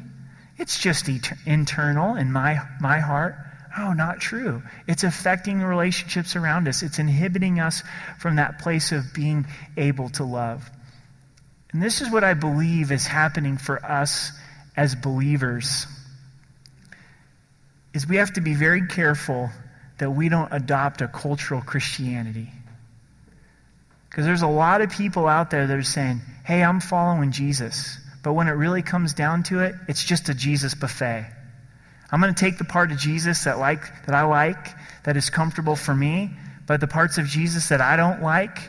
It's 0.61 0.77
just 0.77 1.09
et- 1.09 1.33
internal 1.47 2.15
in 2.15 2.31
my, 2.31 2.61
my 2.79 2.99
heart. 2.99 3.35
Oh, 3.75 3.93
not 3.93 4.19
true. 4.19 4.61
It's 4.87 5.03
affecting 5.03 5.57
the 5.57 5.65
relationships 5.65 6.35
around 6.35 6.67
us. 6.67 6.83
It's 6.83 6.99
inhibiting 6.99 7.59
us 7.59 7.81
from 8.19 8.35
that 8.35 8.59
place 8.59 8.91
of 8.91 9.11
being 9.11 9.47
able 9.75 10.09
to 10.09 10.23
love. 10.23 10.69
And 11.73 11.81
this 11.81 12.01
is 12.01 12.11
what 12.11 12.23
I 12.23 12.35
believe 12.35 12.91
is 12.91 13.07
happening 13.07 13.57
for 13.57 13.83
us 13.83 14.31
as 14.77 14.93
believers. 14.93 15.87
Is 17.95 18.07
we 18.07 18.17
have 18.17 18.33
to 18.33 18.41
be 18.41 18.53
very 18.53 18.85
careful 18.85 19.49
that 19.97 20.11
we 20.11 20.29
don't 20.29 20.53
adopt 20.53 21.01
a 21.01 21.07
cultural 21.07 21.61
Christianity. 21.61 22.49
Because 24.09 24.25
there's 24.25 24.43
a 24.43 24.47
lot 24.47 24.81
of 24.81 24.91
people 24.91 25.27
out 25.27 25.49
there 25.49 25.65
that 25.65 25.77
are 25.77 25.81
saying, 25.81 26.21
"Hey, 26.43 26.63
I'm 26.63 26.81
following 26.81 27.31
Jesus." 27.31 27.97
But 28.23 28.33
when 28.33 28.47
it 28.47 28.51
really 28.51 28.81
comes 28.81 29.13
down 29.13 29.43
to 29.43 29.61
it, 29.61 29.75
it's 29.87 30.03
just 30.03 30.29
a 30.29 30.33
Jesus 30.33 30.75
buffet. 30.75 31.25
I'm 32.11 32.21
going 32.21 32.33
to 32.33 32.39
take 32.39 32.57
the 32.57 32.65
part 32.65 32.91
of 32.91 32.97
Jesus 32.97 33.45
that 33.45 33.57
like 33.57 34.05
that 34.05 34.13
I 34.13 34.23
like, 34.23 34.67
that 35.03 35.17
is 35.17 35.29
comfortable 35.29 35.75
for 35.75 35.95
me, 35.95 36.29
but 36.67 36.79
the 36.79 36.87
parts 36.87 37.17
of 37.17 37.25
Jesus 37.25 37.69
that 37.69 37.81
I 37.81 37.95
don't 37.95 38.21
like, 38.21 38.59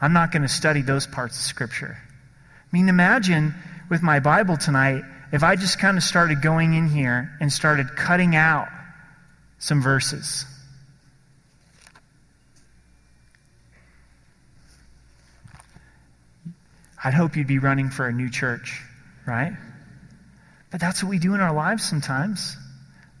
I'm 0.00 0.12
not 0.12 0.32
going 0.32 0.42
to 0.42 0.48
study 0.48 0.82
those 0.82 1.06
parts 1.06 1.36
of 1.36 1.42
scripture. 1.42 1.96
I 2.00 2.68
mean, 2.76 2.88
imagine 2.88 3.54
with 3.90 4.02
my 4.02 4.20
Bible 4.20 4.56
tonight 4.56 5.02
if 5.32 5.42
I 5.42 5.56
just 5.56 5.78
kind 5.78 5.96
of 5.96 6.02
started 6.02 6.42
going 6.42 6.74
in 6.74 6.88
here 6.88 7.36
and 7.40 7.52
started 7.52 7.96
cutting 7.96 8.36
out 8.36 8.68
some 9.58 9.82
verses. 9.82 10.46
I'd 17.04 17.14
hope 17.14 17.36
you'd 17.36 17.48
be 17.48 17.58
running 17.58 17.90
for 17.90 18.06
a 18.06 18.12
new 18.12 18.30
church, 18.30 18.80
right? 19.26 19.52
But 20.70 20.80
that's 20.80 21.02
what 21.02 21.10
we 21.10 21.18
do 21.18 21.34
in 21.34 21.40
our 21.40 21.52
lives 21.52 21.84
sometimes 21.84 22.56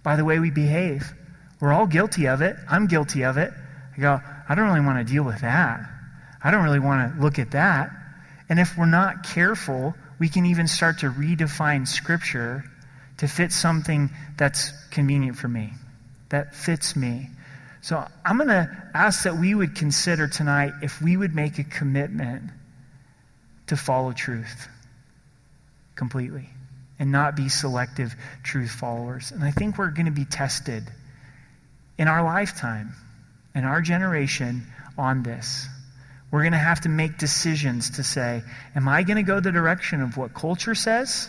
by 0.02 0.16
the 0.16 0.24
way 0.24 0.38
we 0.38 0.50
behave. 0.50 1.12
We're 1.60 1.72
all 1.72 1.86
guilty 1.86 2.26
of 2.26 2.42
it. 2.42 2.56
I'm 2.68 2.86
guilty 2.86 3.24
of 3.24 3.36
it. 3.36 3.52
I 3.96 4.00
go, 4.00 4.20
I 4.48 4.54
don't 4.54 4.66
really 4.66 4.84
want 4.84 5.06
to 5.06 5.12
deal 5.12 5.22
with 5.22 5.42
that. 5.42 5.80
I 6.42 6.50
don't 6.50 6.64
really 6.64 6.80
want 6.80 7.14
to 7.14 7.22
look 7.22 7.38
at 7.38 7.52
that. 7.52 7.90
And 8.48 8.58
if 8.58 8.76
we're 8.76 8.86
not 8.86 9.22
careful, 9.22 9.94
we 10.18 10.28
can 10.28 10.46
even 10.46 10.66
start 10.66 11.00
to 11.00 11.10
redefine 11.10 11.86
Scripture 11.86 12.64
to 13.18 13.28
fit 13.28 13.52
something 13.52 14.10
that's 14.36 14.72
convenient 14.90 15.36
for 15.36 15.46
me, 15.46 15.72
that 16.30 16.54
fits 16.54 16.96
me. 16.96 17.28
So 17.82 18.04
I'm 18.24 18.36
going 18.36 18.48
to 18.48 18.90
ask 18.94 19.24
that 19.24 19.36
we 19.36 19.54
would 19.54 19.76
consider 19.76 20.26
tonight 20.26 20.72
if 20.82 21.00
we 21.00 21.16
would 21.16 21.34
make 21.34 21.58
a 21.58 21.64
commitment 21.64 22.50
to 23.68 23.76
follow 23.76 24.12
truth 24.12 24.68
completely 26.02 26.48
and 26.98 27.12
not 27.12 27.36
be 27.36 27.48
selective 27.48 28.12
truth 28.42 28.72
followers. 28.72 29.30
And 29.30 29.44
I 29.44 29.52
think 29.52 29.78
we're 29.78 29.92
going 29.92 30.06
to 30.06 30.10
be 30.10 30.24
tested 30.24 30.82
in 31.96 32.08
our 32.08 32.24
lifetime, 32.24 32.92
in 33.54 33.62
our 33.62 33.80
generation, 33.80 34.66
on 34.98 35.22
this. 35.22 35.68
We're 36.32 36.40
going 36.40 36.54
to 36.54 36.58
have 36.58 36.80
to 36.80 36.88
make 36.88 37.18
decisions 37.18 37.90
to 37.90 38.02
say, 38.02 38.42
am 38.74 38.88
I 38.88 39.04
going 39.04 39.16
to 39.18 39.22
go 39.22 39.38
the 39.38 39.52
direction 39.52 40.02
of 40.02 40.16
what 40.16 40.34
culture 40.34 40.74
says? 40.74 41.28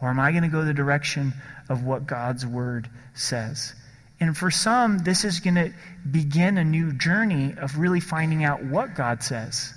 Or 0.00 0.08
am 0.08 0.18
I 0.18 0.32
going 0.32 0.42
to 0.42 0.48
go 0.48 0.64
the 0.64 0.74
direction 0.74 1.32
of 1.68 1.84
what 1.84 2.08
God's 2.08 2.44
word 2.44 2.90
says? 3.14 3.72
And 4.18 4.36
for 4.36 4.50
some, 4.50 4.98
this 4.98 5.24
is 5.24 5.38
going 5.38 5.54
to 5.54 5.72
begin 6.10 6.58
a 6.58 6.64
new 6.64 6.92
journey 6.92 7.54
of 7.56 7.78
really 7.78 8.00
finding 8.00 8.42
out 8.42 8.64
what 8.64 8.96
God 8.96 9.22
says 9.22 9.72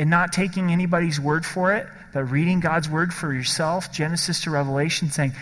and 0.00 0.08
not 0.08 0.32
taking 0.32 0.72
anybody's 0.72 1.20
word 1.20 1.44
for 1.44 1.74
it, 1.74 1.86
but 2.14 2.24
reading 2.24 2.58
God's 2.58 2.88
word 2.88 3.12
for 3.12 3.30
yourself, 3.34 3.92
Genesis 3.92 4.40
to 4.44 4.50
Revelation, 4.50 5.10
saying, 5.10 5.34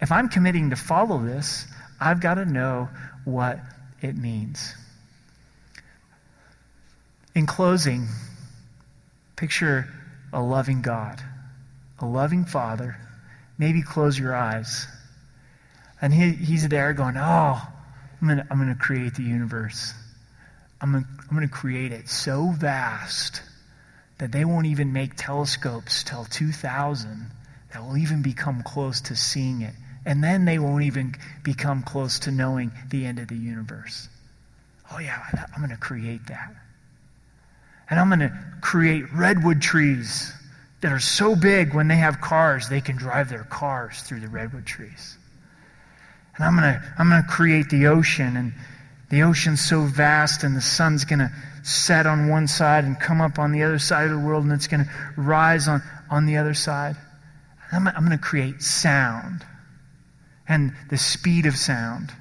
if 0.00 0.10
I'm 0.10 0.30
committing 0.30 0.70
to 0.70 0.76
follow 0.76 1.22
this, 1.22 1.66
I've 2.00 2.18
got 2.18 2.34
to 2.36 2.46
know 2.46 2.88
what 3.26 3.60
it 4.00 4.16
means. 4.16 4.74
In 7.34 7.44
closing, 7.44 8.08
picture 9.36 9.86
a 10.32 10.40
loving 10.40 10.80
God, 10.80 11.22
a 11.98 12.06
loving 12.06 12.46
Father. 12.46 12.96
Maybe 13.58 13.82
close 13.82 14.18
your 14.18 14.34
eyes. 14.34 14.86
And 16.00 16.14
he, 16.14 16.30
he's 16.30 16.66
there 16.66 16.94
going, 16.94 17.18
Oh, 17.18 17.60
I'm 18.22 18.26
going 18.48 18.68
to 18.68 18.80
create 18.80 19.14
the 19.14 19.24
universe. 19.24 19.92
I'm 20.80 21.04
going 21.30 21.42
to 21.42 21.54
create 21.54 21.92
it 21.92 22.08
so 22.08 22.54
vast 22.56 23.42
that 24.18 24.32
they 24.32 24.44
won't 24.44 24.66
even 24.66 24.92
make 24.92 25.14
telescopes 25.16 26.02
till 26.04 26.24
2000 26.24 27.30
that 27.72 27.84
will 27.84 27.96
even 27.96 28.22
become 28.22 28.62
close 28.62 29.00
to 29.02 29.16
seeing 29.16 29.62
it. 29.62 29.74
And 30.04 30.22
then 30.22 30.44
they 30.44 30.58
won't 30.58 30.84
even 30.84 31.14
become 31.42 31.82
close 31.82 32.20
to 32.20 32.30
knowing 32.30 32.72
the 32.88 33.04
end 33.04 33.18
of 33.18 33.28
the 33.28 33.36
universe. 33.36 34.08
Oh, 34.92 34.98
yeah, 34.98 35.20
I'm 35.54 35.60
going 35.60 35.70
to 35.70 35.76
create 35.76 36.26
that. 36.28 36.54
And 37.90 37.98
I'm 38.00 38.08
going 38.08 38.20
to 38.20 38.32
create 38.60 39.12
redwood 39.12 39.60
trees 39.60 40.32
that 40.80 40.92
are 40.92 41.00
so 41.00 41.34
big 41.34 41.74
when 41.74 41.88
they 41.88 41.96
have 41.96 42.20
cars, 42.20 42.68
they 42.68 42.80
can 42.80 42.96
drive 42.96 43.28
their 43.28 43.44
cars 43.44 44.02
through 44.02 44.20
the 44.20 44.28
redwood 44.28 44.66
trees. 44.66 45.18
And 46.36 46.44
I'm 46.44 46.56
going 46.56 46.72
to, 46.72 46.94
I'm 46.98 47.08
going 47.08 47.22
to 47.22 47.28
create 47.28 47.68
the 47.70 47.86
ocean, 47.86 48.36
and 48.36 48.52
the 49.08 49.22
ocean's 49.22 49.64
so 49.64 49.82
vast, 49.82 50.42
and 50.42 50.56
the 50.56 50.60
sun's 50.60 51.04
going 51.04 51.20
to 51.20 51.30
set 51.62 52.06
on 52.06 52.28
one 52.28 52.46
side 52.46 52.84
and 52.84 52.98
come 52.98 53.20
up 53.20 53.38
on 53.38 53.52
the 53.52 53.62
other 53.62 53.78
side 53.78 54.04
of 54.04 54.10
the 54.10 54.18
world, 54.18 54.44
and 54.44 54.52
it's 54.52 54.66
going 54.66 54.84
to 54.84 54.90
rise 55.16 55.68
on, 55.68 55.82
on 56.10 56.26
the 56.26 56.36
other 56.36 56.54
side. 56.54 56.96
I'm, 57.72 57.86
I'm 57.88 58.06
going 58.06 58.10
to 58.10 58.18
create 58.18 58.62
sound 58.62 59.44
and 60.48 60.72
the 60.90 60.98
speed 60.98 61.46
of 61.46 61.56
sound. 61.56 62.12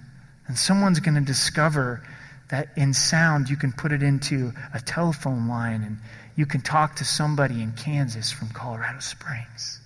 And 0.47 0.57
someone's 0.57 0.99
going 0.99 1.15
to 1.15 1.21
discover 1.21 2.03
that 2.49 2.69
in 2.75 2.93
sound 2.93 3.49
you 3.49 3.57
can 3.57 3.71
put 3.71 3.91
it 3.91 4.03
into 4.03 4.53
a 4.73 4.79
telephone 4.79 5.47
line 5.47 5.83
and 5.83 5.97
you 6.35 6.45
can 6.45 6.61
talk 6.61 6.97
to 6.97 7.05
somebody 7.05 7.61
in 7.61 7.71
Kansas 7.73 8.31
from 8.31 8.49
Colorado 8.49 8.99
Springs. 8.99 9.79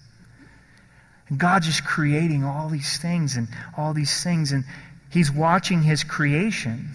And 1.29 1.39
God 1.39 1.61
just 1.61 1.85
creating 1.85 2.43
all 2.43 2.69
these 2.69 2.97
things 2.97 3.37
and 3.37 3.47
all 3.77 3.93
these 3.93 4.23
things. 4.23 4.51
And 4.51 4.63
He's 5.11 5.31
watching 5.31 5.83
His 5.83 6.03
creation, 6.03 6.89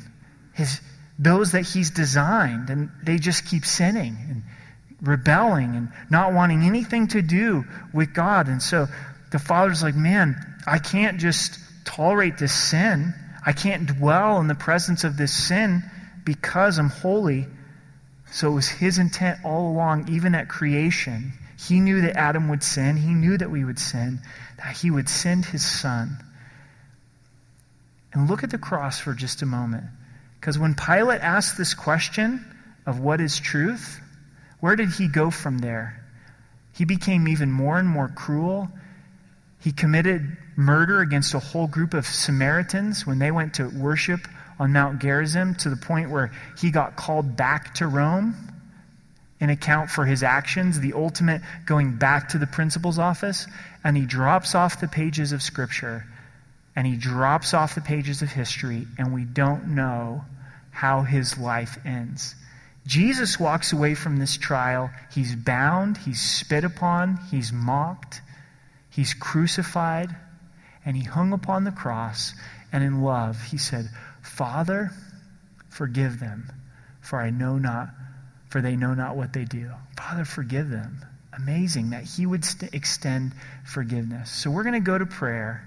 His, 0.55 0.81
those 1.19 1.53
that 1.53 1.63
He's 1.63 1.91
designed, 1.91 2.71
and 2.71 2.91
they 3.03 3.19
just 3.19 3.47
keep 3.47 3.65
sinning 3.65 4.17
and 4.29 4.43
rebelling 5.03 5.77
and 5.77 5.89
not 6.11 6.33
wanting 6.33 6.63
anything 6.63 7.09
to 7.09 7.23
do 7.23 7.65
with 7.93 8.15
God. 8.15 8.49
And 8.49 8.63
so 8.63 8.87
the 9.31 9.39
Father's 9.39 9.83
like, 9.83 9.95
man, 9.95 10.37
I 10.67 10.79
can't 10.79 11.19
just 11.19 11.59
tolerate 11.85 12.39
this 12.39 12.53
sin. 12.53 13.15
I 13.45 13.53
can't 13.53 13.87
dwell 13.87 14.41
in 14.41 14.47
the 14.47 14.55
presence 14.55 15.05
of 15.05 15.17
this 15.17 15.33
sin 15.33 15.83
because 16.25 16.79
I'm 16.79 16.89
holy. 16.89 17.47
So 18.31 18.51
it 18.51 18.55
was 18.55 18.69
his 18.69 18.99
intent 18.99 19.41
all 19.45 19.71
along, 19.71 20.09
even 20.09 20.35
at 20.35 20.49
creation. 20.49 21.33
He 21.59 21.81
knew 21.81 22.01
that 22.03 22.17
Adam 22.17 22.49
would 22.49 22.63
sin. 22.63 22.97
He 22.97 23.13
knew 23.13 23.37
that 23.37 23.51
we 23.51 23.65
would 23.65 23.79
sin, 23.79 24.21
that 24.57 24.77
he 24.77 24.91
would 24.91 25.09
send 25.09 25.45
his 25.45 25.65
son. 25.65 26.17
And 28.13 28.29
look 28.29 28.43
at 28.43 28.51
the 28.51 28.59
cross 28.59 28.99
for 28.99 29.13
just 29.13 29.43
a 29.43 29.47
moment. 29.47 29.85
Because 30.45 30.59
when 30.59 30.75
Pilate 30.75 31.23
asked 31.23 31.57
this 31.57 31.73
question 31.73 32.45
of 32.85 33.01
what 33.01 33.19
is 33.23 33.41
truth, 33.41 33.99
where 34.61 34.77
did 34.77 34.91
he 34.91 35.09
go 35.09 35.31
from 35.31 35.57
there? 35.57 36.05
He 36.75 36.85
became 36.85 37.29
even 37.29 37.51
more 37.51 37.79
and 37.79 37.89
more 37.89 38.09
cruel. 38.09 38.69
He 39.61 39.73
committed 39.73 40.37
murder 40.55 41.01
against 41.01 41.33
a 41.33 41.39
whole 41.39 41.67
group 41.67 41.95
of 41.95 42.05
Samaritans 42.05 43.07
when 43.07 43.19
they 43.19 43.31
went 43.31 43.55
to 43.55 43.71
worship 43.71 44.21
on 44.61 44.75
Mount 44.75 45.01
Gerizim 45.01 45.55
to 45.55 45.71
the 45.71 45.77
point 45.77 46.11
where 46.11 46.31
he 46.59 46.71
got 46.71 46.95
called 46.95 47.39
back 47.39 47.73
to 47.77 47.87
Rome 47.87 48.37
in 49.41 49.49
account 49.49 49.89
for 49.89 50.05
his 50.05 50.23
actions, 50.23 50.79
the 50.79 50.93
ultimate 50.93 51.41
going 51.65 51.97
back 51.97 52.29
to 52.29 52.39
the 52.39 52.47
principal's 52.47 52.99
office, 52.99 53.47
and 53.83 53.97
he 53.97 54.05
drops 54.05 54.55
off 54.55 54.79
the 54.79 54.89
pages 54.89 55.33
of 55.33 55.43
Scripture 55.43 56.05
and 56.77 56.87
he 56.87 56.97
drops 56.97 57.55
off 57.55 57.75
the 57.75 57.81
pages 57.81 58.21
of 58.21 58.29
history, 58.31 58.85
and 58.99 59.15
we 59.15 59.25
don't 59.25 59.69
know 59.69 60.25
how 60.75 61.03
his 61.03 61.39
life 61.39 61.79
ends. 61.87 62.35
Jesus 62.87 63.41
walks 63.41 63.73
away 63.73 63.95
from 63.95 64.19
this 64.19 64.37
trial. 64.37 64.91
He's 65.13 65.35
bound, 65.35 65.97
he's 65.97 66.21
spit 66.21 66.65
upon, 66.65 67.17
he's 67.31 67.53
mocked, 67.53 68.21
he's 68.91 69.15
crucified, 69.15 70.15
and 70.85 70.97
he 70.97 71.05
hung 71.05 71.33
upon 71.33 71.65
the 71.65 71.71
cross. 71.71 72.35
And 72.73 72.83
in 72.83 73.03
love, 73.03 73.41
he 73.41 73.57
said, 73.57 73.89
Father, 74.21 74.91
forgive 75.71 76.19
them, 76.19 76.53
for 77.01 77.21
I 77.21 77.31
know 77.31 77.57
not, 77.57 77.89
for 78.49 78.61
they 78.61 78.77
know 78.77 78.95
not 78.95 79.17
what 79.17 79.33
they 79.33 79.45
do. 79.45 79.71
Father, 79.97 80.25
forgive 80.25 80.69
them. 80.69 81.05
Amazing 81.37 81.91
that 81.91 82.05
he 82.05 82.27
would 82.27 82.45
st- 82.45 82.75
extend 82.75 83.33
forgiveness. 83.65 84.31
So 84.31 84.51
we're 84.51 84.63
going 84.63 84.75
to 84.75 84.81
go 84.81 84.99
to 84.99 85.07
prayer. 85.07 85.67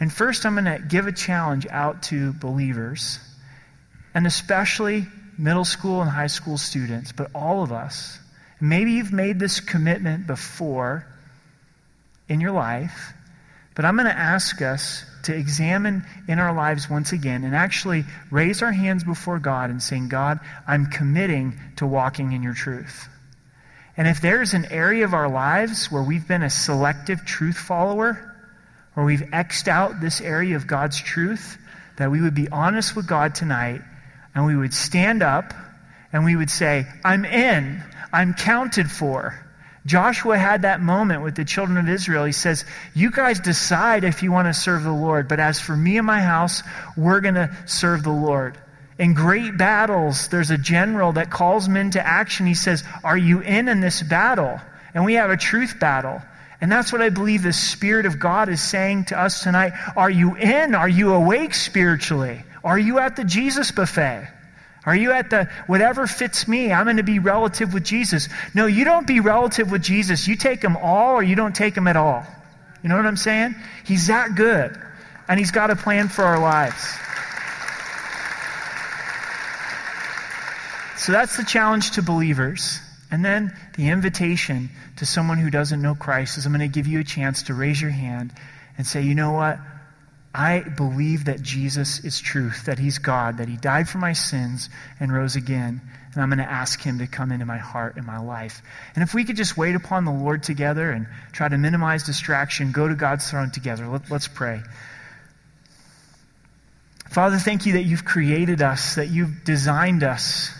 And 0.00 0.12
first, 0.12 0.44
I'm 0.44 0.54
going 0.54 0.64
to 0.64 0.84
give 0.86 1.06
a 1.06 1.12
challenge 1.12 1.66
out 1.70 2.02
to 2.04 2.32
believers, 2.32 3.18
and 4.14 4.26
especially 4.26 5.06
middle 5.38 5.64
school 5.64 6.00
and 6.00 6.10
high 6.10 6.26
school 6.26 6.58
students, 6.58 7.12
but 7.12 7.30
all 7.34 7.62
of 7.62 7.72
us. 7.72 8.18
Maybe 8.60 8.92
you've 8.92 9.12
made 9.12 9.38
this 9.38 9.60
commitment 9.60 10.26
before 10.26 11.06
in 12.28 12.40
your 12.40 12.52
life, 12.52 13.12
but 13.74 13.84
I'm 13.84 13.96
going 13.96 14.08
to 14.08 14.16
ask 14.16 14.62
us 14.62 15.04
to 15.24 15.34
examine 15.34 16.04
in 16.28 16.38
our 16.38 16.54
lives 16.54 16.90
once 16.90 17.12
again 17.12 17.44
and 17.44 17.54
actually 17.54 18.04
raise 18.30 18.62
our 18.62 18.72
hands 18.72 19.04
before 19.04 19.38
God 19.38 19.70
and 19.70 19.82
saying, 19.82 20.08
God, 20.08 20.40
I'm 20.66 20.86
committing 20.86 21.58
to 21.76 21.86
walking 21.86 22.32
in 22.32 22.42
your 22.42 22.54
truth. 22.54 23.08
And 23.96 24.08
if 24.08 24.20
there's 24.20 24.54
an 24.54 24.66
area 24.66 25.04
of 25.04 25.14
our 25.14 25.28
lives 25.28 25.90
where 25.90 26.02
we've 26.02 26.26
been 26.26 26.42
a 26.42 26.50
selective 26.50 27.24
truth 27.24 27.56
follower, 27.56 28.28
or 28.96 29.04
we've 29.04 29.32
X'd 29.32 29.68
out 29.68 30.00
this 30.00 30.20
area 30.20 30.56
of 30.56 30.66
God's 30.66 31.00
truth, 31.00 31.58
that 31.96 32.10
we 32.10 32.20
would 32.20 32.34
be 32.34 32.48
honest 32.48 32.96
with 32.96 33.06
God 33.06 33.34
tonight 33.34 33.82
and 34.34 34.46
we 34.46 34.56
would 34.56 34.74
stand 34.74 35.22
up 35.22 35.52
and 36.12 36.24
we 36.24 36.36
would 36.36 36.50
say, 36.50 36.86
I'm 37.04 37.24
in, 37.24 37.82
I'm 38.12 38.34
counted 38.34 38.90
for. 38.90 39.38
Joshua 39.84 40.38
had 40.38 40.62
that 40.62 40.80
moment 40.80 41.22
with 41.22 41.34
the 41.34 41.44
children 41.44 41.76
of 41.76 41.88
Israel. 41.88 42.24
He 42.24 42.32
says, 42.32 42.64
You 42.94 43.10
guys 43.10 43.40
decide 43.40 44.04
if 44.04 44.22
you 44.22 44.30
want 44.30 44.46
to 44.46 44.54
serve 44.54 44.84
the 44.84 44.92
Lord, 44.92 45.26
but 45.28 45.40
as 45.40 45.60
for 45.60 45.76
me 45.76 45.98
and 45.98 46.06
my 46.06 46.20
house, 46.20 46.62
we're 46.96 47.20
going 47.20 47.34
to 47.34 47.56
serve 47.66 48.04
the 48.04 48.10
Lord. 48.10 48.56
In 48.98 49.14
great 49.14 49.56
battles, 49.56 50.28
there's 50.28 50.50
a 50.50 50.58
general 50.58 51.12
that 51.14 51.30
calls 51.30 51.68
men 51.68 51.90
to 51.92 52.06
action. 52.06 52.46
He 52.46 52.54
says, 52.54 52.84
Are 53.02 53.16
you 53.16 53.40
in 53.40 53.68
in 53.68 53.80
this 53.80 54.02
battle? 54.02 54.60
And 54.94 55.04
we 55.04 55.14
have 55.14 55.30
a 55.30 55.36
truth 55.36 55.80
battle. 55.80 56.22
And 56.60 56.70
that's 56.70 56.92
what 56.92 57.02
I 57.02 57.08
believe 57.08 57.42
the 57.42 57.52
Spirit 57.52 58.06
of 58.06 58.20
God 58.20 58.48
is 58.48 58.62
saying 58.62 59.06
to 59.06 59.18
us 59.18 59.42
tonight. 59.42 59.72
Are 59.96 60.10
you 60.10 60.36
in? 60.36 60.76
Are 60.76 60.88
you 60.88 61.12
awake 61.12 61.54
spiritually? 61.54 62.44
Are 62.64 62.78
you 62.78 62.98
at 62.98 63.16
the 63.16 63.24
Jesus 63.24 63.72
buffet? 63.72 64.28
Are 64.84 64.96
you 64.96 65.12
at 65.12 65.30
the 65.30 65.48
whatever 65.66 66.06
fits 66.06 66.48
me? 66.48 66.72
I'm 66.72 66.84
going 66.84 66.96
to 66.96 67.02
be 67.02 67.20
relative 67.20 67.72
with 67.72 67.84
Jesus. 67.84 68.28
No, 68.54 68.66
you 68.66 68.84
don't 68.84 69.06
be 69.06 69.20
relative 69.20 69.70
with 69.70 69.82
Jesus. 69.82 70.26
You 70.26 70.36
take 70.36 70.62
him 70.62 70.76
all 70.76 71.14
or 71.14 71.22
you 71.22 71.36
don't 71.36 71.54
take 71.54 71.76
him 71.76 71.86
at 71.86 71.96
all. 71.96 72.26
You 72.82 72.88
know 72.88 72.96
what 72.96 73.06
I'm 73.06 73.16
saying? 73.16 73.54
He's 73.84 74.08
that 74.08 74.34
good. 74.34 74.76
And 75.28 75.38
he's 75.38 75.52
got 75.52 75.70
a 75.70 75.76
plan 75.76 76.08
for 76.08 76.24
our 76.24 76.40
lives. 76.40 76.82
So 80.96 81.12
that's 81.12 81.36
the 81.36 81.44
challenge 81.44 81.92
to 81.92 82.02
believers. 82.02 82.80
And 83.10 83.24
then 83.24 83.56
the 83.76 83.88
invitation 83.88 84.70
to 84.96 85.06
someone 85.06 85.38
who 85.38 85.50
doesn't 85.50 85.80
know 85.80 85.94
Christ 85.94 86.38
is 86.38 86.46
I'm 86.46 86.52
going 86.52 86.60
to 86.60 86.72
give 86.72 86.86
you 86.86 87.00
a 87.00 87.04
chance 87.04 87.44
to 87.44 87.54
raise 87.54 87.80
your 87.80 87.90
hand 87.90 88.32
and 88.78 88.86
say, 88.86 89.02
you 89.02 89.14
know 89.14 89.32
what? 89.32 89.58
I 90.34 90.60
believe 90.60 91.26
that 91.26 91.42
Jesus 91.42 92.02
is 92.04 92.18
truth, 92.18 92.64
that 92.64 92.78
He's 92.78 92.98
God, 92.98 93.38
that 93.38 93.48
He 93.48 93.56
died 93.56 93.88
for 93.88 93.98
my 93.98 94.14
sins 94.14 94.70
and 94.98 95.12
rose 95.12 95.36
again. 95.36 95.82
And 96.12 96.22
I'm 96.22 96.30
going 96.30 96.38
to 96.38 96.50
ask 96.50 96.80
Him 96.80 96.98
to 97.00 97.06
come 97.06 97.32
into 97.32 97.44
my 97.44 97.58
heart 97.58 97.96
and 97.96 98.06
my 98.06 98.18
life. 98.18 98.62
And 98.94 99.02
if 99.02 99.12
we 99.12 99.24
could 99.24 99.36
just 99.36 99.58
wait 99.58 99.74
upon 99.74 100.04
the 100.06 100.12
Lord 100.12 100.42
together 100.42 100.90
and 100.90 101.06
try 101.32 101.48
to 101.48 101.58
minimize 101.58 102.04
distraction, 102.04 102.72
go 102.72 102.88
to 102.88 102.94
God's 102.94 103.30
throne 103.30 103.50
together. 103.50 103.86
Let, 103.86 104.10
let's 104.10 104.28
pray. 104.28 104.62
Father, 107.10 107.36
thank 107.36 107.66
you 107.66 107.74
that 107.74 107.82
you've 107.82 108.06
created 108.06 108.62
us, 108.62 108.94
that 108.94 109.10
you've 109.10 109.44
designed 109.44 110.02
us 110.02 110.50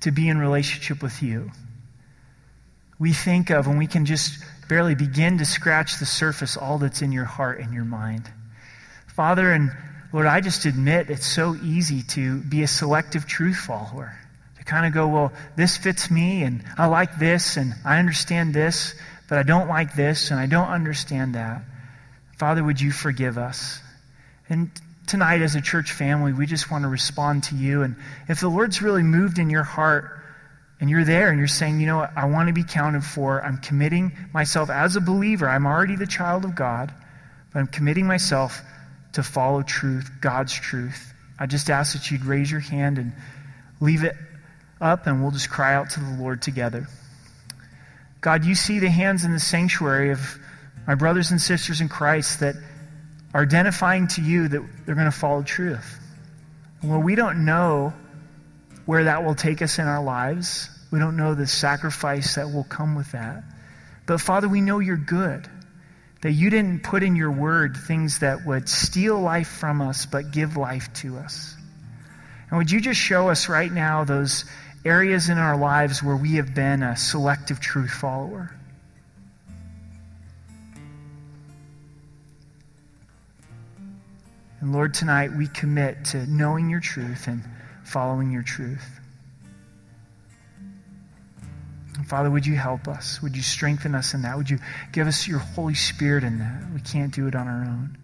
to 0.00 0.12
be 0.12 0.28
in 0.28 0.38
relationship 0.38 1.02
with 1.02 1.20
you. 1.20 1.50
We 3.00 3.12
think 3.12 3.50
of, 3.50 3.66
and 3.66 3.76
we 3.76 3.88
can 3.88 4.04
just 4.04 4.44
barely 4.68 4.94
begin 4.94 5.38
to 5.38 5.44
scratch 5.44 5.98
the 5.98 6.06
surface, 6.06 6.56
all 6.56 6.78
that's 6.78 7.02
in 7.02 7.10
your 7.10 7.24
heart 7.24 7.58
and 7.58 7.74
your 7.74 7.84
mind. 7.84 8.30
Father, 9.14 9.52
and 9.52 9.70
Lord, 10.12 10.26
I 10.26 10.40
just 10.40 10.64
admit 10.64 11.08
it's 11.08 11.26
so 11.26 11.54
easy 11.62 12.02
to 12.02 12.40
be 12.40 12.62
a 12.62 12.66
selective 12.66 13.26
truth 13.26 13.56
follower. 13.56 14.18
To 14.58 14.64
kind 14.64 14.86
of 14.86 14.92
go, 14.92 15.08
well, 15.08 15.32
this 15.56 15.76
fits 15.76 16.10
me, 16.10 16.42
and 16.42 16.64
I 16.76 16.86
like 16.86 17.18
this, 17.18 17.56
and 17.56 17.74
I 17.84 17.98
understand 17.98 18.52
this, 18.52 18.94
but 19.28 19.38
I 19.38 19.42
don't 19.44 19.68
like 19.68 19.94
this, 19.94 20.30
and 20.30 20.40
I 20.40 20.46
don't 20.46 20.68
understand 20.68 21.36
that. 21.36 21.62
Father, 22.38 22.64
would 22.64 22.80
you 22.80 22.90
forgive 22.90 23.38
us? 23.38 23.80
And 24.48 24.70
tonight, 25.06 25.42
as 25.42 25.54
a 25.54 25.60
church 25.60 25.92
family, 25.92 26.32
we 26.32 26.46
just 26.46 26.70
want 26.70 26.82
to 26.82 26.88
respond 26.88 27.44
to 27.44 27.54
you. 27.54 27.82
And 27.82 27.96
if 28.28 28.40
the 28.40 28.48
Lord's 28.48 28.82
really 28.82 29.04
moved 29.04 29.38
in 29.38 29.48
your 29.48 29.62
heart, 29.62 30.20
and 30.80 30.90
you're 30.90 31.04
there 31.04 31.30
and 31.30 31.38
you're 31.38 31.46
saying, 31.46 31.80
you 31.80 31.86
know 31.86 31.98
what, 31.98 32.12
I 32.16 32.26
want 32.26 32.48
to 32.48 32.52
be 32.52 32.64
counted 32.64 33.04
for. 33.04 33.42
I'm 33.42 33.58
committing 33.58 34.12
myself 34.34 34.70
as 34.70 34.96
a 34.96 35.00
believer. 35.00 35.48
I'm 35.48 35.66
already 35.66 35.96
the 35.96 36.06
child 36.06 36.44
of 36.44 36.54
God, 36.54 36.92
but 37.52 37.60
I'm 37.60 37.68
committing 37.68 38.06
myself 38.06 38.60
to 39.14 39.22
follow 39.22 39.62
truth, 39.62 40.10
God's 40.20 40.52
truth. 40.52 41.12
I 41.38 41.46
just 41.46 41.70
ask 41.70 41.94
that 41.94 42.10
you'd 42.10 42.24
raise 42.24 42.50
your 42.50 42.60
hand 42.60 42.98
and 42.98 43.12
leave 43.80 44.04
it 44.04 44.14
up, 44.80 45.06
and 45.06 45.22
we'll 45.22 45.32
just 45.32 45.50
cry 45.50 45.74
out 45.74 45.90
to 45.90 46.00
the 46.00 46.16
Lord 46.20 46.42
together. 46.42 46.86
God, 48.20 48.44
you 48.44 48.54
see 48.54 48.78
the 48.78 48.90
hands 48.90 49.24
in 49.24 49.32
the 49.32 49.40
sanctuary 49.40 50.10
of 50.10 50.38
my 50.86 50.94
brothers 50.94 51.30
and 51.30 51.40
sisters 51.40 51.80
in 51.80 51.88
Christ 51.88 52.40
that 52.40 52.54
are 53.32 53.42
identifying 53.42 54.08
to 54.08 54.22
you 54.22 54.48
that 54.48 54.62
they're 54.86 54.94
going 54.94 55.10
to 55.10 55.16
follow 55.16 55.42
truth. 55.42 55.98
Well, 56.82 57.00
we 57.00 57.14
don't 57.14 57.44
know 57.44 57.92
where 58.86 59.04
that 59.04 59.24
will 59.24 59.34
take 59.34 59.62
us 59.62 59.78
in 59.78 59.86
our 59.86 60.02
lives. 60.02 60.68
We 60.90 60.98
don't 60.98 61.16
know 61.16 61.34
the 61.34 61.46
sacrifice 61.46 62.36
that 62.36 62.52
will 62.52 62.64
come 62.64 62.94
with 62.94 63.12
that. 63.12 63.42
But 64.06 64.20
Father, 64.20 64.48
we 64.48 64.60
know 64.60 64.78
you're 64.78 64.96
good 64.96 65.48
that 66.24 66.32
you 66.32 66.48
didn't 66.48 66.82
put 66.82 67.02
in 67.02 67.16
your 67.16 67.30
word 67.30 67.76
things 67.76 68.20
that 68.20 68.46
would 68.46 68.66
steal 68.66 69.20
life 69.20 69.46
from 69.46 69.82
us 69.82 70.06
but 70.06 70.30
give 70.30 70.56
life 70.56 70.90
to 70.94 71.18
us. 71.18 71.54
And 72.48 72.56
would 72.56 72.70
you 72.70 72.80
just 72.80 72.98
show 72.98 73.28
us 73.28 73.50
right 73.50 73.70
now 73.70 74.04
those 74.04 74.46
areas 74.86 75.28
in 75.28 75.36
our 75.36 75.54
lives 75.54 76.02
where 76.02 76.16
we 76.16 76.36
have 76.36 76.54
been 76.54 76.82
a 76.82 76.96
selective 76.96 77.60
truth 77.60 77.90
follower? 77.90 78.50
And 84.62 84.72
Lord, 84.72 84.94
tonight 84.94 85.30
we 85.36 85.46
commit 85.46 86.06
to 86.06 86.24
knowing 86.26 86.70
your 86.70 86.80
truth 86.80 87.28
and 87.28 87.44
following 87.84 88.30
your 88.30 88.42
truth. 88.42 88.98
Father, 92.02 92.30
would 92.30 92.44
you 92.44 92.56
help 92.56 92.88
us? 92.88 93.22
Would 93.22 93.36
you 93.36 93.42
strengthen 93.42 93.94
us 93.94 94.14
in 94.14 94.22
that? 94.22 94.36
Would 94.36 94.50
you 94.50 94.58
give 94.92 95.06
us 95.06 95.28
your 95.28 95.38
Holy 95.38 95.74
Spirit 95.74 96.24
in 96.24 96.38
that? 96.40 96.62
We 96.74 96.80
can't 96.80 97.14
do 97.14 97.26
it 97.28 97.34
on 97.34 97.46
our 97.46 97.64
own. 97.64 97.96